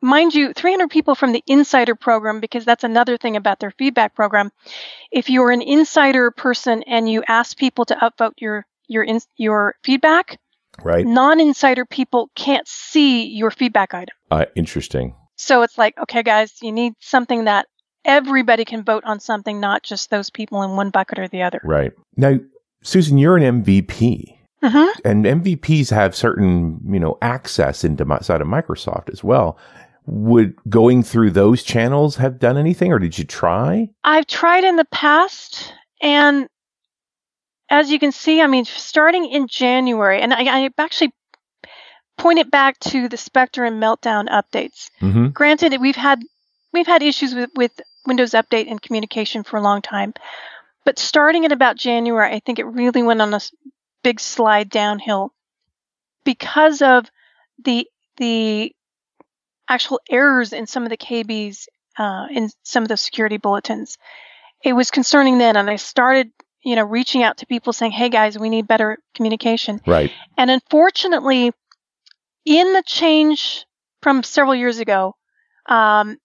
mind 0.00 0.34
you, 0.34 0.52
300 0.52 0.88
people 0.88 1.14
from 1.14 1.32
the 1.32 1.42
insider 1.46 1.94
program 1.94 2.40
because 2.40 2.64
that's 2.64 2.84
another 2.84 3.16
thing 3.16 3.36
about 3.36 3.58
their 3.58 3.72
feedback 3.72 4.14
program. 4.14 4.52
If 5.10 5.30
you're 5.30 5.50
an 5.50 5.62
insider 5.62 6.30
person 6.30 6.82
and 6.84 7.08
you 7.08 7.24
ask 7.26 7.56
people 7.56 7.84
to 7.86 7.96
upvote 7.96 8.34
your 8.38 8.66
your 8.86 9.02
in, 9.02 9.18
your 9.36 9.74
feedback, 9.82 10.38
Right. 10.82 11.06
non-insider 11.06 11.84
people 11.84 12.30
can't 12.34 12.66
see 12.66 13.26
your 13.26 13.50
feedback 13.50 13.94
item." 13.94 14.14
Uh, 14.30 14.46
interesting. 14.54 15.14
So 15.36 15.62
it's 15.62 15.76
like, 15.78 15.98
okay, 15.98 16.22
guys, 16.22 16.54
you 16.62 16.72
need 16.72 16.94
something 17.00 17.44
that 17.44 17.66
everybody 18.04 18.64
can 18.64 18.84
vote 18.84 19.04
on 19.04 19.20
something, 19.20 19.60
not 19.60 19.82
just 19.82 20.10
those 20.10 20.30
people 20.30 20.62
in 20.62 20.76
one 20.76 20.90
bucket 20.90 21.18
or 21.18 21.28
the 21.28 21.42
other. 21.42 21.60
Right. 21.64 21.92
Now, 22.16 22.38
Susan, 22.82 23.18
you're 23.18 23.36
an 23.36 23.64
MVP. 23.64 24.38
hmm 24.62 24.86
and 25.04 25.24
MVPs 25.24 25.90
have 25.90 26.14
certain, 26.14 26.80
you 26.86 27.00
know, 27.00 27.18
access 27.20 27.84
into 27.84 28.04
side 28.22 28.40
of 28.40 28.46
Microsoft 28.46 29.10
as 29.10 29.24
well. 29.24 29.58
Would 30.06 30.54
going 30.68 31.02
through 31.02 31.30
those 31.30 31.62
channels 31.62 32.16
have 32.16 32.38
done 32.38 32.58
anything, 32.58 32.92
or 32.92 32.98
did 32.98 33.18
you 33.18 33.24
try? 33.24 33.88
I've 34.04 34.26
tried 34.26 34.64
in 34.64 34.76
the 34.76 34.84
past, 34.86 35.72
and 36.02 36.46
as 37.70 37.90
you 37.90 37.98
can 37.98 38.12
see, 38.12 38.40
I 38.40 38.46
mean, 38.46 38.64
starting 38.64 39.26
in 39.26 39.48
January, 39.48 40.20
and 40.20 40.32
I, 40.32 40.64
I 40.64 40.70
actually 40.78 41.12
pointed 42.16 42.50
back 42.50 42.78
to 42.78 43.08
the 43.08 43.16
Spectre 43.16 43.64
and 43.64 43.82
Meltdown 43.82 44.28
updates. 44.28 44.90
Mm-hmm. 45.00 45.28
Granted, 45.28 45.80
we've 45.80 45.96
had 45.96 46.22
we've 46.72 46.86
had 46.86 47.02
issues 47.02 47.34
with, 47.34 47.50
with 47.54 47.72
Windows 48.06 48.32
Update 48.32 48.70
and 48.70 48.80
communication 48.80 49.42
for 49.42 49.56
a 49.56 49.62
long 49.62 49.82
time, 49.82 50.14
but 50.84 50.98
starting 50.98 51.44
at 51.44 51.52
about 51.52 51.76
January, 51.76 52.32
I 52.32 52.40
think 52.40 52.58
it 52.58 52.66
really 52.66 53.02
went 53.02 53.22
on 53.22 53.32
a 53.34 53.40
big 54.02 54.20
slide 54.20 54.68
downhill 54.68 55.32
because 56.24 56.82
of 56.82 57.10
the 57.64 57.88
the 58.16 58.74
actual 59.68 60.00
errors 60.10 60.52
in 60.52 60.66
some 60.66 60.84
of 60.84 60.90
the 60.90 60.96
KBs 60.96 61.66
uh, 61.98 62.26
in 62.30 62.50
some 62.62 62.82
of 62.82 62.88
the 62.88 62.96
security 62.96 63.38
bulletins. 63.38 63.98
It 64.62 64.72
was 64.72 64.90
concerning 64.90 65.38
then, 65.38 65.56
and 65.56 65.68
I 65.68 65.76
started, 65.76 66.30
you 66.64 66.76
know, 66.76 66.84
reaching 66.84 67.22
out 67.22 67.38
to 67.38 67.46
people 67.46 67.72
saying, 67.72 67.92
"Hey 67.92 68.08
guys, 68.08 68.38
we 68.38 68.48
need 68.48 68.66
better 68.66 68.98
communication." 69.14 69.80
Right. 69.86 70.10
And 70.36 70.50
unfortunately, 70.50 71.52
in 72.44 72.72
the 72.72 72.82
change 72.86 73.64
from 74.02 74.22
several 74.22 74.54
years 74.54 74.78
ago, 74.78 75.14
um, 75.66 76.18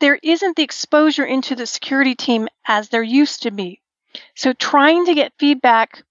there 0.00 0.18
isn't 0.22 0.56
the 0.56 0.62
exposure 0.62 1.24
into 1.24 1.54
the 1.54 1.66
security 1.66 2.14
team 2.14 2.48
as 2.66 2.88
there 2.88 3.02
used 3.02 3.42
to 3.42 3.50
be. 3.50 3.80
So 4.34 4.52
trying 4.52 5.06
to 5.06 5.14
get 5.14 5.32
feedback 5.38 6.02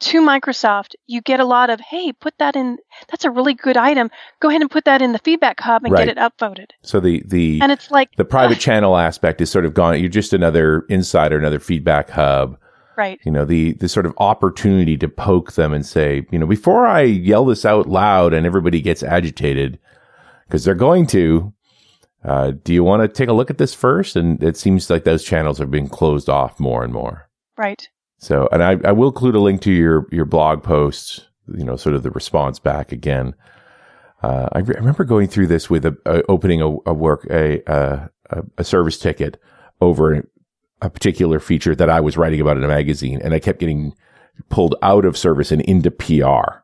to 0.00 0.20
Microsoft, 0.20 0.94
you 1.06 1.20
get 1.20 1.40
a 1.40 1.44
lot 1.44 1.70
of, 1.70 1.80
hey, 1.80 2.12
put 2.12 2.34
that 2.38 2.56
in. 2.56 2.78
That's 3.10 3.24
a 3.24 3.30
really 3.30 3.54
good 3.54 3.76
item. 3.76 4.10
Go 4.40 4.48
ahead 4.48 4.60
and 4.60 4.70
put 4.70 4.84
that 4.86 5.02
in 5.02 5.12
the 5.12 5.18
feedback 5.18 5.60
hub 5.60 5.84
and 5.84 5.92
Right. 5.92 6.06
get 6.06 6.16
it 6.16 6.20
upvoted. 6.20 6.70
So 6.82 7.00
the 7.00 7.22
the 7.26 7.60
And 7.62 7.70
it's 7.72 7.90
like, 7.90 8.14
the 8.16 8.24
private 8.24 8.56
ugh, 8.56 8.60
channel 8.60 8.96
aspect 8.96 9.40
is 9.40 9.50
sort 9.50 9.64
of 9.66 9.74
gone. 9.74 10.00
You're 10.00 10.08
just 10.08 10.32
another 10.32 10.86
insider, 10.88 11.38
another 11.38 11.58
feedback 11.60 12.10
hub. 12.10 12.56
right, 12.96 13.18
You 13.24 13.32
know, 13.32 13.44
the 13.44 13.72
the 13.74 13.88
sort 13.88 14.04
of 14.06 14.14
opportunity 14.18 14.96
to 14.98 15.08
poke 15.08 15.52
them 15.52 15.72
and 15.72 15.86
say, 15.86 16.26
you 16.30 16.38
know, 16.38 16.46
before 16.46 16.86
I 16.86 17.02
yell 17.02 17.44
this 17.46 17.64
out 17.64 17.88
loud 17.88 18.34
and 18.34 18.44
everybody 18.46 18.80
gets 18.82 19.02
agitated, 19.02 19.78
because 20.46 20.64
they're 20.64 20.74
going 20.74 21.06
to. 21.08 21.52
Uh, 22.22 22.50
do 22.64 22.74
you 22.74 22.84
want 22.84 23.00
to 23.00 23.08
take 23.08 23.30
a 23.30 23.32
look 23.32 23.48
at 23.48 23.56
this 23.56 23.72
first? 23.72 24.14
And 24.14 24.42
it 24.42 24.54
seems 24.58 24.90
like 24.90 25.04
those 25.04 25.24
channels 25.24 25.58
are 25.58 25.66
being 25.66 25.88
closed 25.88 26.28
off 26.28 26.60
more 26.60 26.84
and 26.84 26.92
more. 26.92 27.28
right. 27.56 27.88
So, 28.20 28.48
and 28.52 28.62
I, 28.62 28.76
I 28.84 28.92
will 28.92 29.08
include 29.08 29.34
a 29.34 29.40
link 29.40 29.62
to 29.62 29.72
your 29.72 30.06
your 30.12 30.26
blog 30.26 30.62
post. 30.62 31.26
You 31.48 31.64
know, 31.64 31.74
sort 31.76 31.96
of 31.96 32.02
the 32.02 32.10
response 32.10 32.58
back 32.60 32.92
again. 32.92 33.34
Uh, 34.22 34.48
I, 34.52 34.58
re- 34.58 34.74
I 34.76 34.78
remember 34.78 35.04
going 35.04 35.26
through 35.26 35.46
this 35.48 35.68
with 35.70 35.84
a, 35.86 35.96
a 36.04 36.22
opening 36.28 36.60
a, 36.60 36.68
a 36.86 36.92
work 36.92 37.26
a, 37.30 37.62
a 37.66 38.10
a 38.58 38.62
service 38.62 38.98
ticket 38.98 39.40
over 39.80 40.28
a 40.82 40.90
particular 40.90 41.40
feature 41.40 41.74
that 41.74 41.88
I 41.88 42.00
was 42.00 42.18
writing 42.18 42.40
about 42.40 42.58
in 42.58 42.62
a 42.62 42.68
magazine, 42.68 43.20
and 43.22 43.32
I 43.32 43.38
kept 43.38 43.58
getting 43.58 43.94
pulled 44.50 44.74
out 44.82 45.06
of 45.06 45.16
service 45.16 45.50
and 45.50 45.62
into 45.62 45.90
PR 45.90 46.60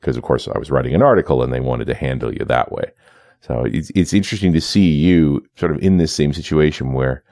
because, 0.00 0.16
of 0.16 0.24
course, 0.24 0.48
I 0.48 0.58
was 0.58 0.70
writing 0.70 0.94
an 0.94 1.02
article, 1.02 1.42
and 1.42 1.52
they 1.52 1.60
wanted 1.60 1.86
to 1.86 1.94
handle 1.94 2.32
you 2.32 2.44
that 2.44 2.72
way. 2.72 2.90
So 3.42 3.64
it's 3.64 3.90
it's 3.94 4.12
interesting 4.12 4.52
to 4.54 4.60
see 4.60 4.92
you 4.92 5.46
sort 5.56 5.70
of 5.70 5.78
in 5.78 5.98
this 5.98 6.12
same 6.12 6.32
situation 6.32 6.92
where 6.92 7.22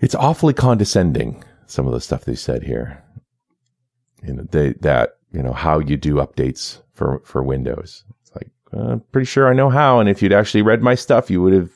it's 0.00 0.14
awfully 0.14 0.52
condescending 0.52 1.42
some 1.66 1.86
of 1.86 1.92
the 1.92 2.00
stuff 2.00 2.24
they 2.24 2.34
said 2.34 2.62
here. 2.62 3.02
You 4.22 4.34
know, 4.34 4.42
they, 4.50 4.72
that, 4.80 5.18
you 5.32 5.42
know, 5.42 5.52
how 5.52 5.78
you 5.78 5.96
do 5.96 6.14
updates 6.14 6.80
for, 6.92 7.20
for 7.24 7.42
Windows. 7.42 8.04
It's 8.22 8.34
like, 8.34 8.48
uh, 8.74 8.92
I'm 8.92 9.00
pretty 9.12 9.26
sure 9.26 9.48
I 9.48 9.52
know 9.54 9.70
how. 9.70 10.00
And 10.00 10.08
if 10.08 10.22
you'd 10.22 10.32
actually 10.32 10.62
read 10.62 10.82
my 10.82 10.94
stuff, 10.94 11.30
you 11.30 11.42
would 11.42 11.52
have 11.52 11.70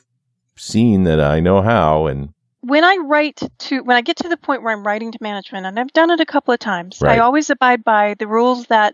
seen 0.55 1.03
that 1.03 1.19
I 1.19 1.39
know 1.39 1.61
how. 1.61 2.07
And 2.07 2.33
when 2.61 2.83
I 2.83 2.97
write 2.97 3.41
to 3.59 3.79
when 3.81 3.97
I 3.97 4.01
get 4.01 4.17
to 4.17 4.29
the 4.29 4.37
point 4.37 4.61
where 4.61 4.73
I'm 4.73 4.85
writing 4.85 5.11
to 5.11 5.17
management, 5.21 5.65
and 5.65 5.79
I've 5.79 5.93
done 5.93 6.11
it 6.11 6.19
a 6.19 6.25
couple 6.25 6.53
of 6.53 6.59
times, 6.59 6.99
Right. 7.01 7.17
I 7.17 7.21
always 7.21 7.49
abide 7.49 7.83
by 7.83 8.13
the 8.19 8.27
rules 8.27 8.67
that 8.67 8.93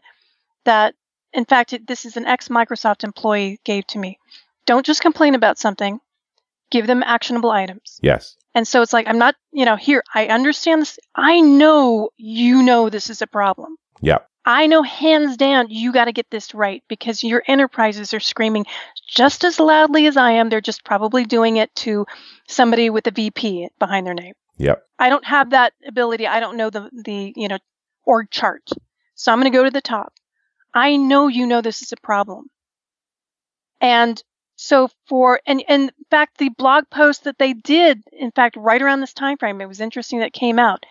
that 0.63 0.95
in 1.33 1.43
fact 1.43 1.73
it, 1.73 1.85
this 1.85 2.05
is 2.05 2.15
an 2.15 2.25
ex 2.25 2.47
Microsoft 2.47 3.03
employee 3.03 3.59
gave 3.65 3.85
to 3.87 3.99
me. 3.99 4.19
Don't 4.65 4.85
just 4.85 5.01
complain 5.01 5.35
about 5.35 5.57
something. 5.57 5.99
Give 6.71 6.87
them 6.87 7.03
actionable 7.03 7.51
items. 7.51 7.99
yes, 8.01 8.36
And 8.57 8.67
so 8.67 8.81
it's 8.81 8.91
like 8.91 9.07
I'm 9.07 9.19
not, 9.19 9.35
you 9.51 9.65
know, 9.65 9.75
here 9.75 10.03
I 10.15 10.29
understand 10.29 10.81
this. 10.81 10.97
I 11.13 11.41
know 11.41 12.09
you 12.17 12.63
know 12.63 12.89
this 12.89 13.11
is 13.11 13.21
a 13.21 13.27
problem. 13.27 13.75
yeah, 14.01 14.17
I 14.45 14.65
know 14.65 14.81
hands 14.81 15.37
down 15.37 15.67
you 15.69 15.93
got 15.93 16.05
to 16.05 16.11
get 16.11 16.31
this 16.31 16.55
right 16.55 16.81
because 16.87 17.23
your 17.23 17.43
enterprises 17.45 18.15
are 18.15 18.19
screaming 18.19 18.65
just 19.07 19.43
as 19.43 19.59
loudly 19.59 20.07
as 20.07 20.17
I 20.17 20.31
am. 20.31 20.49
They're 20.49 20.59
just 20.59 20.83
probably 20.83 21.23
doing 21.23 21.57
it 21.57 21.69
to 21.85 22.07
somebody 22.47 22.89
with 22.89 23.05
a 23.05 23.11
VP 23.11 23.69
behind 23.77 24.07
their 24.07 24.15
name. 24.15 24.33
yep, 24.57 24.81
I 24.97 25.09
don't 25.09 25.25
have 25.25 25.51
that 25.51 25.73
ability. 25.87 26.25
I 26.25 26.39
don't 26.39 26.57
know 26.57 26.71
the 26.71 26.89
the 26.91 27.33
you 27.35 27.49
know 27.49 27.59
org 28.05 28.31
chart. 28.31 28.67
So 29.13 29.31
I'm 29.31 29.39
going 29.39 29.51
to 29.51 29.55
go 29.55 29.65
to 29.65 29.69
the 29.69 29.81
top. 29.81 30.13
I 30.73 30.97
know 30.97 31.27
you 31.27 31.45
know 31.45 31.61
this 31.61 31.83
is 31.83 31.91
a 31.91 31.97
problem. 31.97 32.47
And 33.81 34.19
So 34.57 34.89
for 35.07 35.39
and, 35.45 35.63
and 35.67 35.83
in 35.83 36.05
fact 36.09 36.39
the 36.39 36.49
blog 36.49 36.89
post 36.89 37.23
that 37.23 37.37
they 37.37 37.53
did, 37.53 38.03
in 38.11 38.31
fact, 38.31 38.57
right 38.57 38.81
around 38.81 38.99
this 38.99 39.13
time 39.13 39.37
frame, 39.37 39.61
it 39.61 39.67
was 39.67 39.79
interesting 39.79 40.19
that 40.19 40.33
came 40.33 40.59
out. 40.59 40.85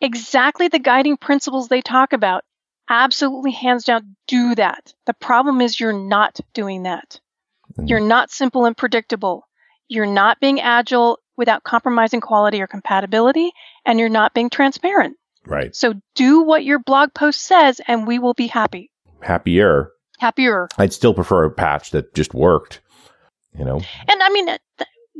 Exactly 0.00 0.68
the 0.68 0.78
guiding 0.78 1.16
principles 1.16 1.68
they 1.68 1.82
talk 1.82 2.12
about. 2.12 2.44
Absolutely 2.88 3.50
hands 3.50 3.84
down, 3.84 4.14
do 4.28 4.54
that. 4.54 4.94
The 5.06 5.14
problem 5.14 5.60
is 5.60 5.80
you're 5.80 5.92
not 5.92 6.38
doing 6.54 6.84
that. 6.84 7.20
Mhm. 7.76 7.88
You're 7.88 8.00
not 8.00 8.30
simple 8.30 8.64
and 8.64 8.76
predictable. 8.76 9.48
You're 9.88 10.06
not 10.06 10.38
being 10.38 10.60
agile 10.60 11.18
without 11.36 11.64
compromising 11.64 12.20
quality 12.20 12.62
or 12.62 12.68
compatibility, 12.68 13.50
and 13.84 13.98
you're 13.98 14.08
not 14.08 14.32
being 14.32 14.48
transparent. 14.48 15.16
Right. 15.44 15.74
So 15.74 15.94
do 16.14 16.42
what 16.42 16.64
your 16.64 16.78
blog 16.78 17.14
post 17.14 17.40
says, 17.40 17.80
and 17.86 18.06
we 18.06 18.20
will 18.20 18.34
be 18.34 18.46
happy. 18.46 18.90
Happier. 19.22 19.90
Happier. 20.18 20.68
I'd 20.78 20.92
still 20.92 21.14
prefer 21.14 21.44
a 21.44 21.50
patch 21.50 21.90
that 21.90 22.14
just 22.14 22.34
worked. 22.34 22.80
You 23.58 23.64
know. 23.64 23.76
And 24.08 24.22
I 24.22 24.28
mean, 24.30 24.48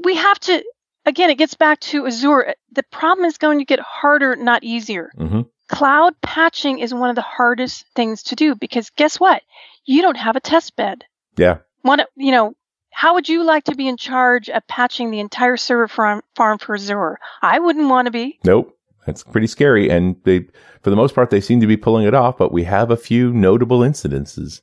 we 0.05 0.15
have 0.17 0.39
to, 0.41 0.63
again, 1.07 1.31
it 1.31 1.37
gets 1.39 1.55
back 1.55 1.81
to 1.81 2.07
Azure. 2.07 2.55
The 2.73 2.83
problem 2.85 3.25
is 3.25 3.39
going 3.39 3.59
to 3.59 3.65
get 3.65 3.81
harder, 3.81 4.37
not 4.37 4.63
easier. 4.65 5.11
hmm 5.17 5.43
Cloud 5.69 6.15
patching 6.23 6.79
is 6.79 6.95
one 6.95 7.11
of 7.11 7.17
the 7.17 7.23
hardest 7.23 7.87
things 7.97 8.23
to 8.25 8.37
do 8.37 8.55
because 8.55 8.91
guess 8.91 9.19
what? 9.19 9.43
You 9.85 10.01
don't 10.01 10.17
have 10.17 10.37
a 10.37 10.41
test 10.41 10.77
bed. 10.77 11.03
Yeah. 11.37 11.59
One, 11.83 12.03
you 12.15 12.31
know, 12.31 12.55
how 12.93 13.15
would 13.15 13.29
you 13.29 13.43
like 13.43 13.65
to 13.65 13.75
be 13.75 13.89
in 13.89 13.97
charge 13.97 14.49
of 14.49 14.65
patching 14.69 15.11
the 15.11 15.19
entire 15.19 15.57
server 15.57 15.89
farm, 15.89 16.23
farm 16.37 16.59
for 16.59 16.77
Azure? 16.77 17.19
I 17.43 17.59
wouldn't 17.59 17.89
want 17.89 18.07
to 18.07 18.13
be. 18.13 18.39
Nope. 18.45 18.79
That's 19.07 19.25
pretty 19.25 19.49
scary. 19.49 19.89
And 19.91 20.17
they, 20.23 20.47
for 20.83 20.91
the 20.91 20.97
most 20.97 21.17
part, 21.17 21.31
they 21.31 21.41
seem 21.41 21.61
to 21.61 21.67
be 21.67 21.77
pulling 21.77 22.07
it 22.07 22.15
off, 22.15 22.39
but 22.39 22.53
we 22.53 22.63
have 22.65 22.91
a 22.93 22.97
few 22.97 23.33
notable 23.33 23.81
incidences 23.81 24.61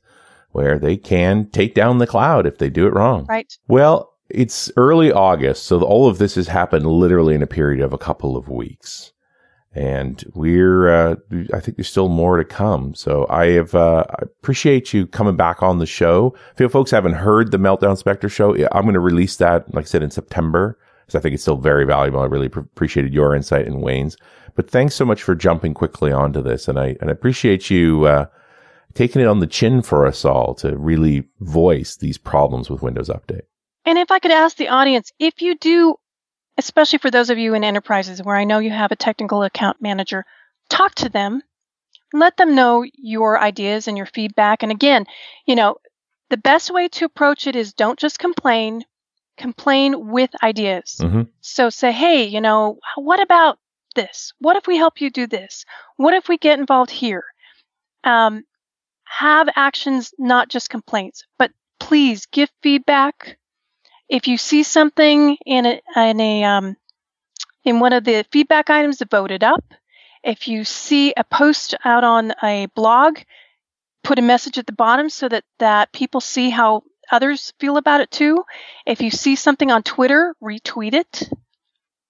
where 0.54 0.78
they 0.78 0.96
can 0.96 1.50
take 1.50 1.74
down 1.74 1.98
the 1.98 2.06
cloud 2.06 2.46
if 2.46 2.58
they 2.58 2.70
do 2.70 2.86
it 2.86 2.94
wrong. 2.94 3.26
Right. 3.26 3.52
Well, 3.66 4.12
it's 4.30 4.70
early 4.76 5.10
August, 5.10 5.64
so 5.64 5.82
all 5.82 6.08
of 6.08 6.18
this 6.18 6.36
has 6.36 6.46
happened 6.46 6.86
literally 6.86 7.34
in 7.34 7.42
a 7.42 7.46
period 7.46 7.82
of 7.82 7.92
a 7.92 7.98
couple 7.98 8.36
of 8.36 8.48
weeks. 8.48 9.12
And 9.72 10.22
we're, 10.32 10.88
uh, 10.88 11.16
I 11.52 11.58
think 11.58 11.76
there's 11.76 11.88
still 11.88 12.08
more 12.08 12.36
to 12.36 12.44
come. 12.44 12.94
So 12.94 13.26
I 13.28 13.46
have, 13.46 13.74
uh, 13.74 14.04
I 14.08 14.22
appreciate 14.22 14.94
you 14.94 15.08
coming 15.08 15.34
back 15.34 15.60
on 15.60 15.80
the 15.80 15.86
show. 15.86 16.36
If 16.52 16.60
you 16.60 16.68
folks 16.68 16.92
haven't 16.92 17.14
heard 17.14 17.50
the 17.50 17.58
Meltdown 17.58 17.98
Spectre 17.98 18.28
show, 18.28 18.54
I'm 18.70 18.82
going 18.82 18.94
to 18.94 19.00
release 19.00 19.34
that, 19.38 19.74
like 19.74 19.86
I 19.86 19.88
said, 19.88 20.04
in 20.04 20.12
September. 20.12 20.78
Because 21.04 21.18
I 21.18 21.20
think 21.20 21.34
it's 21.34 21.42
still 21.42 21.56
very 21.56 21.84
valuable. 21.84 22.20
I 22.20 22.26
really 22.26 22.48
pr- 22.48 22.60
appreciated 22.60 23.12
your 23.12 23.34
insight 23.34 23.66
and 23.66 23.82
Wayne's. 23.82 24.16
But 24.54 24.70
thanks 24.70 24.94
so 24.94 25.04
much 25.04 25.20
for 25.20 25.34
jumping 25.34 25.74
quickly 25.74 26.12
onto 26.12 26.40
this. 26.40 26.68
And 26.68 26.78
I, 26.78 26.96
and 27.00 27.10
I 27.10 27.12
appreciate 27.12 27.68
you, 27.68 28.04
uh, 28.04 28.26
taking 28.94 29.20
it 29.20 29.26
on 29.26 29.40
the 29.40 29.46
chin 29.46 29.82
for 29.82 30.06
us 30.06 30.24
all 30.24 30.54
to 30.54 30.76
really 30.76 31.24
voice 31.40 31.96
these 31.96 32.18
problems 32.18 32.70
with 32.70 32.82
Windows 32.82 33.08
Update. 33.08 33.42
And 33.84 33.98
if 33.98 34.10
I 34.10 34.18
could 34.18 34.30
ask 34.30 34.56
the 34.56 34.68
audience, 34.68 35.12
if 35.18 35.42
you 35.42 35.56
do, 35.56 35.96
especially 36.56 36.98
for 37.00 37.10
those 37.10 37.30
of 37.30 37.38
you 37.38 37.54
in 37.54 37.64
enterprises 37.64 38.22
where 38.22 38.36
I 38.36 38.44
know 38.44 38.58
you 38.58 38.70
have 38.70 38.92
a 38.92 38.96
technical 38.96 39.42
account 39.42 39.82
manager, 39.82 40.24
talk 40.68 40.94
to 40.96 41.08
them, 41.08 41.42
let 42.12 42.36
them 42.36 42.54
know 42.54 42.84
your 42.94 43.38
ideas 43.38 43.88
and 43.88 43.96
your 43.96 44.06
feedback. 44.06 44.62
And 44.62 44.72
again, 44.72 45.04
you 45.46 45.56
know, 45.56 45.76
the 46.30 46.36
best 46.36 46.70
way 46.70 46.88
to 46.88 47.04
approach 47.04 47.46
it 47.46 47.56
is 47.56 47.74
don't 47.74 47.98
just 47.98 48.18
complain, 48.18 48.84
complain 49.36 50.08
with 50.10 50.30
ideas. 50.42 50.96
Mhm. 51.02 51.28
So 51.40 51.68
say, 51.70 51.92
hey, 51.92 52.24
you 52.24 52.40
know, 52.40 52.78
what 52.96 53.20
about 53.20 53.58
this? 53.94 54.32
What 54.38 54.56
if 54.56 54.66
we 54.66 54.76
help 54.76 55.00
you 55.00 55.10
do 55.10 55.26
this? 55.26 55.64
What 55.96 56.14
if 56.14 56.28
we 56.28 56.38
get 56.38 56.58
involved 56.58 56.90
here? 56.90 57.24
Um, 58.04 58.44
have 59.18 59.48
actions, 59.54 60.12
not 60.18 60.48
just 60.48 60.70
complaints, 60.70 61.24
but 61.38 61.52
please 61.78 62.26
give 62.26 62.50
feedback. 62.62 63.38
If 64.08 64.26
you 64.26 64.36
see 64.36 64.62
something 64.62 65.36
in 65.46 65.66
a, 65.66 65.80
in 65.96 66.20
a 66.20 66.44
um, 66.44 66.76
in 67.64 67.80
one 67.80 67.92
of 67.92 68.04
the 68.04 68.24
feedback 68.30 68.70
items, 68.70 69.02
vote 69.10 69.30
it 69.30 69.42
up. 69.42 69.64
If 70.22 70.48
you 70.48 70.64
see 70.64 71.14
a 71.16 71.24
post 71.24 71.74
out 71.84 72.04
on 72.04 72.32
a 72.42 72.66
blog, 72.74 73.18
put 74.02 74.18
a 74.18 74.22
message 74.22 74.58
at 74.58 74.66
the 74.66 74.72
bottom 74.72 75.08
so 75.08 75.28
that 75.28 75.44
that 75.58 75.92
people 75.92 76.20
see 76.20 76.50
how 76.50 76.82
others 77.12 77.52
feel 77.60 77.76
about 77.76 78.00
it 78.00 78.10
too. 78.10 78.44
If 78.86 79.00
you 79.00 79.10
see 79.10 79.36
something 79.36 79.70
on 79.70 79.82
Twitter, 79.82 80.34
retweet 80.42 80.94
it. 80.94 81.28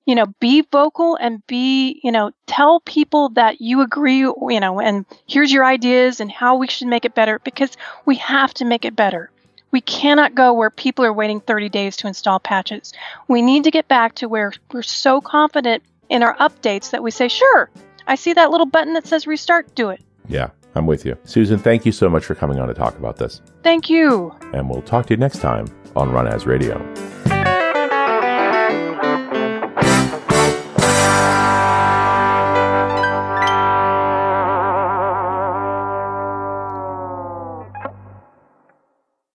You 0.07 0.15
know, 0.15 0.27
be 0.39 0.63
vocal 0.71 1.17
and 1.17 1.45
be, 1.47 2.01
you 2.05 2.13
know, 2.13 2.33
tell 2.47 2.81
people 2.81 3.31
that 3.31 3.61
you 3.61 3.81
agree, 3.81 4.19
you 4.19 4.61
know, 4.61 4.81
and 4.81 5.07
here's 5.27 5.53
your 5.53 5.65
ideas 5.65 6.21
and 6.21 6.31
how 6.31 6.57
we 6.57 6.69
should 6.69 6.89
make 6.89 7.05
it 7.05 7.15
better 7.15 7.39
because 7.39 7.77
we 8.05 8.17
have 8.17 8.53
to 8.55 8.65
make 8.65 8.85
it 8.85 8.95
better. 8.95 9.31
We 9.71 9.81
cannot 9.81 10.35
go 10.35 10.53
where 10.53 10.71
people 10.71 11.05
are 11.05 11.13
waiting 11.13 11.41
30 11.41 11.69
days 11.69 11.97
to 11.97 12.07
install 12.07 12.39
patches. 12.39 12.93
We 13.27 13.43
need 13.43 13.65
to 13.65 13.71
get 13.71 13.89
back 13.89 14.15
to 14.17 14.29
where 14.29 14.53
we're 14.73 14.83
so 14.83 15.21
confident 15.21 15.83
in 16.09 16.23
our 16.23 16.37
updates 16.37 16.91
that 16.91 17.03
we 17.03 17.11
say, 17.11 17.29
sure, 17.29 17.71
I 18.07 18.15
see 18.15 18.35
that 18.35 18.51
little 18.51 18.67
button 18.67 18.93
that 18.93 19.07
says 19.07 19.27
restart, 19.27 19.75
do 19.75 19.91
it. 19.91 20.01
Yeah, 20.29 20.51
I'm 20.75 20.87
with 20.87 21.05
you. 21.05 21.17
Susan, 21.25 21.59
thank 21.59 21.85
you 21.87 21.93
so 21.93 22.09
much 22.09 22.25
for 22.25 22.35
coming 22.35 22.61
on 22.61 22.69
to 22.69 22.75
talk 22.75 22.97
about 22.99 23.17
this. 23.17 23.43
Thank 23.63 23.91
you. 23.91 24.35
And 24.53 24.69
we'll 24.69 24.83
talk 24.83 25.07
to 25.07 25.15
you 25.15 25.19
next 25.19 25.41
time 25.41 25.67
on 25.97 26.13
Run 26.13 26.29
As 26.29 26.47
Radio. 26.47 26.79